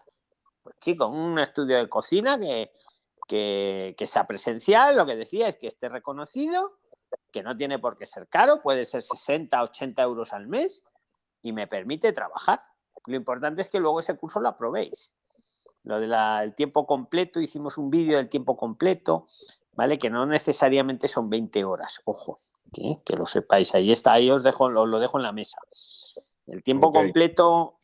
[0.64, 2.72] Pues chicos, un estudio de cocina que,
[3.28, 6.78] que, sea presencial, lo que decía es que esté reconocido,
[7.32, 10.84] que no tiene por qué ser caro, puede ser 60, 80 euros al mes
[11.42, 12.62] y me permite trabajar.
[13.06, 15.14] Lo importante es que luego ese curso lo aprobéis.
[15.84, 19.26] Lo del tiempo completo, hicimos un vídeo del tiempo completo,
[19.74, 19.98] ¿vale?
[19.98, 22.40] Que no necesariamente son 20 horas, ojo,
[22.72, 23.74] que lo sepáis.
[23.76, 25.58] Ahí está, ahí os, dejo, lo dejo en la mesa.
[26.48, 27.76] El tiempo completo,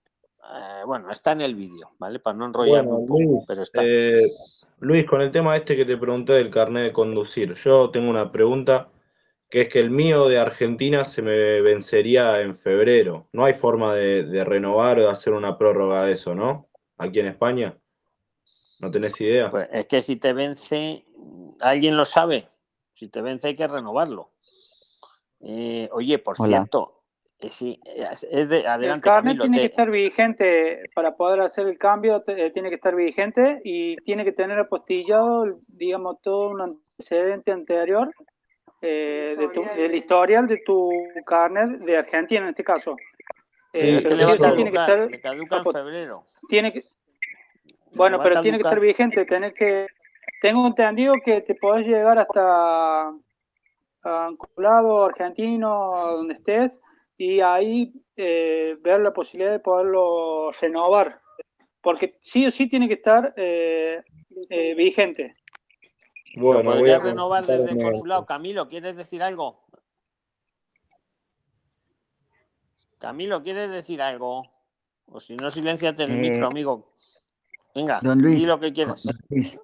[0.43, 2.19] eh, bueno, está en el vídeo, ¿vale?
[2.19, 3.81] Para no enrollarme un poco, pero está.
[3.83, 4.29] Eh,
[4.79, 8.31] Luis, con el tema este que te pregunté del carnet de conducir, yo tengo una
[8.31, 8.89] pregunta
[9.49, 13.27] que es que el mío de Argentina se me vencería en febrero.
[13.31, 16.69] No hay forma de, renovar o de hacer una prórroga de eso, ¿no?
[16.97, 17.77] Aquí en España.
[18.79, 19.49] ¿No tenés idea?
[19.49, 21.05] Pues es que si te vence,
[21.61, 22.47] ¿alguien lo sabe?
[22.93, 24.31] Si te vence hay que renovarlo.
[25.41, 26.97] Eh, oye, por cierto,
[27.39, 28.87] eh, sí, es de, adelante.
[28.87, 32.95] El carnet tiene que estar vigente para poder hacer el cambio, eh, tiene que estar
[32.95, 38.11] vigente y tiene que tener apostillado, digamos, todo un antecedente anterior
[38.81, 40.89] eh, de tu, del historial de tu
[41.25, 42.95] carnet de Argentina en este caso.
[43.71, 46.23] Pero tiene que estar, caduca en febrero.
[46.49, 46.83] Tiene que,
[47.93, 49.25] bueno, pero tiene que estar vigente.
[49.25, 49.85] Tener que,
[50.41, 56.79] tengo entendido que te podés llegar hasta un lado argentino, donde estés,
[57.17, 61.21] y ahí eh, ver la posibilidad de poderlo renovar.
[61.81, 64.03] Porque sí o sí tiene que estar eh,
[64.75, 65.35] vigente.
[66.35, 68.25] Bueno, podría renovar desde el consulado.
[68.25, 69.65] Camilo, ¿quieres decir algo?
[72.99, 74.43] Camilo, ¿quieres decir algo?
[75.05, 76.93] O si no, silenciate el micro, eh, amigo.
[77.73, 79.03] Venga, don Luis, lo que quieras.
[79.03, 79.57] Don Luis,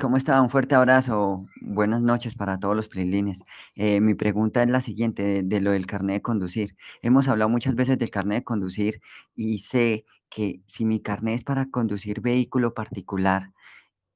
[0.00, 0.40] ¿cómo está?
[0.42, 1.46] Un fuerte abrazo.
[1.60, 3.42] Buenas noches para todos los playlines.
[3.76, 6.76] Eh, mi pregunta es la siguiente, de, de, lo del carnet de conducir.
[7.00, 9.00] Hemos hablado muchas veces del carnet de conducir
[9.36, 13.52] y sé que si mi carnet es para conducir vehículo particular,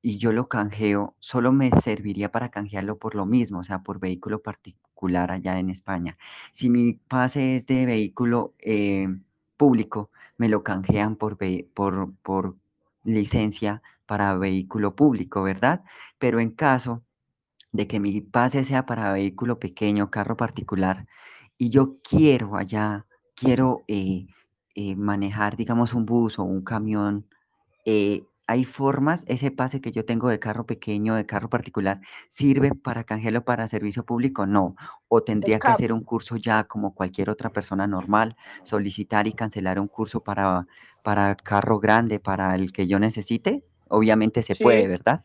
[0.02, 3.98] y yo lo canjeo, solo me serviría para canjearlo por lo mismo, o sea, por
[4.00, 6.16] vehículo particular allá en España.
[6.52, 9.08] Si mi pase es de vehículo eh,
[9.56, 11.38] público, me lo canjean por,
[11.74, 12.56] por, por
[13.04, 15.84] licencia para vehículo público, ¿verdad?
[16.18, 17.04] Pero en caso
[17.72, 21.06] de que mi pase sea para vehículo pequeño, carro particular,
[21.58, 24.26] y yo quiero allá, quiero eh,
[24.74, 27.26] eh, manejar, digamos, un bus o un camión,
[28.48, 33.04] hay formas, ese pase que yo tengo de carro pequeño, de carro particular, ¿sirve para
[33.04, 34.46] canjearlo para servicio público?
[34.46, 34.76] No.
[35.08, 39.80] O tendría que hacer un curso ya como cualquier otra persona normal, solicitar y cancelar
[39.80, 40.66] un curso para,
[41.02, 43.64] para carro grande, para el que yo necesite.
[43.88, 45.20] Obviamente se puede, ¿verdad?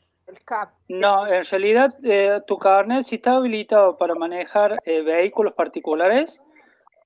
[0.88, 6.40] No, en realidad eh, tu carnet si está habilitado para manejar eh, vehículos particulares,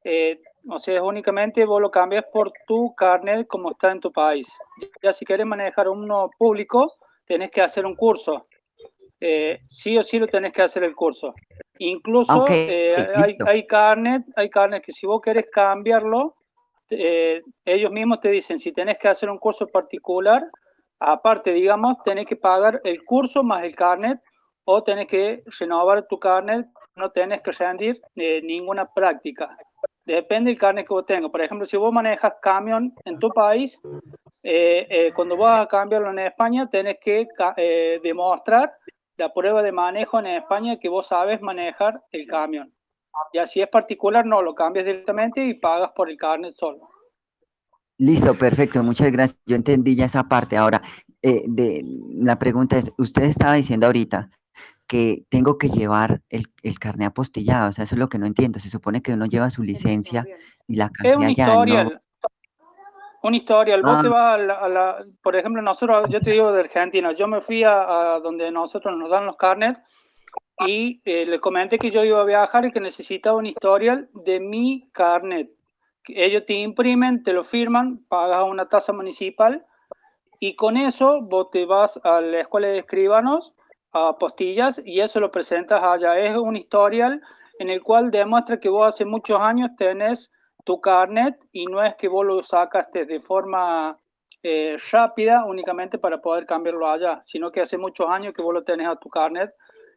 [0.04, 4.48] eh, o sea, únicamente vos lo cambias por tu carnet como está en tu país.
[5.02, 6.94] Ya si quieres manejar uno público,
[7.26, 8.48] tenés que hacer un curso.
[9.20, 11.34] Eh, sí o sí lo tenés que hacer el curso.
[11.80, 16.36] Incluso eh, hay, hay, carnet, hay carnet que si vos querés cambiarlo,
[16.90, 20.44] eh, ellos mismos te dicen si tenés que hacer un curso particular,
[21.00, 24.20] aparte, digamos, tenés que pagar el curso más el carnet
[24.64, 29.56] o tenés que renovar tu carnet, no tenés que rendir ninguna práctica.
[30.06, 31.32] Depende del carnet que vos tengas.
[31.32, 33.80] Por ejemplo, si vos manejas camión en tu país,
[34.44, 37.28] eh, eh, cuando vas a cambiarlo en España, tenés que
[37.58, 38.72] eh, demostrar
[39.18, 42.72] la prueba de manejo en España que vos sabes manejar el camión.
[43.34, 46.90] Y si es particular, no, lo cambias directamente y pagas por el carnet solo.
[47.98, 49.40] Listo, perfecto, muchas gracias.
[49.46, 50.58] Yo entendí ya esa parte.
[50.58, 50.82] Ahora,
[51.22, 51.82] de,
[52.18, 54.30] la pregunta es, usted estaba diciendo ahorita
[54.88, 58.28] que tengo que llevar el, el carnet apostillado, o sea, eso es lo que no
[58.28, 58.60] entiendo.
[58.60, 60.26] Se supone que uno lleva su licencia
[60.68, 62.02] y la cambia Es un historial.
[63.24, 63.82] Un historial.
[63.82, 64.10] Vos te ah.
[64.12, 68.20] vas a la, por ejemplo, nosotros, yo te digo de Argentina, yo me fui a,
[68.22, 69.80] donde nosotros nos dan los carnets
[70.68, 74.40] y eh, le comenté que yo iba a viajar y que necesitaba un historial de
[74.40, 75.50] mi carnet.
[76.08, 79.66] Ellos te imprimen, te lo firman, pagas una tasa municipal
[80.40, 83.54] y con eso vos te vas a la escuela de escribanos
[84.20, 86.18] postillas y eso lo presentas allá.
[86.20, 87.22] Es un historial
[87.60, 90.32] en el cual demuestra que vos hace muchos años tenés
[90.66, 93.98] tu carnet y no es que vos lo sacaste de forma
[94.44, 98.64] eh, rápida únicamente para poder cambiarlo allá, sino que hace muchos años que vos lo
[98.64, 99.52] tenés a tu carnet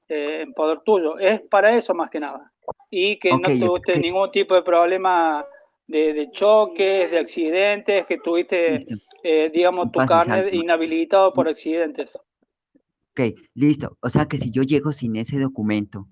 [0.09, 1.19] eh, en poder tuyo.
[1.19, 2.53] Es para eso más que nada.
[2.91, 5.45] Y que no tuviste ningún tipo de problema
[5.89, 8.87] de, de, choques, de accidentes, que tuviste,
[9.23, 12.15] eh, digamos, tu carnet inhabilitado por accidentes.
[12.15, 13.97] Ok, listo.
[14.01, 16.07] O sea que si yo llego sin ese documento,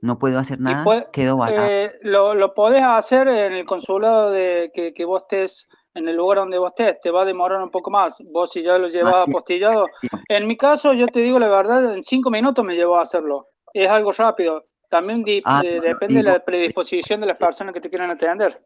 [0.00, 1.66] no puedo hacer nada, quedo varado.
[1.66, 6.14] Eh, lo, lo podés hacer en el consulado de que, que, vos estés, en el
[6.14, 8.16] lugar donde vos estés, te va a demorar un poco más.
[8.30, 9.86] Vos si ya lo llevas apostillado.
[10.28, 13.48] En mi caso, yo te digo la verdad, en cinco minutos me llevo a hacerlo.
[13.72, 14.64] Es algo rápido.
[14.88, 18.64] También ah, depende de la predisposición de las personas que te quieran atender.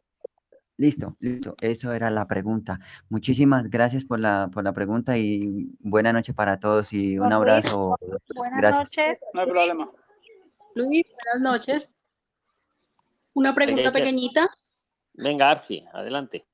[0.77, 1.55] Listo, listo.
[1.61, 2.79] Eso era la pregunta.
[3.09, 7.97] Muchísimas gracias por la, por la pregunta y buena noche para todos y un abrazo.
[8.35, 8.79] Buenas gracias.
[8.79, 9.21] noches.
[9.35, 9.91] No hay problema.
[10.75, 11.95] Luis, buenas noches.
[13.35, 14.49] Una pregunta pequeñita.
[15.15, 16.47] Venga, Arci, adelante.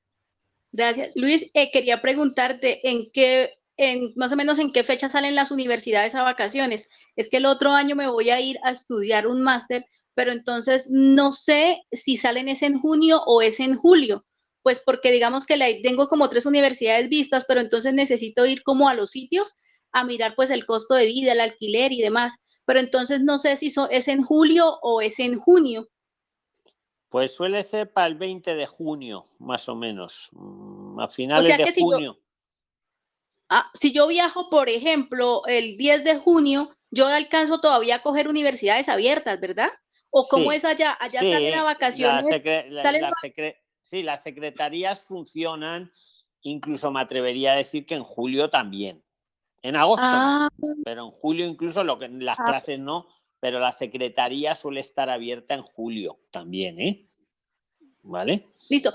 [0.71, 1.11] Gracias.
[1.15, 5.51] Luis, eh, quería preguntarte en qué, en, más o menos en qué fecha salen las
[5.51, 6.89] universidades a vacaciones.
[7.15, 10.89] Es que el otro año me voy a ir a estudiar un máster, pero entonces
[10.91, 14.25] no sé si salen es en junio o es en julio.
[14.63, 18.89] Pues porque digamos que la, tengo como tres universidades vistas, pero entonces necesito ir como
[18.89, 19.55] a los sitios
[19.93, 22.33] a mirar pues el costo de vida, el alquiler y demás.
[22.65, 25.87] Pero entonces no sé si es en julio o es en junio.
[27.07, 31.81] Pues suele ser para el 20 de junio, más o menos, mm, a finales de
[31.81, 32.13] junio.
[32.13, 32.28] Si yo,
[33.49, 38.27] ah, si yo viajo, por ejemplo, el 10 de junio, yo alcanzo todavía a coger
[38.27, 39.69] universidades abiertas, ¿verdad?
[40.11, 40.97] ¿O cómo es allá?
[40.99, 42.25] Allá salen a vacaciones.
[43.83, 45.91] sí, las secretarías funcionan,
[46.41, 49.03] incluso me atrevería a decir que en julio también.
[49.61, 50.49] En agosto, ah.
[50.85, 52.45] pero en julio incluso lo que las ah.
[52.45, 53.07] clases no,
[53.39, 57.07] pero la secretaría suele estar abierta en julio también, ¿eh?
[58.03, 58.47] ¿Vale?
[58.69, 58.93] Listo.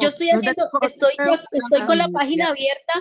[0.00, 1.12] yo estoy haciendo, estoy,
[1.50, 2.92] estoy con la página abierta,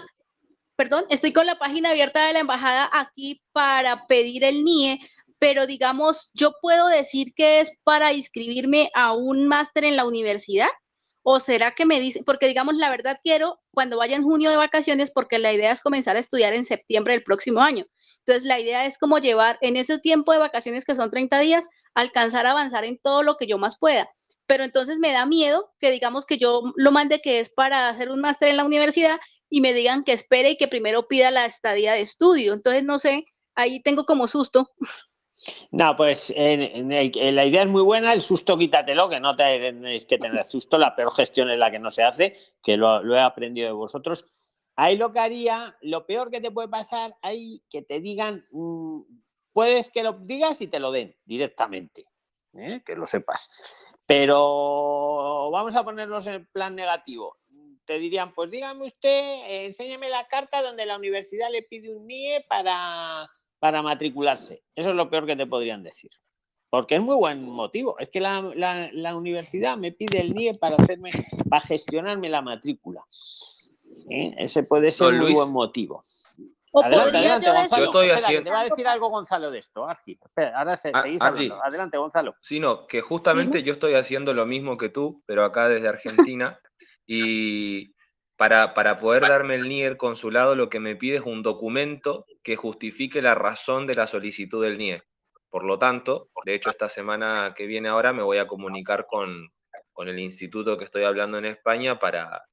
[0.80, 4.98] perdón, estoy con la página abierta de la embajada aquí para pedir el NIE,
[5.38, 10.70] pero digamos, yo puedo decir que es para inscribirme a un máster en la universidad.
[11.22, 14.56] ¿O será que me dicen, porque digamos, la verdad quiero cuando vaya en junio de
[14.56, 17.84] vacaciones, porque la idea es comenzar a estudiar en septiembre del próximo año.
[18.20, 21.68] Entonces, la idea es como llevar en ese tiempo de vacaciones que son 30 días,
[21.94, 24.10] alcanzar a avanzar en todo lo que yo más pueda.
[24.48, 28.10] Pero entonces me da miedo que digamos que yo lo mande que es para hacer
[28.12, 29.20] un máster en la universidad
[29.50, 32.54] y me digan que espere y que primero pida la estadía de estudio.
[32.54, 34.70] Entonces, no sé, ahí tengo como susto.
[35.72, 40.46] No, pues la idea es muy buena, el susto quítatelo, que no tenéis que tener
[40.46, 43.74] susto, la peor gestión es la que no se hace, que lo, he aprendido de
[43.74, 44.28] vosotros.
[44.76, 49.02] Ahí lo que haría, lo peor que te puede pasar, ahí que te digan, mm,
[49.54, 52.06] puedes que lo digas y te lo den directamente,
[52.54, 52.82] ¿eh?
[52.86, 53.50] que lo sepas.
[54.06, 57.38] Pero vamos a ponernos en plan negativo.
[57.90, 62.46] Te dirían, pues dígame usted, enséñame la carta donde la universidad le pide un NIE
[62.48, 64.62] para, para matricularse.
[64.76, 66.12] Eso es lo peor que te podrían decir.
[66.70, 67.98] Porque es muy buen motivo.
[67.98, 68.42] Es que la,
[68.94, 71.10] la universidad me pide el NIE para hacerme,
[71.50, 73.04] para gestionarme la matrícula.
[74.12, 74.36] ¿eh?
[74.38, 76.04] Ese puede ser un buen motivo.
[76.72, 78.44] adelante, adelante, Gonzalo.
[78.44, 81.64] te va a decir algo Gonzalo de esto, ahora se, ah, seguís hablando.
[81.64, 82.36] Adelante, Gonzalo.
[82.40, 86.60] Sí, no, que justamente yo estoy haciendo lo mismo que tú, pero acá desde Argentina.
[87.12, 87.96] Y
[88.38, 92.56] para, para poder darme el NIE consulado, lo que me pide es un documento que
[92.56, 95.02] justifique la razón de la solicitud del NIE.
[95.50, 99.52] Por lo tanto, de hecho, esta semana que viene ahora me voy a comunicar con,
[99.92, 102.44] con el instituto que estoy hablando en España para,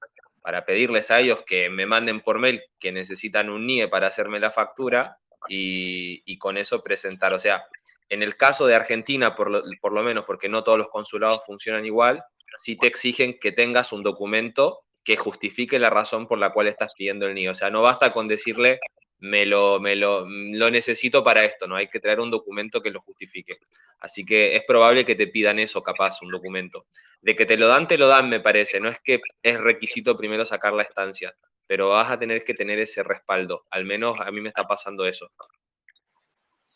[0.41, 4.41] para pedirles a ellos que me manden por mail que necesitan un NIE para hacerme
[4.41, 5.19] la factura
[5.49, 7.35] y, con eso presentar.
[7.35, 7.63] O sea,
[8.09, 11.85] en el caso de Argentina, por por lo menos, porque no todos los consulados funcionan
[11.85, 12.25] igual,
[12.57, 16.93] sí te exigen que tengas un documento que justifique la razón por la cual estás
[16.97, 17.51] pidiendo el NIE.
[17.51, 18.81] O sea, no basta con decirle
[19.19, 21.77] me lo, me lo, lo, necesito para esto, ¿no?
[21.77, 23.59] Hay que traer un documento que lo justifique.
[24.01, 26.87] Así que es probable que te pidan eso, capaz, un documento.
[27.21, 28.79] De que te lo dan, te lo dan, me parece.
[28.81, 31.35] No es que es requisito primero sacar la estancia,
[31.67, 33.65] pero vas a tener que tener ese respaldo.
[33.71, 35.31] Al menos a mí me está pasando eso.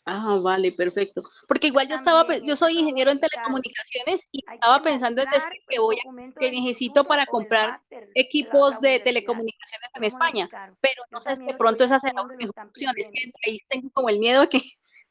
[0.05, 1.21] Ah, vale, perfecto.
[1.47, 5.79] Porque igual yo estaba, yo soy ingeniero en telecomunicaciones y estaba pensando en decir que
[5.79, 7.79] voy a, que necesito para comprar
[8.15, 10.49] equipos de telecomunicaciones en España,
[10.81, 12.93] pero no sé si de pronto esa será una mejor opción.
[12.97, 14.61] Es que ahí tengo como el miedo de que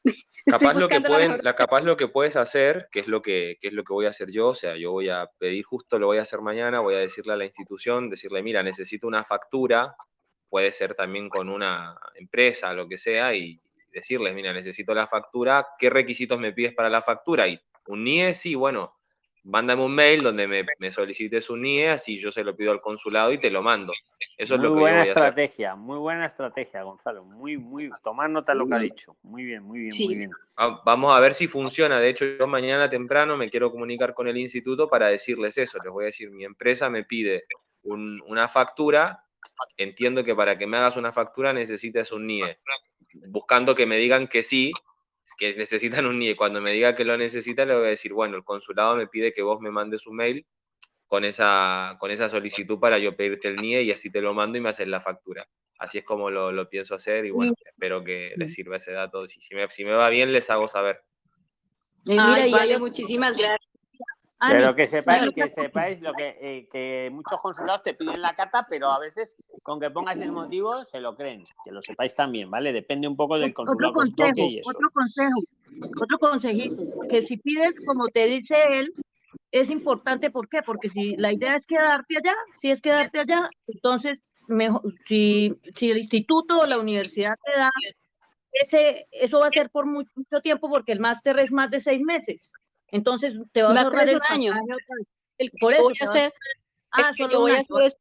[0.45, 3.69] capaz lo que pueden, la, capaz lo que puedes hacer, que es lo que, que,
[3.69, 6.07] es lo que voy a hacer yo, o sea, yo voy a pedir justo, lo
[6.07, 9.95] voy a hacer mañana, voy a decirle a la institución, decirle, mira, necesito una factura,
[10.49, 13.61] puede ser también con una empresa, lo que sea, y
[13.91, 17.47] decirles, mira, necesito la factura, ¿qué requisitos me pides para la factura?
[17.47, 18.95] Y un NIE, sí, bueno,
[19.43, 23.31] mándame un mail donde me, solicites un NIE, así yo se lo pido al consulado
[23.31, 23.93] y te lo mando.
[24.37, 27.23] Eso muy es lo que buena yo voy estrategia, muy buena estrategia, Gonzalo.
[27.23, 29.17] Muy, muy, tomar nota de lo que ha dicho.
[29.23, 30.31] Muy bien, muy bien, muy bien.
[30.85, 31.99] Vamos a ver si funciona.
[31.99, 35.79] De hecho, yo mañana temprano me quiero comunicar con el instituto para decirles eso.
[35.83, 37.45] Les voy a decir, mi empresa me pide
[37.83, 39.23] una factura.
[39.77, 42.57] Entiendo que para que me hagas una factura necesitas un NIE
[43.13, 44.71] buscando que me digan que sí,
[45.37, 46.35] que necesitan un NIE.
[46.35, 49.33] Cuando me diga que lo necesita, le voy a decir, bueno, el consulado me pide
[49.33, 50.45] que vos me mandes un mail
[51.07, 54.57] con esa, con esa solicitud para yo pedirte el NIE y así te lo mando
[54.57, 55.47] y me haces la factura.
[55.77, 59.27] Así es como lo, pienso hacer y bueno, espero que les sirva ese dato.
[59.27, 61.01] Si, si, me, si me va bien, les hago saber.
[62.05, 63.80] mira, vale, muchísimas gracias.
[64.47, 68.65] Pero que sepáis, que sepáis lo que, eh, que muchos consulados te piden la carta,
[68.67, 71.43] pero a veces con que pongas el motivo se lo creen.
[71.63, 72.73] Que lo sepáis también, ¿vale?
[72.73, 73.91] Depende un poco del consulado.
[73.91, 75.39] Otro consejo, otro consejo,
[76.01, 78.93] otro consejito, que si pides como te dice él,
[79.51, 80.63] es importante, ¿por qué?
[80.63, 85.91] Porque si la idea es quedarte allá, si es quedarte allá, entonces mejor, si, si
[85.91, 87.69] el instituto o la universidad te da
[88.53, 92.01] ese, eso va a ser por mucho tiempo porque el máster es más de seis
[92.01, 92.51] meses.
[92.91, 94.53] Entonces te vas a ahorrar el año.
[95.37, 96.33] El por eso voy a hacer,
[96.91, 97.93] ah, solo voy a hacer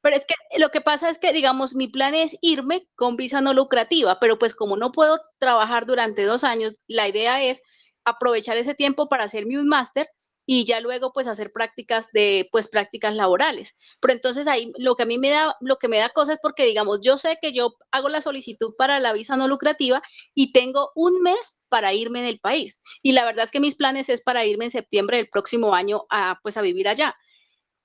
[0.00, 3.40] Pero es que lo que pasa es que, digamos, mi plan es irme con visa
[3.40, 7.62] no lucrativa, pero pues como no puedo trabajar durante dos años, la idea es
[8.04, 10.08] aprovechar ese tiempo para hacerme un máster
[10.46, 13.76] y ya luego pues hacer prácticas de pues prácticas laborales.
[14.00, 16.38] Pero entonces ahí lo que a mí me da lo que me da cosa es
[16.42, 20.02] porque digamos, yo sé que yo hago la solicitud para la visa no lucrativa
[20.34, 22.80] y tengo un mes para irme del país.
[23.02, 26.04] Y la verdad es que mis planes es para irme en septiembre del próximo año
[26.10, 27.14] a pues a vivir allá.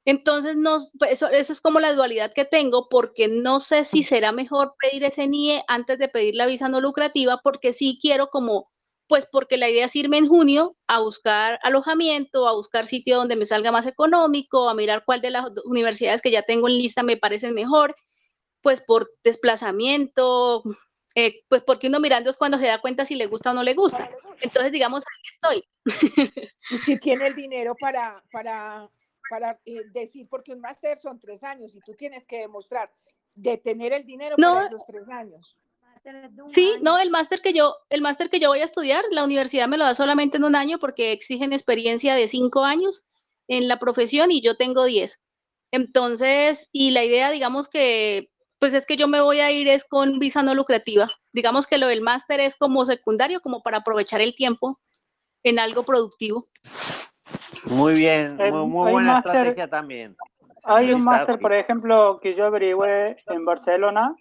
[0.06, 4.02] Entonces, no, pues, eso, eso, es como la dualidad que tengo, porque no sé si
[4.02, 8.30] será mejor pedir ese NIE antes de pedir la visa no lucrativa, porque sí quiero
[8.30, 8.69] como
[9.10, 13.36] pues porque la idea es irme en junio a buscar alojamiento, a buscar sitio donde
[13.36, 17.02] me salga más económico, a mirar cuál de las universidades que ya tengo en lista
[17.02, 17.95] me parecen mejor,
[18.61, 20.61] pues por desplazamiento,
[21.15, 23.64] eh, pues porque uno mirando es cuando se da cuenta si le gusta o no
[23.64, 24.07] le gusta.
[24.41, 25.64] Entonces, digamos, ahí estoy.
[26.72, 28.88] Y si tiene el dinero para, para,
[29.27, 32.94] para eh, decir, porque un máster son tres años y tú tienes que demostrar
[33.34, 35.57] de tener el dinero para esos tres años.
[36.47, 39.67] Sí, no, el máster que yo, el máster que yo voy a estudiar, la universidad
[39.67, 43.03] me lo da solamente en un año porque exigen experiencia de cinco años
[43.47, 45.19] en la profesión y yo tengo diez.
[45.71, 49.85] Entonces, y la idea, digamos que, pues es que yo me voy a ir es
[49.85, 51.09] con visa no lucrativa.
[51.31, 54.80] Digamos que lo del máster es como secundario, como para aprovechar el tiempo
[55.43, 56.47] en algo productivo.
[57.65, 60.15] Muy bien, muy, buena estrategia también.
[60.65, 64.15] Hay un máster, por ejemplo, que yo averigüé en Barcelona,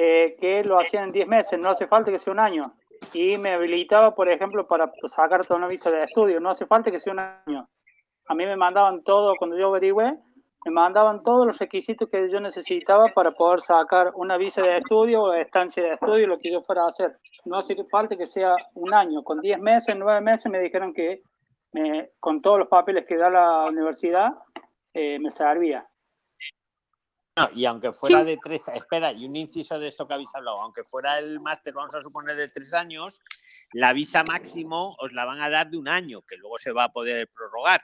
[0.00, 2.72] eh, que lo hacían en 10 meses, no hace falta que sea un año.
[3.12, 6.92] Y me habilitaba, por ejemplo, para sacar toda una vista de estudio, no hace falta
[6.92, 7.68] que sea un año.
[8.28, 10.16] A mí me mandaban todo, cuando yo averigüé,
[10.64, 15.20] me mandaban todos los requisitos que yo necesitaba para poder sacar una visa de estudio
[15.20, 17.18] o estancia de estudio, lo que yo fuera a hacer.
[17.44, 19.22] No hace falta que sea un año.
[19.22, 21.22] Con 10 meses, 9 meses me dijeron que
[22.20, 24.30] con todos los papeles que da la universidad
[24.94, 25.87] eh, me servía
[27.54, 30.84] y aunque fuera de tres, espera, y un inciso de esto que habéis hablado, aunque
[30.84, 33.20] fuera el máster, vamos a suponer de tres años,
[33.72, 36.84] la visa máximo os la van a dar de un año, que luego se va
[36.84, 37.82] a poder prorrogar,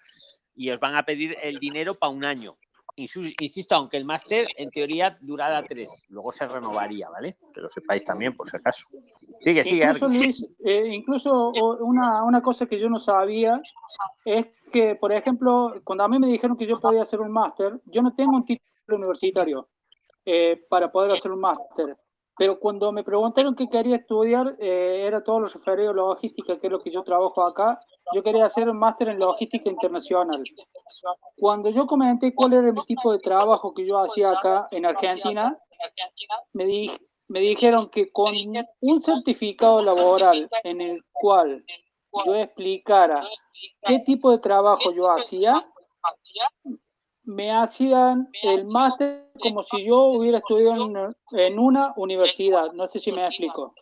[0.54, 2.56] y os van a pedir el dinero para un año.
[2.96, 7.38] Insisto, aunque el máster en teoría durara tres, luego se renovaría, ¿vale?
[7.52, 8.86] Que lo sepáis también, por si acaso.
[9.40, 9.84] Sigue, sigue.
[9.84, 11.50] Incluso, Luis, eh, incluso
[11.80, 13.60] una, una cosa que yo no sabía
[14.24, 17.80] es que, por ejemplo, cuando a mí me dijeron que yo podía hacer un máster,
[17.86, 19.68] yo no tengo un título universitario
[20.24, 21.96] eh, para poder hacer un máster.
[22.36, 26.66] Pero cuando me preguntaron qué quería estudiar, eh, era todo lo referido a logística, que
[26.66, 27.80] es lo que yo trabajo acá.
[28.12, 30.42] Yo quería hacer un máster en logística internacional.
[31.36, 35.56] Cuando yo comenté cuál era el tipo de trabajo que yo hacía acá en Argentina,
[36.52, 36.88] me,
[37.28, 38.34] me dijeron que con
[38.80, 41.64] un certificado laboral en el cual
[42.24, 43.26] yo explicara
[43.82, 45.54] qué tipo de trabajo yo hacía,
[47.24, 52.72] me hacían el máster como si yo hubiera estudiado en, una universidad.
[52.72, 53.74] No sé si me explico.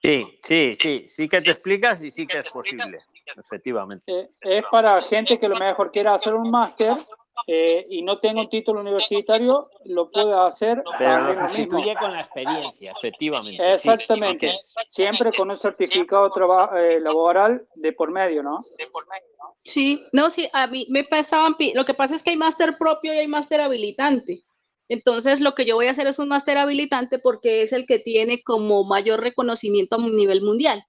[0.00, 2.98] Sí, sí, sí, sí que te explicas y sí que es posible,
[3.36, 4.12] efectivamente.
[4.12, 6.96] Eh, es para gente que lo mejor quiera hacer un máster
[7.46, 10.82] eh, y no tenga un título universitario, lo puede hacer.
[10.98, 13.72] Pero lo sustituye con la experiencia, efectivamente.
[13.72, 14.54] Exactamente.
[14.88, 16.30] Siempre con un certificado
[16.76, 18.64] eh, laboral de por medio, ¿no?
[18.78, 19.26] De por medio.
[19.62, 23.14] Sí, no, sí, a mí me pasaban, lo que pasa es que hay máster propio
[23.14, 24.44] y hay máster habilitante.
[24.88, 27.98] Entonces, lo que yo voy a hacer es un máster habilitante porque es el que
[27.98, 30.84] tiene como mayor reconocimiento a nivel mundial.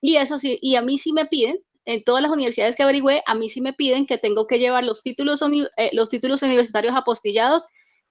[0.00, 3.22] Y eso sí, y a mí sí me piden, en todas las universidades que averigüé,
[3.26, 5.40] a mí sí me piden que tengo que llevar los títulos,
[5.76, 5.90] eh,
[6.42, 7.64] universitarios apostillados,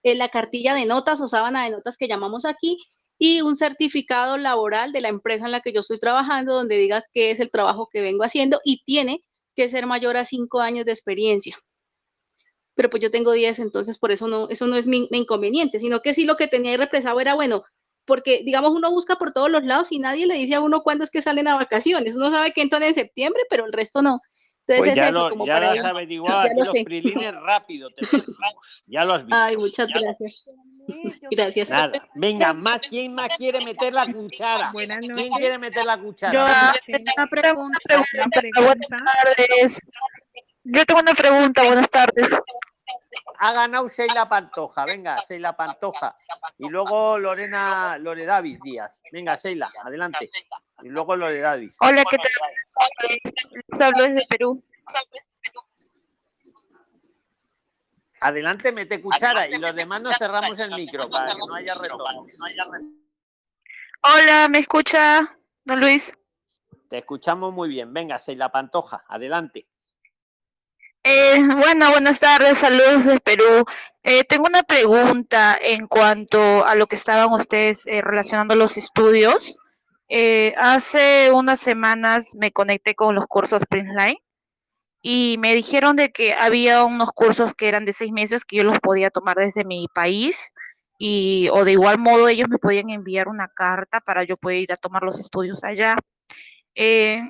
[0.03, 2.79] en la cartilla de notas o sábana de notas que llamamos aquí,
[3.17, 7.03] y un certificado laboral de la empresa en la que yo estoy trabajando, donde diga
[7.13, 9.21] qué es el trabajo que vengo haciendo y tiene
[9.55, 11.57] que ser mayor a cinco años de experiencia.
[12.75, 16.01] Pero pues yo tengo 10, entonces por eso no, eso no es mi, inconveniente, sino
[16.01, 17.63] que sí lo que tenía represado era, bueno,
[18.05, 21.03] porque digamos uno busca por todos los lados y nadie le dice a uno cuándo
[21.03, 22.15] es que salen a vacaciones.
[22.15, 24.21] Uno sabe que entran en septiembre, pero el resto no.
[24.67, 28.17] Entonces pues ya lo, como ya lo has averiguado, aquí los prilines rápido te lo
[28.17, 28.83] decimos.
[28.87, 29.35] Ya lo has visto.
[29.37, 30.45] Ay, muchas gracias.
[31.29, 31.69] Gracias.
[31.69, 31.91] Nada.
[32.15, 34.69] Venga, más, ¿quién más quiere meter la cuchara?
[34.71, 36.33] ¿Quién quiere meter la cuchara?
[36.87, 37.79] Yo tengo una pregunta.
[38.15, 38.61] Una pregunta.
[38.61, 39.79] Buenas tardes.
[40.63, 42.29] yo tengo una pregunta, buenas tardes.
[43.39, 46.15] Ha ganado Sheila Pantoja, venga, Sheila Pantoja.
[46.57, 49.01] Y luego Lorena Loredavis Díaz.
[49.11, 50.29] Venga, Sheila, adelante.
[50.81, 51.75] Y luego Loredavis.
[51.79, 52.31] Hola, ¿qué tal?
[53.67, 54.63] Les hablo desde Perú.
[58.21, 62.25] Adelante, mete cuchara y los demás nos cerramos el micro para que no haya retorno.
[64.01, 66.15] Hola, ¿me escucha, don Luis?
[66.89, 67.93] Te escuchamos muy bien.
[67.93, 69.67] Venga, Sheila Pantoja, adelante.
[71.07, 73.63] Eh, bueno, buenas tardes, saludos de Perú.
[74.01, 79.59] Eh, tengo una pregunta en cuanto a lo que estaban ustedes eh, relacionando los estudios.
[80.57, 84.17] hace unas semanas me conecté con los cursos Printline
[85.03, 88.63] y me dijeron de que había unos cursos que eran de seis meses que yo
[88.63, 90.53] los podía tomar desde mi país
[90.97, 94.73] y o de igual modo ellos me podían enviar una carta para yo poder ir
[94.73, 95.97] a tomar los estudios allá.
[96.73, 97.21] Eh,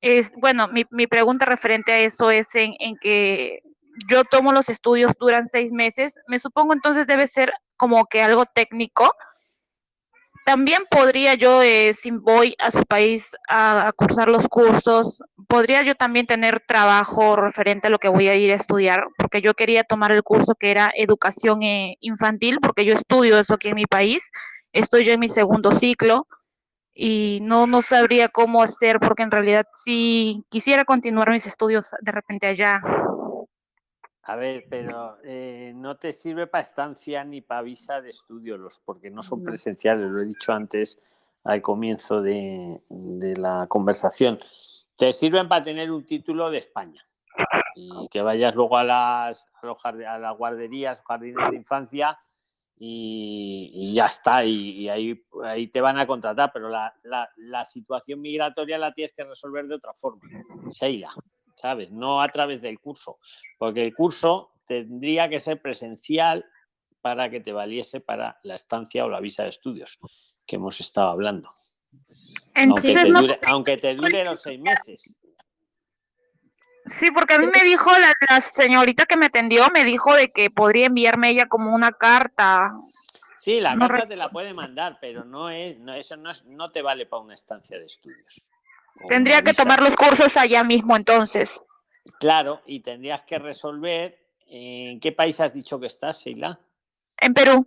[0.00, 3.60] es, bueno, mi, mi, pregunta referente a eso es en, en, que
[4.08, 8.44] yo tomo los estudios, duran seis meses, me supongo entonces debe ser como que algo
[8.46, 9.10] técnico.
[10.44, 15.96] También podría yo, eh, si voy a su país a, cursar los cursos, podría yo
[15.96, 19.82] también tener trabajo referente a lo que voy a ir a estudiar, porque yo quería
[19.82, 23.86] tomar el curso que era educación eh, infantil, porque yo estudio eso aquí en mi
[23.86, 24.30] país,
[24.72, 26.28] estoy yo en mi segundo ciclo
[26.98, 32.10] y no, no sabría cómo hacer porque en realidad si quisiera continuar mis estudios de
[32.10, 32.80] repente allá.
[34.22, 39.10] A ver, pero eh, no te sirve para estancia ni para visa de estudios, porque
[39.10, 41.00] no son presenciales, lo he dicho antes
[41.44, 44.38] al comienzo de, de la conversación.
[44.96, 47.04] Te sirven para tener un título de España
[47.74, 52.18] y que vayas luego a las, a, las guarderías, jardines de infancia
[52.78, 58.20] y, ya está, y, ahí, ahí, te van a contratar, pero la, la, la, situación
[58.20, 60.22] migratoria la tienes que resolver de otra forma,
[60.68, 61.12] Sheila,
[61.54, 61.90] ¿sabes?
[61.90, 63.18] No a través del curso,
[63.58, 66.44] porque el curso tendría que ser presencial
[67.00, 69.98] para que te valiese para la estancia o la visa de estudios
[70.46, 71.50] que hemos estado hablando.
[72.54, 75.16] aunque, te dure, aunque te dure los seis meses.
[76.86, 80.30] Sí, porque a mí me dijo la, la, señorita que me atendió, me dijo de
[80.30, 82.72] que podría enviarme ella como una carta.
[83.38, 86.44] Sí, la no carta te la puede mandar, pero no es, no, eso no, es,
[86.46, 88.42] no te vale para una estancia de estudios.
[89.08, 91.62] Tendría que tomar los cursos allá mismo entonces.
[92.18, 94.18] Claro, y tendrías que resolver.
[94.48, 96.58] ¿En qué país has dicho que estás, Sheila?
[97.20, 97.66] En Perú.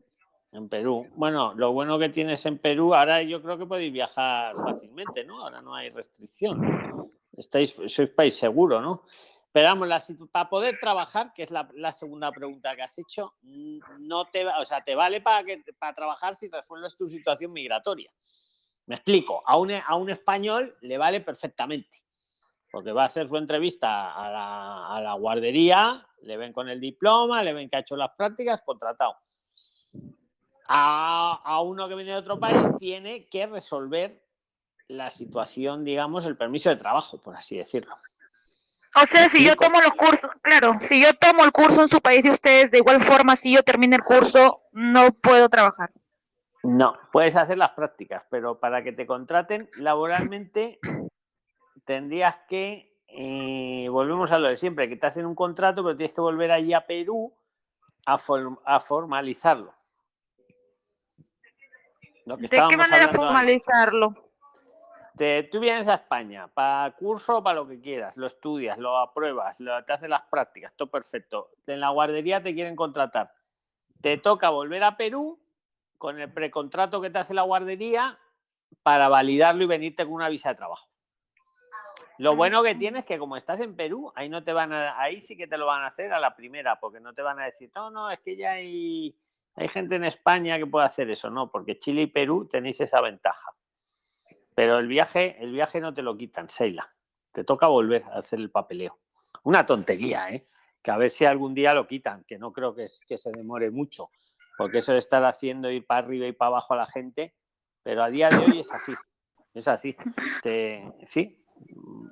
[0.51, 1.07] En Perú.
[1.15, 5.43] Bueno, lo bueno que tienes en Perú, ahora yo creo que podéis viajar fácilmente, ¿no?
[5.43, 7.09] Ahora no hay restricción.
[7.37, 9.03] Estáis, sois país seguro, ¿no?
[9.51, 10.01] Pero vamos, la,
[10.31, 13.35] para poder trabajar, que es la, segunda pregunta que has hecho,
[13.99, 18.11] no te, o sea, te vale para, que, para trabajar si resuelves tu situación migratoria.
[18.85, 21.99] Me explico, a un, a un español le vale perfectamente,
[22.71, 27.53] porque va a hacer su entrevista a la guardería, le ven con el diploma, le
[27.53, 29.15] ven que ha hecho las prácticas, contratado.
[30.71, 34.23] A, a uno que viene de otro país tiene que resolver
[34.87, 37.97] la situación, digamos, el permiso de trabajo, por así decirlo.
[38.95, 42.01] O sea, si yo tomo los cursos, claro, si yo tomo el curso en su
[42.01, 45.91] país de ustedes, de igual forma, si yo termino el curso, no puedo trabajar.
[46.63, 50.79] No, puedes hacer las prácticas, pero para que te contraten laboralmente
[51.85, 56.13] tendrías que, eh, volvemos a lo de siempre, que te hacen un contrato, pero tienes
[56.13, 57.33] que volver allí a Perú
[58.05, 59.73] a, form a formalizarlo.
[62.29, 64.13] Lo que ¿De qué manera formalizarlo?
[65.17, 68.99] Te, tú vienes a España para curso o para lo que quieras, lo estudias, lo
[68.99, 71.49] apruebas, lo, te haces las prácticas, todo perfecto.
[71.65, 73.33] En la guardería te quieren contratar.
[73.99, 75.39] Te toca volver a Perú
[75.97, 78.19] con el precontrato que te hace la guardería
[78.83, 80.87] para validarlo y venirte con una visa de trabajo.
[82.19, 85.01] Lo bueno que tienes es que como estás en Perú, ahí no te van a,
[85.01, 87.39] ahí sí que te lo van a hacer a la primera, porque no te van
[87.39, 89.15] a decir, no, no, es que ya hay,
[89.59, 93.01] hay gente en España que puede hacer eso, no, porque Chile y Perú tenéis esa
[93.01, 93.51] ventaja.
[94.55, 96.87] Pero el viaje, el viaje no te lo quitan, Sheila.
[97.33, 98.99] Te toca volver a hacer el papeleo.
[99.43, 100.43] Una tontería, ¿eh?
[100.81, 103.69] Que a ver si algún día lo quitan, que no creo que, que se demore
[103.69, 104.11] mucho,
[104.57, 107.35] porque eso de estar haciendo ir para arriba y para abajo a la gente,
[107.83, 108.93] pero a día de hoy es así.
[109.53, 109.93] Es así.
[110.41, 111.43] Te, ¿Sí?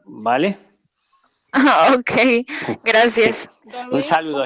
[0.03, 0.57] ¿Vale?
[1.97, 2.45] Ok,
[2.83, 3.49] gracias.
[3.89, 4.45] Un saludo,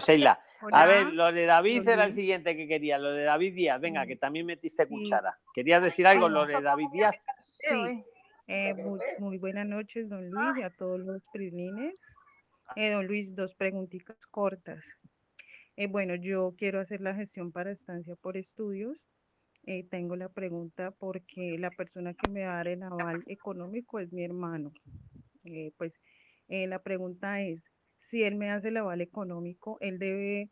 [0.71, 3.81] A ver, lo de David era el siguiente que quería, lo de David Díaz.
[3.81, 5.37] Venga, que también metiste cuchara.
[5.53, 7.15] ¿Querías decir algo, lo de David Díaz?
[7.59, 8.03] Sí.
[8.47, 11.95] Eh, muy, muy, buenas noches, don Luis, y a todos los prilines.
[12.75, 14.83] Eh, don Luis, dos preguntitas cortas.
[15.77, 18.97] Eh, bueno, yo quiero hacer la gestión para estancia por estudios.
[19.67, 23.99] Eh, tengo la pregunta porque la persona que me va a dar el aval económico
[23.99, 24.71] es mi hermano.
[25.43, 25.93] Eh, pues
[26.47, 27.61] eh, la pregunta es,
[28.11, 30.49] si él me hace el aval económico, él debe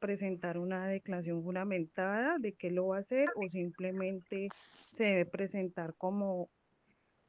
[0.00, 4.48] presentar una declaración fundamentada de qué lo va a hacer o simplemente
[4.96, 6.48] se debe presentar como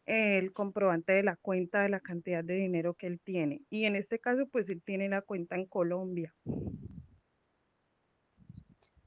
[0.05, 3.61] el comprobante de la cuenta de la cantidad de dinero que él tiene.
[3.69, 6.33] Y en este caso, pues él tiene la cuenta en Colombia.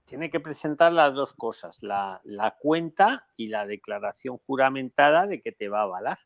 [0.05, 5.53] Tiene que presentar las dos cosas, la, la cuenta y la declaración juramentada de que
[5.53, 6.19] te va a avalar.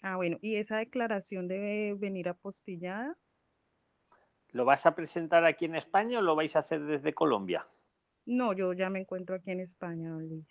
[0.00, 3.16] Ah, bueno, ¿y esa declaración debe venir apostillada?
[4.52, 7.66] ¿Lo vas a presentar aquí en España o lo vais a hacer desde Colombia?
[8.26, 10.46] No, yo ya me encuentro aquí en España, Luis.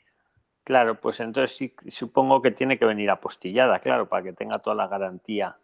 [0.64, 4.76] Claro, pues entonces sí, supongo que tiene que venir apostillada, claro, para que tenga toda
[4.76, 5.58] la garantía.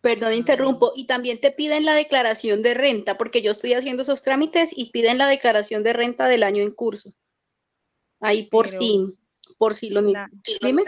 [0.00, 0.92] Perdón, interrumpo.
[0.94, 4.90] Y también te piden la declaración de renta, porque yo estoy haciendo esos trámites y
[4.90, 7.14] piden la declaración de renta del año en curso.
[8.20, 9.18] Ahí por si,
[9.58, 10.84] por si lo Dime.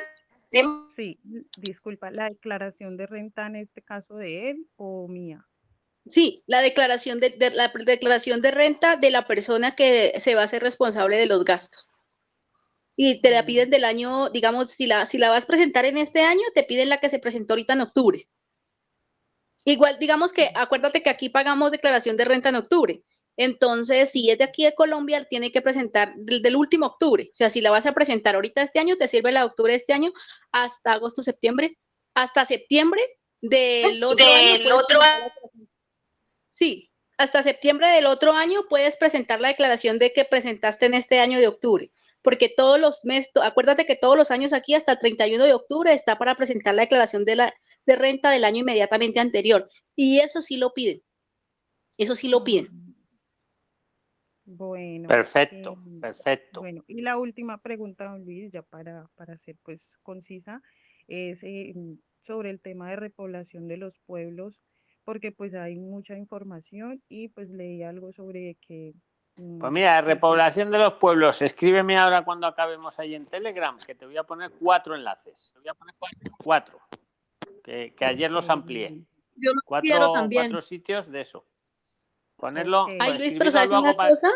[0.97, 1.21] Sí,
[1.57, 5.47] disculpa, la declaración de renta en este caso de él o mía.
[6.09, 10.49] Sí, la declaración de, la declaración de renta de la persona que se va a
[10.49, 11.91] ser responsable de los gastos
[13.03, 13.71] y te la piden mm.
[13.71, 16.91] del año, digamos, si la, si la vas a presentar en este año, te piden
[16.91, 18.29] la que se presentó ahorita en octubre.
[19.65, 23.03] Igual, digamos que, acuérdate que aquí pagamos declaración de renta en octubre.
[23.37, 27.29] Entonces, si es de aquí de Colombia, tiene que presentar del, último octubre.
[27.33, 29.73] O sea, si la vas a presentar ahorita este año, te sirve la de octubre
[29.73, 30.13] de este año
[30.53, 31.79] hasta agosto, septiembre,
[32.15, 33.03] hasta septiembre
[33.41, 34.77] del otro año.
[34.77, 35.01] Otro...
[36.51, 41.21] Sí, hasta septiembre del otro año puedes presentar la declaración de que presentaste en este
[41.21, 41.91] año de octubre
[42.23, 45.93] porque todos los meses, acuérdate que todos los años aquí hasta el 31 de octubre
[45.93, 47.55] está para presentar la declaración de, la,
[47.87, 49.71] de renta del año inmediatamente anterior.
[49.97, 51.03] Y eso sí lo piden.
[51.97, 52.69] Eso sí lo piden.
[54.53, 55.09] Bueno.
[55.09, 56.61] Perfecto, eh, perfecto.
[56.61, 60.61] Bueno, y la última pregunta, don Luis, ya para, para ser pues concisa,
[61.07, 61.73] es eh,
[62.27, 64.61] sobre el tema de repoblación de los pueblos,
[65.05, 68.93] porque pues hay mucha información y pues leí algo sobre que
[69.59, 71.41] pues mira, repoblación de los pueblos.
[71.41, 75.51] Escríbeme ahora cuando acabemos ahí en Telegram, que te voy a poner cuatro enlaces.
[75.55, 75.95] Te voy a poner
[76.43, 76.81] cuatro.
[77.65, 78.99] Que, ayer los amplié.
[79.37, 80.43] Yo cuatro, quiero también.
[80.43, 81.47] Cuatro sitios de eso.
[82.41, 82.87] Ponerlo.
[82.99, 84.31] Ay, Luis, pero ¿sabes una cosa?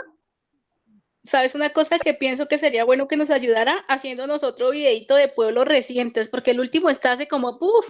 [1.25, 5.29] ¿Sabes una cosa que pienso que sería bueno que nos ayudara haciéndonos otro videito de
[5.29, 6.29] pueblos recientes?
[6.29, 7.89] Porque el último está hace como, ¡puf!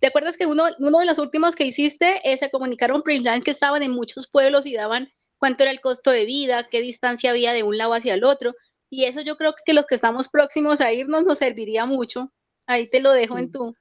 [0.00, 3.50] ¿Te acuerdas que uno, uno de los últimos que hiciste eh, se comunicaron Prince que
[3.50, 7.52] estaban en muchos pueblos y daban cuánto era el costo de vida, qué distancia había
[7.52, 8.54] de un lado hacia el otro.
[8.88, 12.32] Y eso yo creo que los que estamos próximos a irnos nos serviría mucho.
[12.66, 13.74] Ahí te lo dejo en tu,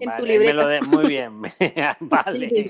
[0.00, 0.80] en tu libreta.
[0.86, 1.42] muy bien,
[2.00, 2.62] vale.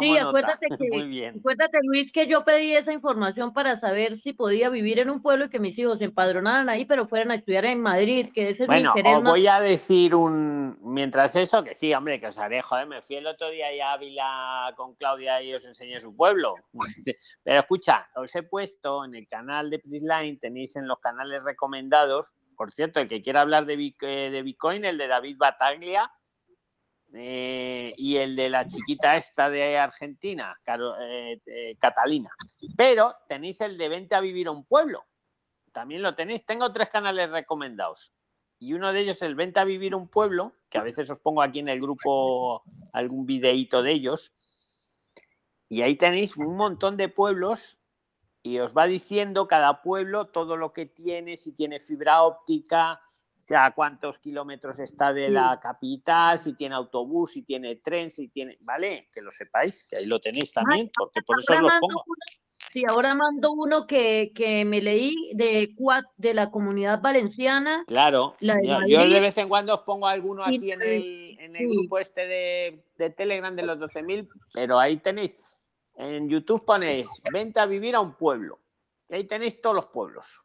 [0.00, 4.98] Sí, acuérdate que, acuérdate Luis que yo pedí esa información para saber si podía vivir
[4.98, 7.80] en un pueblo y que mis hijos se empadronaran ahí, pero fueran a estudiar en
[7.80, 9.18] Madrid, que ese es bueno, mi interés.
[9.18, 13.00] Os voy a decir un, mientras eso, que sí, hombre, que os haré, joder, me
[13.00, 16.56] fui el otro día a Ávila con Claudia y os enseñé su pueblo.
[17.44, 22.34] Pero escucha, os he puesto en el canal de Prisline, tenéis en los canales recomendados,
[22.56, 26.10] por cierto, el que quiera hablar de, eh, Bitcoin, el de David Bataglia,
[27.12, 32.30] eh, y el de la chiquita esta de Argentina, eh, Catalina.
[32.76, 35.04] Pero tenéis el de Vente a vivir a un pueblo.
[35.72, 36.44] También lo tenéis.
[36.44, 38.12] Tengo tres canales recomendados.
[38.58, 41.08] Y uno de ellos es el Vente a vivir a un pueblo, que a veces
[41.10, 42.62] os pongo aquí en el grupo
[42.92, 44.32] algún videíto de ellos.
[45.68, 47.78] Y ahí tenéis un montón de pueblos
[48.46, 53.00] y os va diciendo cada pueblo todo lo que tiene, si tiene fibra óptica,
[53.46, 58.58] sea, cuántos kilómetros está de la capital, si tiene autobús, si tiene tren, si tiene,
[58.62, 59.08] ¿vale?
[59.12, 62.02] Que lo sepáis, que ahí lo tenéis también, porque por eso los pongo.
[62.68, 65.76] sí, ahora mando uno que, que me leí de,
[66.16, 67.84] de la comunidad valenciana.
[67.86, 72.00] Claro, yo, de vez en cuando os pongo alguno aquí en el, en el grupo
[72.00, 75.36] este de, de Telegram de los 12.000, pero ahí tenéis,
[75.96, 78.60] en YouTube ponéis, vente a vivir a un pueblo.
[79.08, 80.42] Y ahí tenéis todos los pueblos.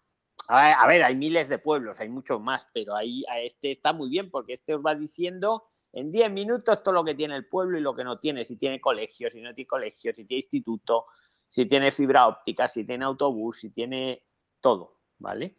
[0.48, 4.30] A ver, hay miles de pueblos, hay muchos más, pero ahí este está muy bien
[4.30, 5.64] porque este os va diciendo
[5.94, 8.58] en 10 minutos todo lo que tiene el pueblo y lo que no tiene, si
[8.58, 11.06] tiene colegio, si no tiene colegio, si tiene instituto,
[11.48, 14.26] si tiene fibra óptica, si tiene autobús, si tiene
[14.60, 15.56] todo, ¿vale?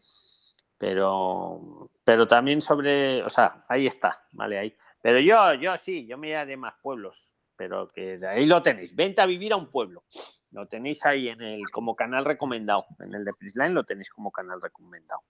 [0.79, 4.59] Pero, pero también sobre, o sea, ahí está, ¿vale?
[4.59, 4.77] Ahí.
[5.01, 7.33] Pero yo, yo sí, yo me iré de más pueblos,
[7.63, 10.03] pero que de ahí lo tenéis, vente a vivir a un pueblo.
[10.51, 12.85] Lo tenéis ahí en el como canal recomendado.
[12.99, 15.21] En el de Prisline lo tenéis como canal recomendado.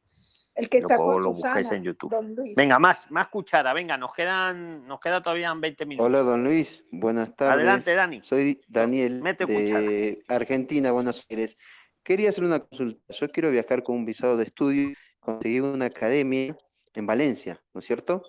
[0.55, 2.11] El que está con lo busquéis en YouTube.
[2.57, 6.07] Venga, más, más cuchara, venga, nos quedan, nos queda todavía 20 minutos.
[6.07, 7.55] Hola, don Luis, buenas tardes.
[7.55, 8.21] Adelante, Dani.
[8.23, 11.59] Soy Daniel de Argentina, Buenos Aires.
[12.03, 13.03] Quería hacer una consulta.
[13.13, 16.57] Yo quiero viajar con un visado de estudio, conseguir una academia
[16.95, 18.23] en Valencia, ¿no es cierto?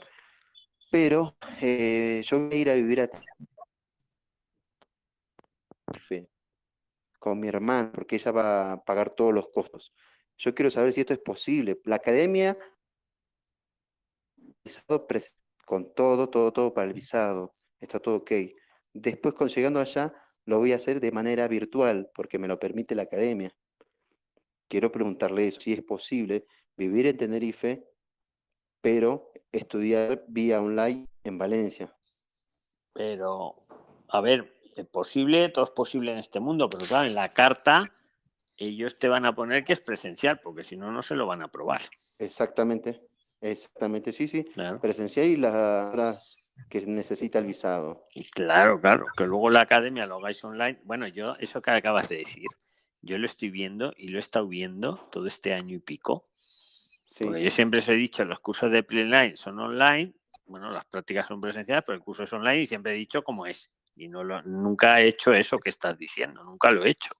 [0.93, 3.09] pero eh, yo voy a ir a vivir a
[7.19, 9.93] con mi hermana, porque ella va a pagar todos los costos.
[10.37, 11.79] Yo quiero saber si esto es posible.
[11.85, 12.57] La academia,
[15.65, 18.31] con todo, todo, todo para el visado, está todo ok.
[18.93, 20.13] Después, con llegando allá,
[20.45, 23.55] lo voy a hacer de manera virtual, porque me lo permite la academia.
[24.67, 26.45] Quiero preguntarle eso, si es posible
[26.75, 27.87] vivir en Tenerife,
[28.81, 31.95] pero estudiar vía online en Valencia.
[32.93, 33.65] Pero,
[34.09, 34.52] a ver,
[34.91, 37.91] posible, todo es posible en este mundo, pero claro, en la carta
[38.57, 41.41] ellos te van a poner que es presencial, porque si no, no se lo van
[41.41, 41.81] a aprobar.
[42.19, 43.01] Exactamente,
[43.41, 44.45] exactamente, sí, sí.
[44.81, 46.37] Presencial y las horas
[46.69, 48.07] que necesita el visado.
[48.31, 50.79] Claro, claro, que luego la academia lo hagáis online.
[50.83, 52.45] Bueno, yo, eso que acabas de decir,
[53.01, 56.25] yo lo estoy viendo y lo he estado viendo todo este año y pico.
[57.19, 60.13] Porque yo siempre os he dicho, los cursos de Playline son online,
[60.45, 63.45] bueno, las prácticas son presenciales, pero el curso es online y siempre he dicho cómo
[63.45, 63.71] es.
[63.95, 67.11] Y no lo, nunca he hecho eso que estás diciendo, nunca lo he hecho.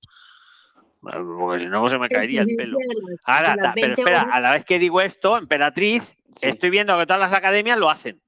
[1.01, 2.77] Porque si no se me caería el pelo.
[3.25, 7.33] Ahora, pero espera, a la vez que digo esto, Emperatriz, estoy viendo que todas las
[7.33, 8.21] academias lo hacen.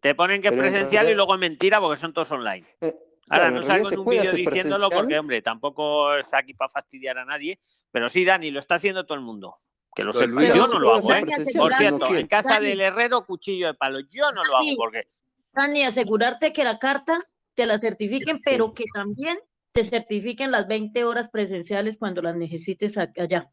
[0.00, 2.66] Te ponen que es presencial y luego es mentira porque son todos online.
[2.80, 2.94] Eh,
[3.30, 7.24] Ahora, no salgo en un vídeo diciéndolo porque, hombre, tampoco está aquí para fastidiar a
[7.24, 7.58] nadie.
[7.90, 9.54] Pero sí, Dani, lo está haciendo todo el mundo.
[9.94, 10.26] Que lo sé.
[10.54, 11.24] Yo no lo hago, ¿eh?
[11.56, 14.00] Por cierto, en casa del herrero, cuchillo de palo.
[14.00, 15.08] Yo no lo hago porque.
[15.52, 17.26] Dani, asegurarte que la carta
[17.58, 19.36] te la certifiquen, pero que también
[19.72, 23.50] te certifiquen las 20 horas presenciales cuando las necesites allá.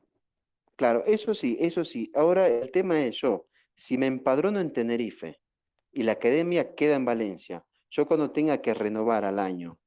[0.76, 2.12] Claro, eso sí, eso sí.
[2.14, 5.40] Ahora el tema es yo, si me empadrono en Tenerife
[5.92, 9.80] y la academia queda en Valencia, yo cuando tenga que renovar al año,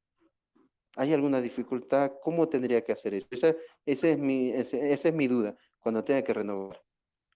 [0.97, 2.11] ¿hay alguna dificultad?
[2.21, 3.29] ¿Cómo tendría que hacer eso?
[3.31, 3.55] Esa,
[3.87, 6.83] es, mi, esa es mi duda, cuando tenga que renovar.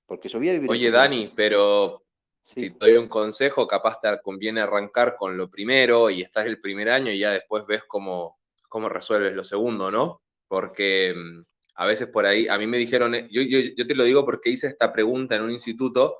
[0.04, 0.68] Porque yo voy a vivir...
[0.68, 2.02] Oye, Dani, pero
[2.42, 6.60] si te doy un consejo, capaz te conviene arrancar con lo primero y estás el
[6.60, 8.38] primer año y ya después ves cómo,
[8.68, 10.22] cómo resuelves lo segundo, ¿no?
[10.48, 11.42] Porque mm,
[11.76, 14.50] a veces por ahí, a mí me dijeron, eh, yo, yo, te lo digo porque
[14.50, 16.16] hice esta pregunta en un instituto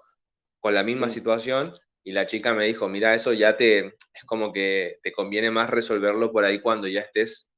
[0.60, 1.74] con la misma situación
[2.04, 3.78] y la chica me dijo, mira, eso ya te,
[4.14, 7.50] es como que te conviene más resolverlo por ahí cuando ya estés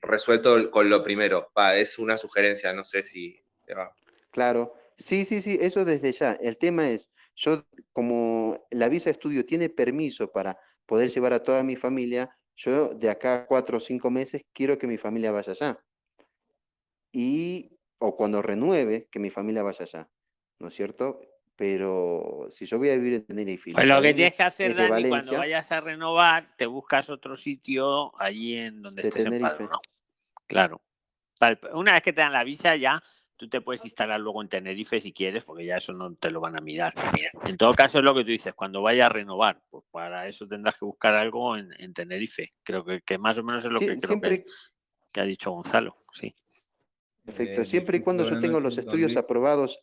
[0.00, 1.50] resuelto con lo primero.
[1.56, 3.94] Va, es una sugerencia, no sé si te va.
[4.30, 6.32] Claro, sí, sí, sí, eso desde ya.
[6.32, 11.42] El tema es, yo, como la visa de estudio tiene permiso para poder llevar a
[11.42, 15.30] toda mi familia, yo de acá a cuatro o cinco meses quiero que mi familia
[15.32, 15.78] vaya allá.
[17.12, 20.08] Y, o cuando renueve, que mi familia vaya allá.
[20.58, 21.20] ¿No es cierto?
[21.54, 23.72] Pero si yo voy a vivir en Tenerife.
[23.72, 28.18] Pues lo que tienes que hacer, Dani, cuando vayas a renovar, te buscas otro sitio
[28.20, 29.68] allí en donde estés Tenerife.
[30.46, 30.80] Claro.
[31.74, 33.02] Una vez que te dan la visa, ya
[33.36, 36.40] tú te puedes instalar luego en Tenerife si quieres, porque ya eso no te lo
[36.40, 36.94] van a mirar.
[37.46, 40.48] En todo caso, es lo que tú dices, cuando vaya a renovar, pues para eso
[40.48, 42.54] tendrás que buscar algo en, Tenerife.
[42.62, 45.96] Creo que, más o menos es lo que creo que, ha dicho Gonzalo.
[46.12, 46.34] Sí.
[47.24, 49.80] Perfecto, siempre y cuando yo tengo los estudios aprobados.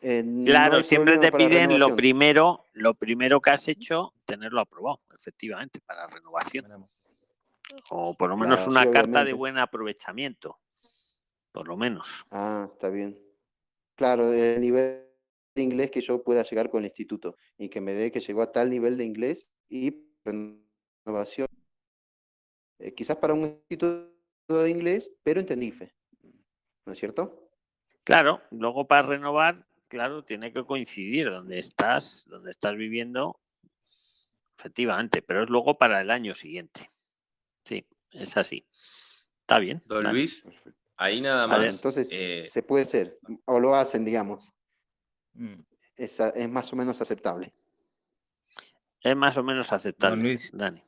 [0.00, 6.06] claro, siempre te piden lo primero, lo primero que has hecho, tenerlo aprobado, efectivamente, para
[6.06, 6.86] renovación.
[7.90, 10.58] O por lo menos una carta de buen aprovechamiento
[11.54, 12.26] por lo menos.
[12.32, 13.16] Ah, está bien.
[13.94, 15.06] Claro, el nivel
[15.54, 18.42] de inglés que yo pueda llegar con el instituto y que me dé que llegó
[18.42, 21.46] a tal nivel de inglés y renovación.
[22.80, 24.10] Eh, quizás para un instituto
[24.48, 25.94] de inglés, pero en Tenerife.
[26.86, 27.48] ¿No es cierto?
[28.02, 33.40] Claro, luego para renovar, claro, tiene que coincidir donde estás, donde estás viviendo,
[34.58, 36.90] efectivamente, pero es luego para el año siguiente.
[37.64, 38.66] Sí, es así.
[39.40, 39.80] Está bien.
[39.86, 40.42] Don Luis.
[40.96, 41.64] Ahí nada más.
[41.64, 44.52] entonces, eh, se puede ser, o lo hacen, digamos.
[45.34, 45.60] Mm.
[45.96, 47.52] Es, es, más o menos aceptable.
[49.00, 50.50] Es más o menos aceptable, Luis.
[50.52, 50.82] Dani.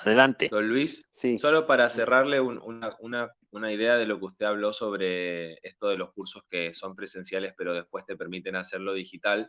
[0.00, 0.48] Adelante.
[0.50, 1.38] Don Luis, sí.
[1.38, 5.96] solo para cerrarle una, una, una, idea de lo que usted habló sobre esto de
[5.96, 9.48] los cursos que son presenciales, pero después te permiten hacerlo digital.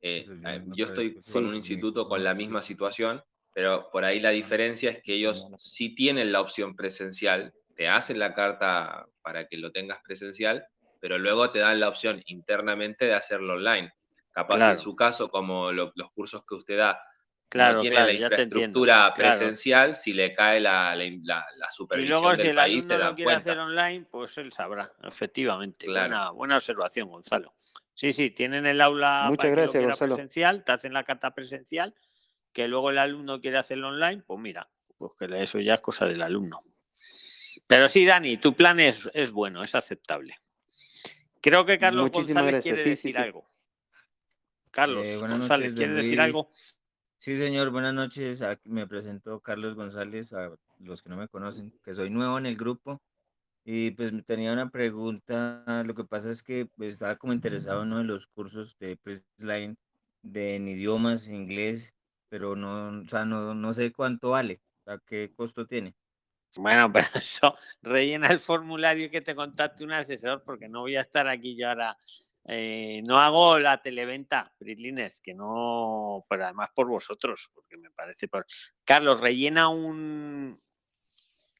[0.00, 3.20] Eh, eh, yo estoy con un instituto con la misma situación,
[3.52, 8.18] pero por ahí la diferencia es que ellos sí tienen la opción presencial, te hacen
[8.18, 10.66] la carta para que lo tengas presencial,
[11.00, 13.90] pero luego te dan la opción internamente de hacerlo online.
[14.32, 17.00] Capaz en su caso, como los cursos que usted da,
[17.48, 22.48] claro, no tiene la infraestructura presencial, si le cae la, la, supervisión y luego, si
[22.48, 25.86] el alumno no quiere hacer online, pues él sabrá, efectivamente.
[25.86, 27.54] Buena, buena observación, Gonzalo.
[27.94, 30.16] Sí, sí, tienen el aula Muchas gracias, Gonzalo.
[30.16, 31.94] presencial, te hacen la carta presencial,
[32.52, 36.04] que luego el alumno quiere hacerlo online, pues mira, pues que eso ya es cosa
[36.04, 36.62] del alumno.
[37.66, 40.36] Pero sí, Dani, tu plan es, es bueno, es aceptable.
[41.40, 43.48] Creo que Carlos González quiere decir algo.
[44.70, 46.50] Carlos eh, González, ¿quiere decir algo?
[47.18, 48.42] Sí, señor, buenas noches.
[48.64, 52.56] me presento Carlos González, a los que no me conocen, que soy nuevo en el
[52.56, 53.02] grupo.
[53.64, 55.64] Y pues tenía una pregunta.
[55.84, 58.96] Lo que pasa es que pues, estaba como interesado en uno de los cursos de
[58.96, 59.76] Pressline
[60.22, 61.94] de en idiomas, inglés,
[62.28, 65.94] pero no, o sea, no, no sé cuánto vale, o sea, qué costo tiene.
[66.56, 70.96] Bueno, pero eso rellena el formulario y que te contacte un asesor, porque no voy
[70.96, 71.96] a estar aquí yo ahora.
[72.46, 78.28] Eh, no hago la televenta, Britlines, que no, pero además por vosotros, porque me parece.
[78.28, 78.46] Por...
[78.84, 80.58] Carlos, rellena un,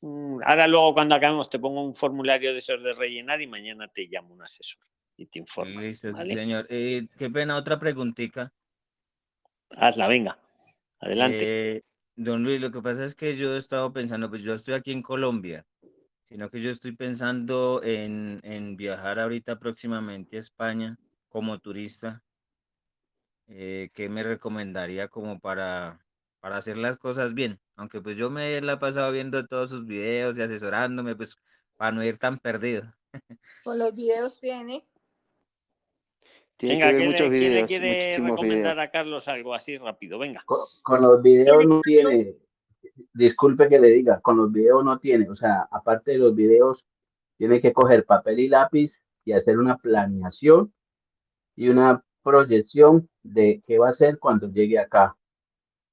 [0.02, 4.06] Ahora luego cuando acabemos te pongo un formulario de esos de rellenar y mañana te
[4.10, 4.80] llamo un asesor
[5.16, 5.80] y te informo.
[5.80, 6.66] Listo, señor.
[6.70, 8.50] Eh, qué pena, otra preguntita.
[9.76, 10.38] Hazla, venga.
[11.00, 11.76] Adelante.
[11.76, 11.84] Eh,
[12.16, 14.92] don Luis, lo que pasa es que yo he estado pensando, pues yo estoy aquí
[14.92, 15.66] en Colombia,
[16.28, 22.22] sino que yo estoy pensando en, en viajar ahorita próximamente a España como turista.
[23.48, 26.06] Eh, ¿Qué me recomendaría como para,
[26.40, 27.58] para hacer las cosas bien?
[27.74, 31.36] Aunque pues yo me la he pasado viendo todos sus videos y asesorándome, pues
[31.76, 32.94] para no ir tan perdido.
[33.64, 34.86] Con los videos tiene
[36.60, 37.66] tiene que ver muchos videos.
[37.66, 40.18] ¿quién le quiere recomendar a Carlos algo así rápido?
[40.18, 40.44] Venga.
[40.44, 42.36] Con, los videos no tiene,
[43.14, 46.84] disculpe que le diga, con los videos no tiene, o sea, aparte de los videos,
[47.38, 50.72] tiene que coger papel y lápiz y hacer una planeación
[51.56, 55.16] y una proyección de qué va a hacer cuando llegue acá.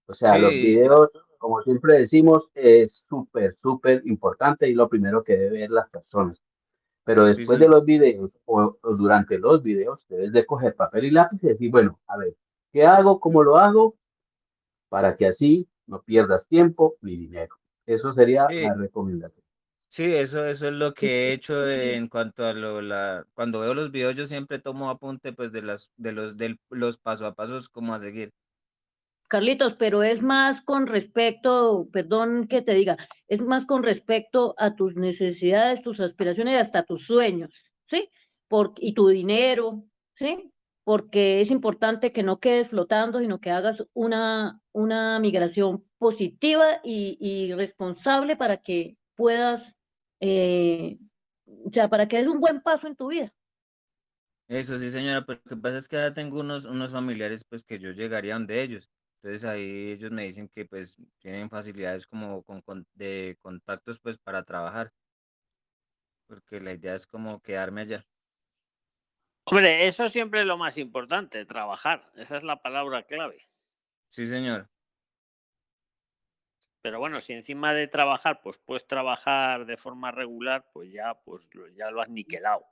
[0.05, 5.37] O sea, los videos, como siempre decimos, es súper, súper importante y lo primero que
[5.37, 6.41] debe ver las personas.
[7.07, 11.41] Pero después de los videos o, durante los videos, debes de coger papel y lápiz
[11.41, 12.35] y decir, bueno, a ver,
[12.73, 13.21] ¿qué hago?
[13.21, 13.95] ¿Cómo lo hago?
[14.89, 17.55] Para que así no pierdas tiempo ni dinero.
[17.85, 19.41] Eso sería la recomendación.
[19.87, 23.73] Sí, eso, eso es lo que he hecho en cuanto a lo, la, cuando veo
[23.73, 27.35] los videos, yo siempre tomo apunte pues de las, de los, de los paso a
[27.35, 28.33] pasos como a seguir.
[29.27, 32.97] Carlitos, pero es más con respecto, perdón que te diga,
[33.27, 38.09] es más con respecto a tus necesidades, tus aspiraciones y hasta tus sueños, ¿sí?
[38.47, 39.83] Por, y tu dinero,
[40.15, 40.53] ¿sí?
[40.85, 47.53] Porque es importante que no quedes flotando, sino que hagas una, una migración positiva y,
[47.53, 49.77] responsable para que puedas,
[50.21, 50.99] eh,
[51.45, 53.33] o sea, para que des un buen paso en tu vida.
[54.47, 57.65] Eso sí, señora, pero lo que pasa es que ya tengo unos, unos familiares, pues
[57.65, 58.89] que yo llegaría donde ellos.
[59.27, 64.43] Entonces ahí ellos me dicen que pues tienen facilidades como con, de contactos pues para
[64.43, 64.93] trabajar,
[66.27, 68.05] porque la idea es como quedarme allá.
[69.43, 72.09] Hombre, eso siempre es lo más importante, trabajar.
[72.15, 73.41] Esa es la palabra clave.
[74.07, 74.69] Sí, señor.
[76.81, 81.49] Pero bueno, si encima de trabajar, pues puedes trabajar de forma regular, pues ya, pues
[81.75, 82.65] ya lo has niquelado.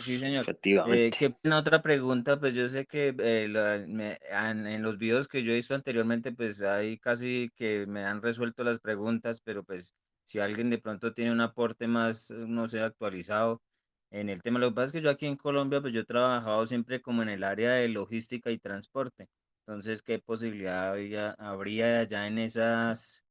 [0.00, 0.40] Sí, señor.
[0.40, 1.16] Eh, Efectivamente.
[1.18, 5.56] qué pena otra pregunta, pues yo sé que eh, en, los videos que yo he
[5.56, 9.94] visto anteriormente, pues ahí casi que me han resuelto las preguntas, pero pues
[10.24, 13.62] si alguien de pronto tiene un aporte más, no sé, actualizado
[14.10, 16.04] en el tema, lo que pasa es que yo aquí en Colombia, pues yo he
[16.04, 19.28] trabajado siempre como en el área de logística y transporte.
[19.66, 23.24] Entonces, ¿qué posibilidad habría, habría allá en esas,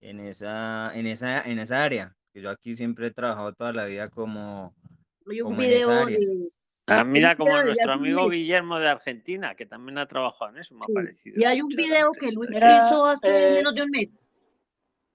[0.00, 2.16] en esa, en esa, en esa área?
[2.32, 4.83] Que yo aquí siempre he trabajado toda la vida como hay
[5.26, 6.50] un video de...
[6.86, 10.82] Ah, mira, como nuestro amigo Guillermo de Argentina, que también ha trabajado en eso, me
[10.84, 11.36] ha parecido.
[11.40, 14.08] Y hay un video que Luis hizo hace eh, menos de un mes.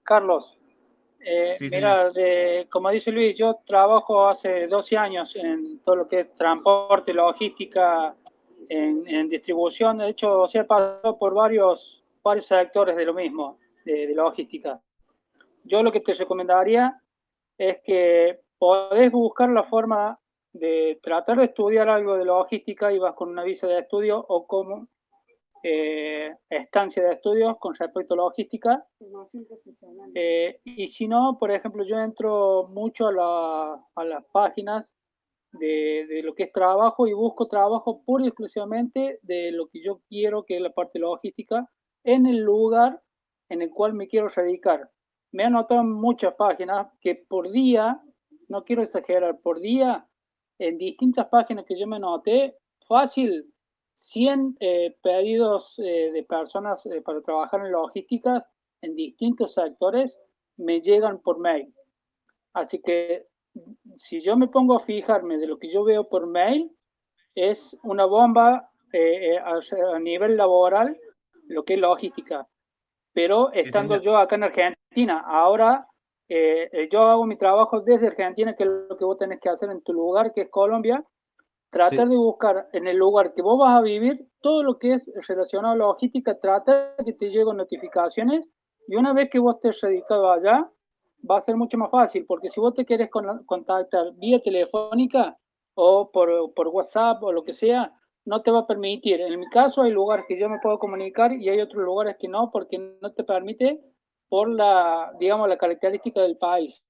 [0.02, 0.58] Carlos,
[1.20, 2.10] eh, mira,
[2.68, 8.16] como dice Luis, yo trabajo hace 12 años en todo lo que es transporte, logística,
[8.68, 9.98] en, distribución.
[9.98, 14.80] De hecho, se ha pasado por varios, varios sectores de lo mismo, de, de logística.
[15.62, 17.00] Yo lo que te recomendaría
[17.56, 20.20] es que podés buscar la forma
[20.52, 24.46] de tratar de estudiar algo de logística y vas con una visa de estudio o
[24.46, 24.86] como
[25.62, 28.84] eh, estancia de estudios con respecto a logística.
[30.14, 34.92] Eh, y si no, por ejemplo, yo entro mucho a, las páginas
[35.52, 40.02] de, lo que es trabajo y busco trabajo pura y exclusivamente de lo que yo
[40.06, 41.66] quiero, que es la parte logística,
[42.04, 43.00] en el lugar
[43.48, 44.90] en el cual me quiero dedicar.
[45.32, 48.02] Me han notado muchas páginas que por día
[48.50, 50.06] no quiero exagerar, por día,
[50.58, 52.56] en distintas páginas que yo me noté,
[52.86, 53.50] fácil,
[53.94, 58.46] 100 eh, pedidos eh, de personas eh, para trabajar en logística
[58.82, 60.18] en distintos sectores
[60.56, 61.72] me llegan por mail.
[62.52, 63.26] Así que
[63.96, 66.70] si yo me pongo a fijarme de lo que yo veo por mail,
[67.34, 68.70] es una bomba
[69.44, 70.98] a, nivel laboral,
[71.46, 72.48] lo que es logística.
[73.12, 75.86] Pero estando yo acá en Argentina, ahora
[76.32, 79.48] eh, eh, yo hago mi trabajo desde Argentina, que es lo que vos tenés que
[79.48, 81.04] hacer en tu lugar, que es Colombia,
[81.70, 85.10] tratar de buscar en el lugar que vos vas a vivir todo lo que es
[85.26, 88.48] relacionado a la logística, tratar de que te lleguen notificaciones.
[88.86, 90.70] Y una vez que vos estés dedicado allá,
[91.28, 95.36] va a ser mucho más fácil, porque si vos te quieres contactar vía telefónica
[95.74, 97.92] o por, por WhatsApp o lo que sea,
[98.24, 99.20] no te va a permitir.
[99.20, 102.28] En mi caso hay lugares que yo me puedo comunicar y hay otros lugares que
[102.28, 103.80] no, porque no te permite
[104.30, 106.82] por la, digamos, la característica del país.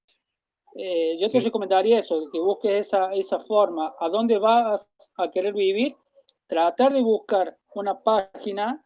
[0.75, 3.93] Eh, yo te recomendaría eso, que busques esa, esa forma.
[3.99, 4.87] ¿A dónde vas
[5.17, 5.97] a querer vivir?
[6.47, 8.81] Tratar de buscar una página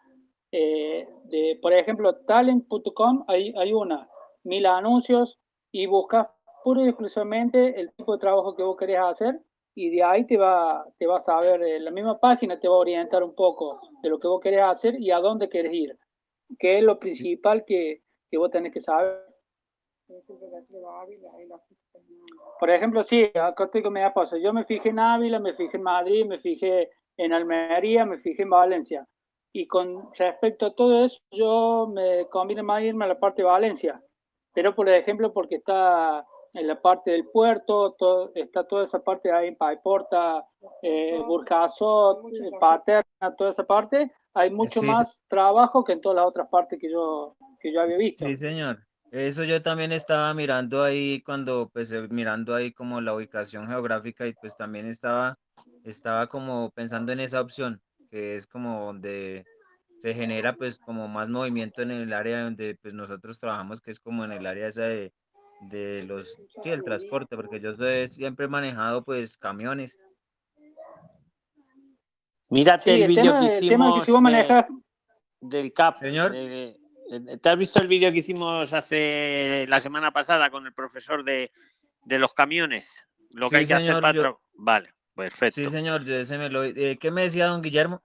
[0.51, 4.07] eh, de, por ejemplo, talent.com, hay, hay una,
[4.45, 5.37] mil anuncios
[5.71, 6.27] y buscas
[6.63, 9.39] pura y exclusivamente el tipo de trabajo que vos querés hacer
[9.75, 12.75] y de ahí te va, te vas a ver, eh, la misma página te va
[12.75, 15.99] a orientar un poco de lo que vos querés hacer y a dónde querés ir,
[16.57, 18.04] que es lo principal que,
[18.35, 19.25] que vos tenés que saber.
[22.59, 24.37] Por ejemplo, sí, acá estoy con mi esposa.
[24.37, 28.43] Yo me fijé en Ávila, me fijé en Madrid, me fijé en Almería, me fijé
[28.43, 29.07] en Valencia.
[29.53, 33.47] Y con respecto a todo eso, yo me conviene más irme a la parte de
[33.47, 34.03] Valencia.
[34.53, 37.95] Pero, por ejemplo, porque está en la parte del puerto,
[38.35, 40.45] está toda esa parte ahí en Paiporta,
[40.81, 42.21] eh, Burjasot,
[42.59, 46.91] Paterna, toda esa parte, hay mucho más trabajo que en todas las otras partes que
[46.91, 48.25] yo, que yo había visto.
[48.25, 48.85] Sí, señor.
[49.11, 54.27] Eso yo también estaba mirando ahí cuando, pues, eh, mirando ahí como la ubicación geográfica
[54.27, 55.37] y pues también estaba,
[55.83, 59.45] estaba como pensando en esa opción, que es como donde
[59.99, 63.99] se genera pues como más movimiento en el área donde pues nosotros trabajamos, que es
[63.99, 65.13] como en el área esa de,
[65.61, 67.73] de los, sí, el transporte, porque yo
[68.07, 69.97] siempre he manejado pues camiones.
[72.49, 74.05] Mírate el, vídeo que hicimos
[75.41, 75.97] del CAP.
[75.97, 76.35] Señor.
[77.41, 81.51] ¿Te has visto el vídeo que hicimos hace la semana pasada con el profesor de,
[82.03, 83.03] de los camiones?
[83.31, 84.35] Lo que hay que hacer para...
[84.53, 85.61] Vale, perfecto.
[85.61, 86.63] Sí, señor, me lo...
[86.63, 88.01] Eh, ¿qué me decía don Guillermo?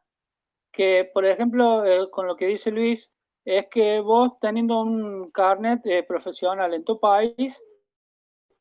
[0.72, 3.10] Que, por ejemplo, eh, con lo que dice Luis,
[3.44, 7.58] es que vos teniendo un carnet eh, profesional en tu país,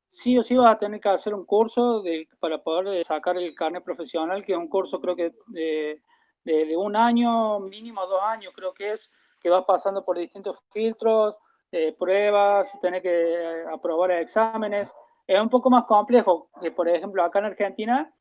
[0.09, 3.53] sí o sí vas a tener que hacer un curso de, para poder sacar el
[3.55, 6.01] carnet profesional, que es un curso creo que de,
[6.43, 11.37] de un año, mínimo dos años creo que es, que vas pasando por distintos filtros,
[11.71, 14.91] eh, pruebas, tener que eh, aprobar exámenes.
[15.27, 18.11] Es un poco más complejo que, por ejemplo, acá en Argentina,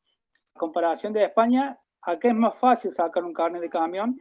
[0.53, 4.17] en comparación de España, acá es más fácil sacar un carnet de camión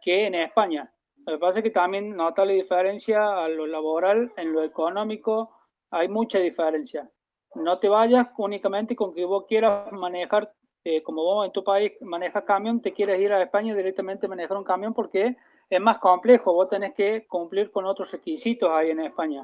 [0.00, 0.92] que en España.
[1.26, 5.54] Lo que pasa es que también nota la diferencia a lo laboral, en lo económico,
[5.90, 7.08] hay mucha diferencia.
[7.54, 10.52] No te vayas únicamente con que vos quieras manejar,
[10.84, 14.56] eh, como vos en tu país manejas camión, te quieres ir a España directamente manejar
[14.56, 15.36] un camión porque
[15.72, 19.42] es más complejo, vos tenés que cumplir con otros requisitos ahí en España.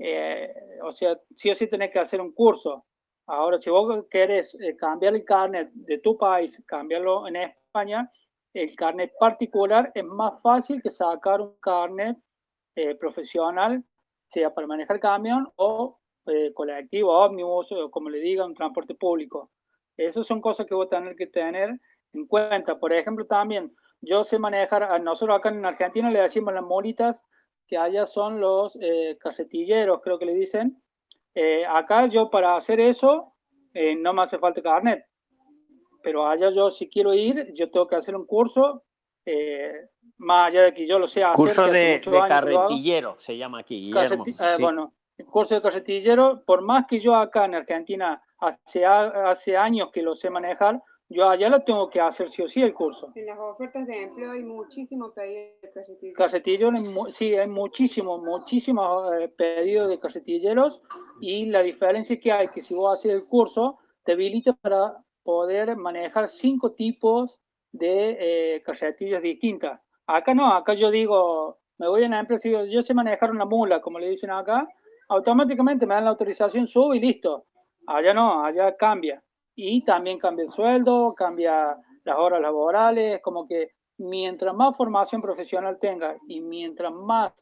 [0.00, 0.50] Eh,
[0.82, 2.86] o sea, sí o sí tenés que hacer un curso.
[3.26, 8.10] Ahora, si vos querés eh, cambiar el carnet de tu país, cambiarlo en España,
[8.54, 12.16] el carnet particular es más fácil que sacar un carnet
[12.74, 13.84] eh, profesional,
[14.28, 15.98] sea para manejar camión o
[16.54, 19.50] colectivo, ómnibus, o como le diga, un transporte público.
[19.98, 21.78] Esas son cosas que vos tenés que tener
[22.14, 22.78] en cuenta.
[22.78, 23.70] Por ejemplo, también
[24.02, 27.16] yo sé manejar, nosotros acá en Argentina le decimos las molitas,
[27.66, 30.82] que allá son los eh, casetilleros, creo que le dicen.
[31.34, 33.32] Eh, acá yo para hacer eso
[33.72, 35.06] eh, no me hace falta carnet,
[36.02, 38.82] pero allá yo si quiero ir, yo tengo que hacer un curso,
[40.18, 41.36] más allá de que yo lo sé hacer.
[41.36, 44.24] Curso de, carretillero se llama aquí, Guillermo.
[44.58, 49.90] Bueno, el curso de carretillero, por más que yo acá en Argentina hace, hace años
[49.92, 53.12] que lo sé manejar, yo allá lo tengo que hacer sí o sí el curso.
[53.14, 56.16] En las ofertas de empleo hay muchísimos pedidos de casetilleros.
[56.16, 60.80] Casetilleros, sí, hay muchísimos, muchísimos eh, pedidos de casetilleros
[61.20, 65.76] y la diferencia que hay que si vos haces el curso, te habilita para poder
[65.76, 67.38] manejar cinco tipos
[67.70, 68.16] de
[68.56, 69.80] eh, casetillas distintas.
[70.06, 73.30] Acá no, acá yo digo, me voy a una empresa y digo, yo sé manejar
[73.30, 74.66] una mula, como le dicen acá,
[75.08, 77.46] automáticamente me dan la autorización, subo y listo.
[77.86, 79.22] Allá no, allá cambia
[79.64, 85.78] y también cambia el sueldo, cambia las horas laborales, como que mientras más formación profesional
[85.78, 87.32] tengas y mientras más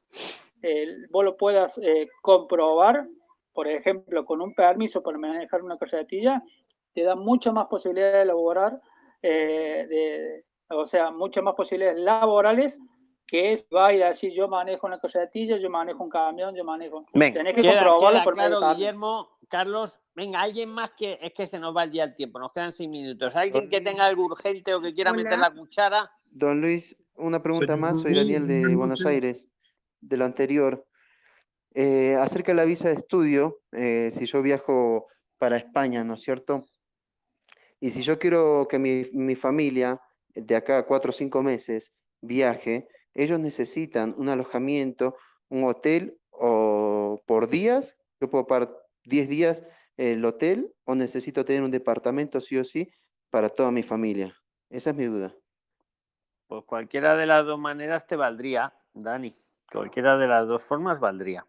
[0.63, 3.07] eh, vos lo puedas eh, comprobar,
[3.55, 6.43] por ejemplo, con un permiso para manejar una carretilla,
[6.93, 8.79] te da muchas más posibilidades de elaborar,
[9.23, 12.79] eh, o sea, muchas más posibilidades laborales
[13.31, 17.07] que es, vaya, decir yo manejo una carretilla, yo manejo un camión, yo manejo...
[17.13, 21.75] Tenés que comprobarlo por claro, Guillermo, Carlos, venga, alguien más que es que se nos
[21.77, 23.37] va el día el tiempo, nos quedan seis minutos.
[23.37, 26.11] Alguien que tenga algo urgente o que quiera meter la cuchara.
[26.29, 29.49] Don Luis, una pregunta más, soy Daniel de Buenos Aires,
[30.01, 30.85] de lo anterior.
[31.73, 35.07] Eh, acerca de la visa de estudio, eh, si yo viajo
[35.39, 36.65] para España, ¿no es cierto?
[37.79, 40.01] Y si yo quiero que mi, mi familia
[40.35, 45.17] de acá a cuatro o cinco meses viaje, ellos necesitan un alojamiento,
[45.49, 48.75] un hotel o por días, yo puedo pagar
[49.05, 49.65] 10 días
[49.97, 52.91] el hotel o necesito tener un departamento sí o sí
[53.31, 54.35] para toda mi familia.
[54.71, 55.35] Esa es mi duda.
[56.47, 59.33] Pues cualquiera de las dos maneras te valdría, Dani.
[59.71, 61.47] Cualquiera de las dos formas valdría.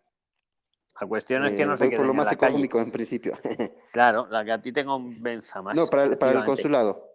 [1.00, 2.36] La cuestión es que no Eh, se voy queden por lo en más calle.
[2.36, 3.34] económico en principio.
[3.92, 5.76] Claro, la que a ti te convenza más.
[5.76, 7.10] no, para, el- para el consulado.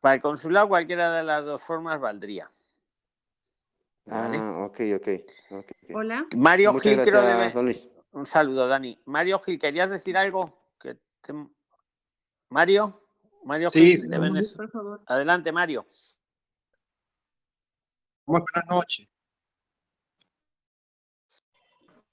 [0.00, 2.50] Para el consulado, cualquiera de las dos formas valdría.
[4.10, 4.38] Vale.
[4.38, 5.08] Ah, ok, ok.
[5.52, 5.72] ok.
[5.94, 6.26] Hola.
[6.36, 7.88] Mario Muchas Gil, creo gracias, debe- don Luis.
[8.12, 9.00] Un saludo, Dani.
[9.06, 10.58] Mario Gil, ¿querías decir algo?
[10.80, 11.32] Que te-
[12.48, 13.02] Mario,
[13.44, 14.56] Mario Sí, Gil, de Venezuela.
[14.56, 15.02] Por favor.
[15.06, 15.86] Adelante, Mario.
[18.26, 19.08] Muy buenas noches.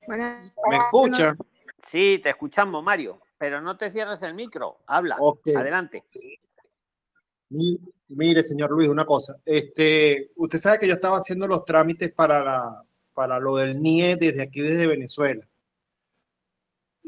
[0.05, 1.37] Buenas- ¿Me escuchan?
[1.85, 4.79] Sí, te escuchamos, Mario, pero no te cierres el micro.
[4.87, 5.17] Habla.
[5.19, 5.47] Ok.
[5.55, 6.05] Adelante.
[7.49, 7.77] Mi-
[8.09, 9.35] Mire, señor Luis, una cosa.
[9.45, 12.83] Este, usted sabe que yo estaba haciendo los trámites para la,
[13.13, 15.45] para lo del NIE desde aquí, desde Venezuela.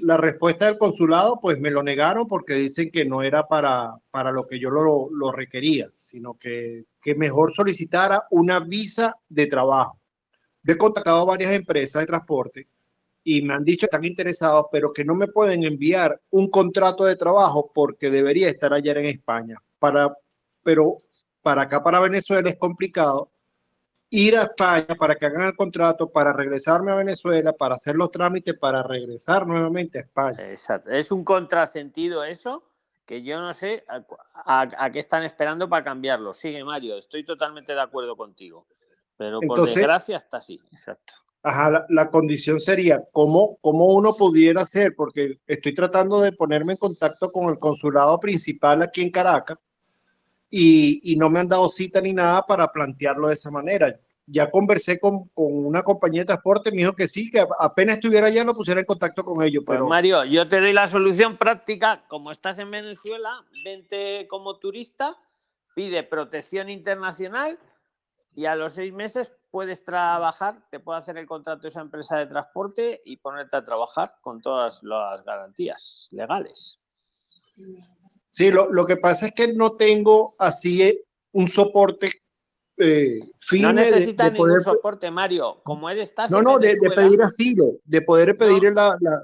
[0.01, 4.31] La respuesta del consulado, pues me lo negaron porque dicen que no era para, para
[4.31, 9.99] lo que yo lo, lo requería, sino que, que mejor solicitara una visa de trabajo.
[10.65, 12.67] He contactado varias empresas de transporte
[13.23, 17.05] y me han dicho que están interesados, pero que no me pueden enviar un contrato
[17.05, 19.57] de trabajo porque debería estar allá en España.
[19.79, 20.15] Para,
[20.63, 20.95] pero
[21.41, 23.31] para acá, para Venezuela, es complicado
[24.09, 28.09] ir a España para que hagan el contrato, para regresarme a Venezuela, para hacer los
[28.11, 30.49] trámites, para regresar nuevamente a España.
[30.49, 30.89] Exacto.
[30.89, 32.63] Es un contrasentido eso,
[33.05, 34.03] que yo no sé a,
[34.61, 36.33] a- a qué están esperando para cambiarlo.
[36.33, 38.65] Sigue, Mario, estoy totalmente de acuerdo contigo.
[39.17, 40.59] Pero por Entonces- desgracia está así.
[40.71, 41.13] Exacto.
[41.41, 46.73] Ajá, la, la condición sería cómo, cómo uno pudiera hacer, porque estoy tratando de ponerme
[46.73, 49.57] en contacto con el consulado principal aquí en Caracas
[50.49, 53.99] y, y no me han dado cita ni nada para plantearlo de esa manera.
[54.25, 58.27] Ya conversé con, con una compañía de transporte, me dijo que sí, que apenas estuviera
[58.27, 61.37] allá lo pusiera en contacto con ellos, Pues pero Mario, yo te doy la solución
[61.37, 62.05] práctica.
[62.07, 65.17] Como estás en Venezuela, vente como turista,
[65.75, 67.57] pide protección internacional
[68.35, 72.17] y a los seis meses puedes trabajar, te puede hacer el contrato de esa empresa
[72.17, 76.79] de transporte y ponerte a trabajar con todas las garantías legales.
[78.29, 81.01] Sí, lo, lo que pasa es que no tengo así eh,
[81.33, 82.09] un soporte
[82.77, 85.61] eh, firme No de- de necesitas ningún poder- soporte, Mario.
[85.63, 89.23] Como eres, estás No, no, de, pedir asilo, de poder pedir la, la-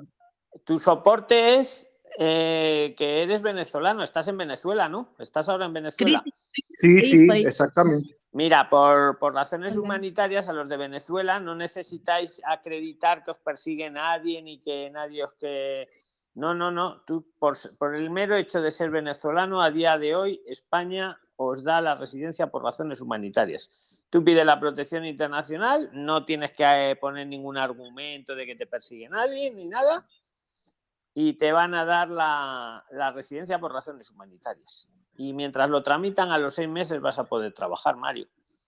[0.65, 5.15] tu soporte es eh, que eres venezolano, estás en Venezuela, ¿no?
[5.19, 6.23] Estás ahora en Venezuela.
[6.73, 8.13] Sí, sí, exactamente.
[8.31, 13.89] Mira, por, por razones humanitarias a los de Venezuela no necesitáis acreditar que os persigue
[13.89, 15.87] nadie ni que nadie os que...
[16.35, 17.01] No, no, no.
[17.01, 21.63] Tú, por, por el mero hecho de ser venezolano, a día de hoy España os
[21.63, 23.69] da la residencia por razones humanitarias.
[24.09, 28.67] Tú pides la protección internacional, no tienes que eh, poner ningún argumento de que te
[28.67, 30.05] persigue nadie ni nada,
[31.13, 34.89] y te van a dar la, la residencia por razones humanitarias.
[35.17, 38.27] Y mientras lo tramitan, a los seis meses vas a poder trabajar, Mario.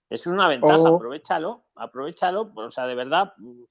[0.09, 0.95] Es una ventaja, Oh.
[0.95, 2.51] aprovechalo, aprovechalo.
[2.55, 3.63] O sea, de verdad, mm,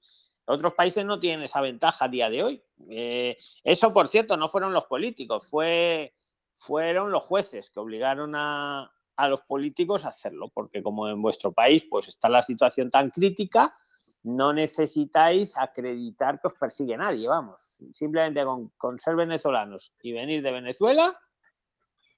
[0.47, 2.63] otros países no tienen esa ventaja a día de hoy.
[2.89, 6.13] Eh, eso, por cierto, no fueron los políticos, fue,
[6.53, 11.51] fueron los jueces que obligaron a, a los políticos a hacerlo, porque como en vuestro
[11.51, 13.77] país pues está la situación tan crítica,
[14.23, 17.79] no necesitáis acreditar que os persigue nadie, vamos.
[17.91, 21.19] Simplemente con, con ser venezolanos y venir de Venezuela,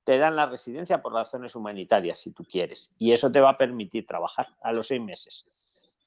[0.04, 2.92] te dan la residencia por razones humanitarias, si tú quieres.
[2.98, 5.46] Y eso te va a permitir trabajar a los seis meses.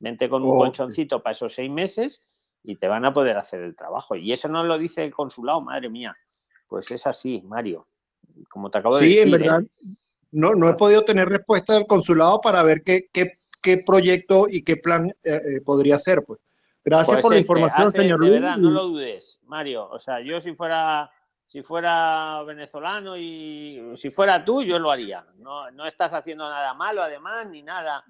[0.02, 0.58] Vente con un Ok.
[0.58, 2.22] colchoncito para esos seis meses
[2.64, 4.16] y te van a poder hacer el trabajo.
[4.16, 6.12] Y eso no lo dice el consulado, madre mía.
[6.66, 7.86] Pues es así, Mario.
[8.50, 9.28] Como te acabo de Sí, decir.
[9.28, 9.38] en ¿eh?
[9.38, 9.62] verdad.
[10.32, 14.62] No, no he podido tener respuesta del consulado para ver qué, qué, qué proyecto y
[14.64, 16.24] qué plan eh, eh, podría ser.
[16.24, 16.40] Pues.
[16.84, 18.40] Gracias Pues por la este, información, hace- señor de Luis.
[18.40, 19.88] verdad, y- no lo dudes, Mario.
[19.88, 21.08] O sea, yo si fuera,
[21.46, 25.24] si fuera venezolano y si fuera tú, yo lo haría.
[25.36, 28.04] No, no estás haciendo nada malo, además, ni nada,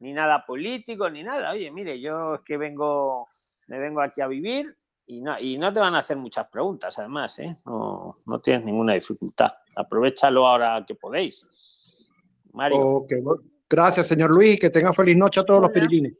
[0.00, 1.52] ni nada político, ni nada.
[1.52, 3.28] Oye, mire, yo es que vengo,
[3.68, 4.76] me vengo aquí a vivir
[5.06, 7.58] y no, y no te van a hacer muchas preguntas, además, ¿eh?
[7.66, 9.52] No, no tienes ninguna dificultad.
[9.76, 11.46] Aprovechalo ahora que podéis.
[12.52, 13.06] Mario.
[13.68, 16.14] Gracias, señor Luis, y que tenga feliz noche a todos los pirilines.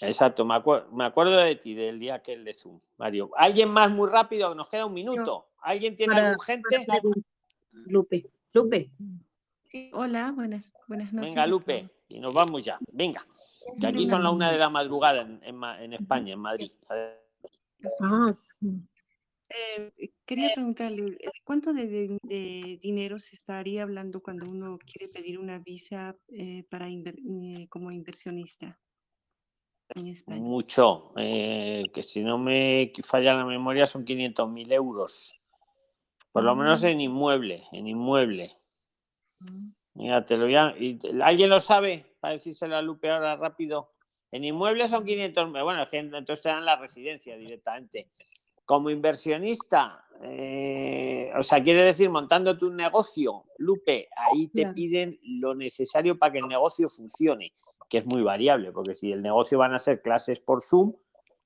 [0.00, 3.30] Exacto, me, acuer- me acuerdo de ti, del día aquel de Zoom, Mario.
[3.36, 4.54] ¿Alguien más muy rápido?
[4.54, 5.46] Nos queda un minuto.
[5.60, 6.86] ¿Alguien tiene Para- algo urgente?
[7.72, 8.22] Lupe.
[8.52, 8.90] Lupe.
[9.92, 11.34] Hola, buenas, buenas noches.
[11.34, 12.78] Venga, Lupe, y nos vamos ya.
[12.92, 13.26] Venga,
[13.80, 16.72] que aquí son las una de la madrugada en, en España, en Madrid.
[18.00, 18.82] Ah, sí.
[19.48, 25.08] Eh, quería preguntarle, eh, ¿cuánto de, de- de dinero se estaría hablando cuando uno quiere
[25.12, 27.18] pedir una visa eh, para inver-
[27.62, 28.78] eh, como inversionista
[29.94, 30.40] en España?
[30.40, 35.40] Mucho, que si no me falla la memoria son 500 mil euros.
[36.32, 36.86] Por lo menos Mm.
[36.86, 38.52] en inmueble, en inmueble.
[39.94, 42.04] Mira, te lo voy a- y te- ¿Alguien lo sabe?
[42.20, 43.92] Para decírselo a Lupe ahora rápido.
[44.30, 45.62] En inmueble son 500 mil.
[45.62, 48.10] Bueno, es que entonces te dan la residencia directamente.
[48.64, 55.54] Como inversionista, eh, o sea, quiere decir montándote un negocio, Lupe, ahí te piden lo
[55.54, 57.52] necesario para que el negocio funcione,
[57.88, 60.94] que es muy variable, porque si el negocio van a ser clases por Zoom,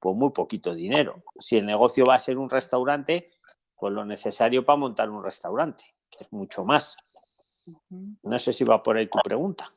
[0.01, 1.23] pues muy poquito dinero.
[1.39, 3.31] Si el negocio va a ser un restaurante,
[3.77, 6.97] pues lo necesario para montar un restaurante, que es mucho más.
[8.23, 9.73] No sé si va por ahí tu pregunta.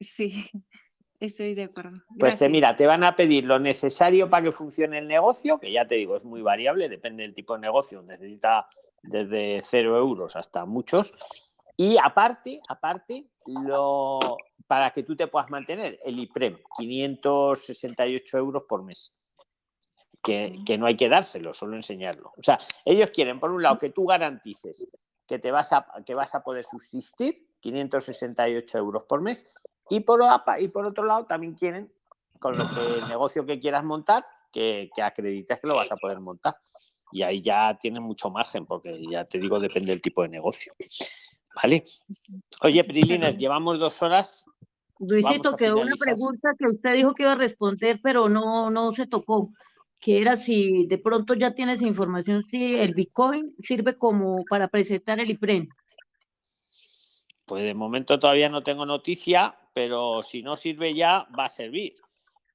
[0.00, 0.44] Sí,
[1.20, 2.02] estoy de acuerdo.
[2.18, 5.72] Pues te, mira, te van a pedir lo necesario para que funcione el negocio, que
[5.72, 8.68] ya te digo, es muy variable, depende del tipo de negocio, necesita
[9.02, 11.12] desde cero euros hasta muchos.
[11.76, 18.82] Y aparte, aparte, lo, para que tú te puedas mantener, el IPREM, 568 euros por
[18.82, 19.14] mes.
[20.20, 22.32] Que, que no hay que dárselo, solo enseñarlo.
[22.36, 24.88] O sea, ellos quieren, por un lado, que tú garantices
[25.28, 29.46] que, te vas a, que vas a poder subsistir, 568 euros por mes,
[29.90, 30.20] y por,
[30.58, 31.92] y por otro lado también quieren,
[32.40, 35.96] con lo que el negocio que quieras montar, que, que acredites que lo vas a
[35.96, 36.56] poder montar.
[37.12, 40.74] Y ahí ya tienes mucho margen, porque ya te digo, depende del tipo de negocio.
[41.62, 41.84] ¿Vale?
[42.62, 44.44] Oye, Priliner, llevamos dos horas.
[44.98, 49.06] Luisito, quedó una pregunta que usted dijo que iba a responder, pero no, no se
[49.06, 49.50] tocó,
[50.00, 55.18] que era si de pronto ya tienes información si el Bitcoin sirve como para presentar
[55.20, 55.68] el IPREN.
[57.44, 61.94] Pues de momento todavía no tengo noticia, pero si no sirve ya, va a servir.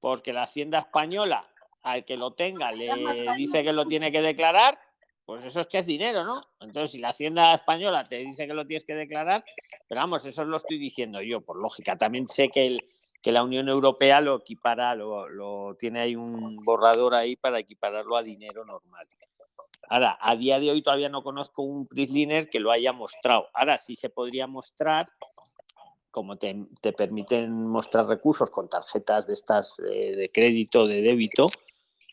[0.00, 1.46] Porque la Hacienda Española,
[1.82, 2.90] al que lo tenga, le
[3.36, 4.78] dice que lo tiene que declarar,
[5.24, 6.42] pues eso es que es dinero, ¿no?
[6.60, 9.44] Entonces, si la Hacienda Española te dice que lo tienes que declarar,
[9.88, 11.96] pero vamos, eso lo estoy diciendo yo, por lógica.
[11.96, 12.84] También sé que, el,
[13.24, 18.22] que la Unión Europea lo equipara, lo, tiene ahí un borrador ahí para equipararlo a
[18.22, 19.08] dinero normal.
[19.88, 23.46] Ahora, a día de hoy todavía no conozco un PRISLINER que lo haya mostrado.
[23.54, 25.08] Ahora sí se podría mostrar,
[26.10, 31.46] como te, te permiten mostrar recursos con tarjetas de estas eh, de crédito, de débito,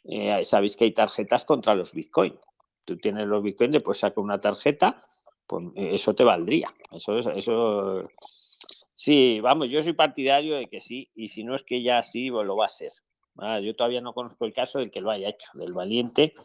[0.06, 2.40] eh, sabéis que hay tarjetas contra los Bitcoin.
[2.86, 5.06] Tú tienes los Bitcoin, después saca una tarjeta,
[5.46, 6.74] pues eh, eso te valdría.
[6.90, 8.08] Eso, es- eso,
[9.02, 12.30] sí, vamos, yo soy partidario de que sí, y si no es que ya sí,
[12.30, 12.92] pues lo va a ser.
[13.38, 16.36] Ah, yo todavía no conozco el caso del que lo haya hecho, del valiente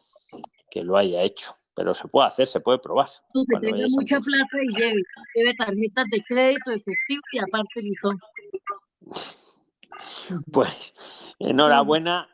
[0.71, 3.09] que lo haya hecho, pero se puede hacer, se puede probar.
[3.35, 5.03] Tú que tenga mucha plata y lleve,
[5.35, 8.19] lleve tarjetas de crédito, efectivo y aparte Bitcoin.
[10.53, 10.95] Pues
[11.39, 12.29] enhorabuena.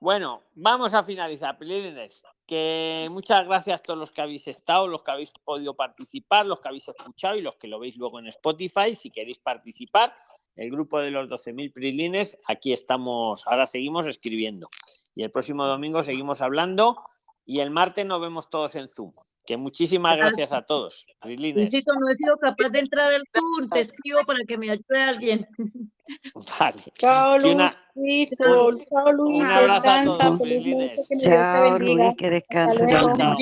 [0.00, 2.24] Bueno, vamos a finalizar, Pilines.
[2.46, 6.60] Que muchas gracias a todos los que habéis estado, los que habéis podido participar, los
[6.60, 8.94] que habéis escuchado y los que lo veis luego en Spotify.
[8.94, 10.14] Si queréis participar,
[10.54, 14.68] el grupo de los 12.000 Prilines, aquí estamos, ahora seguimos escribiendo.
[15.16, 17.04] Y el próximo domingo seguimos hablando
[17.44, 19.12] y el martes nos vemos todos en Zoom.
[19.48, 21.06] Que muchísimas gracias a todos.
[21.24, 25.02] Luisito, no he sido capaz de entrar al Zoom, te escribo para que me ayude
[25.02, 25.46] alguien.
[26.60, 26.76] Vale.
[26.98, 28.68] Chao, Luisito.
[28.68, 29.42] un- Chao, Luis.
[29.42, 30.18] un abrazo a Descansa.
[30.18, 31.78] todos, Dios te Chao.
[31.78, 32.86] Luis, que descanses.
[32.88, 33.36] Chao, chao.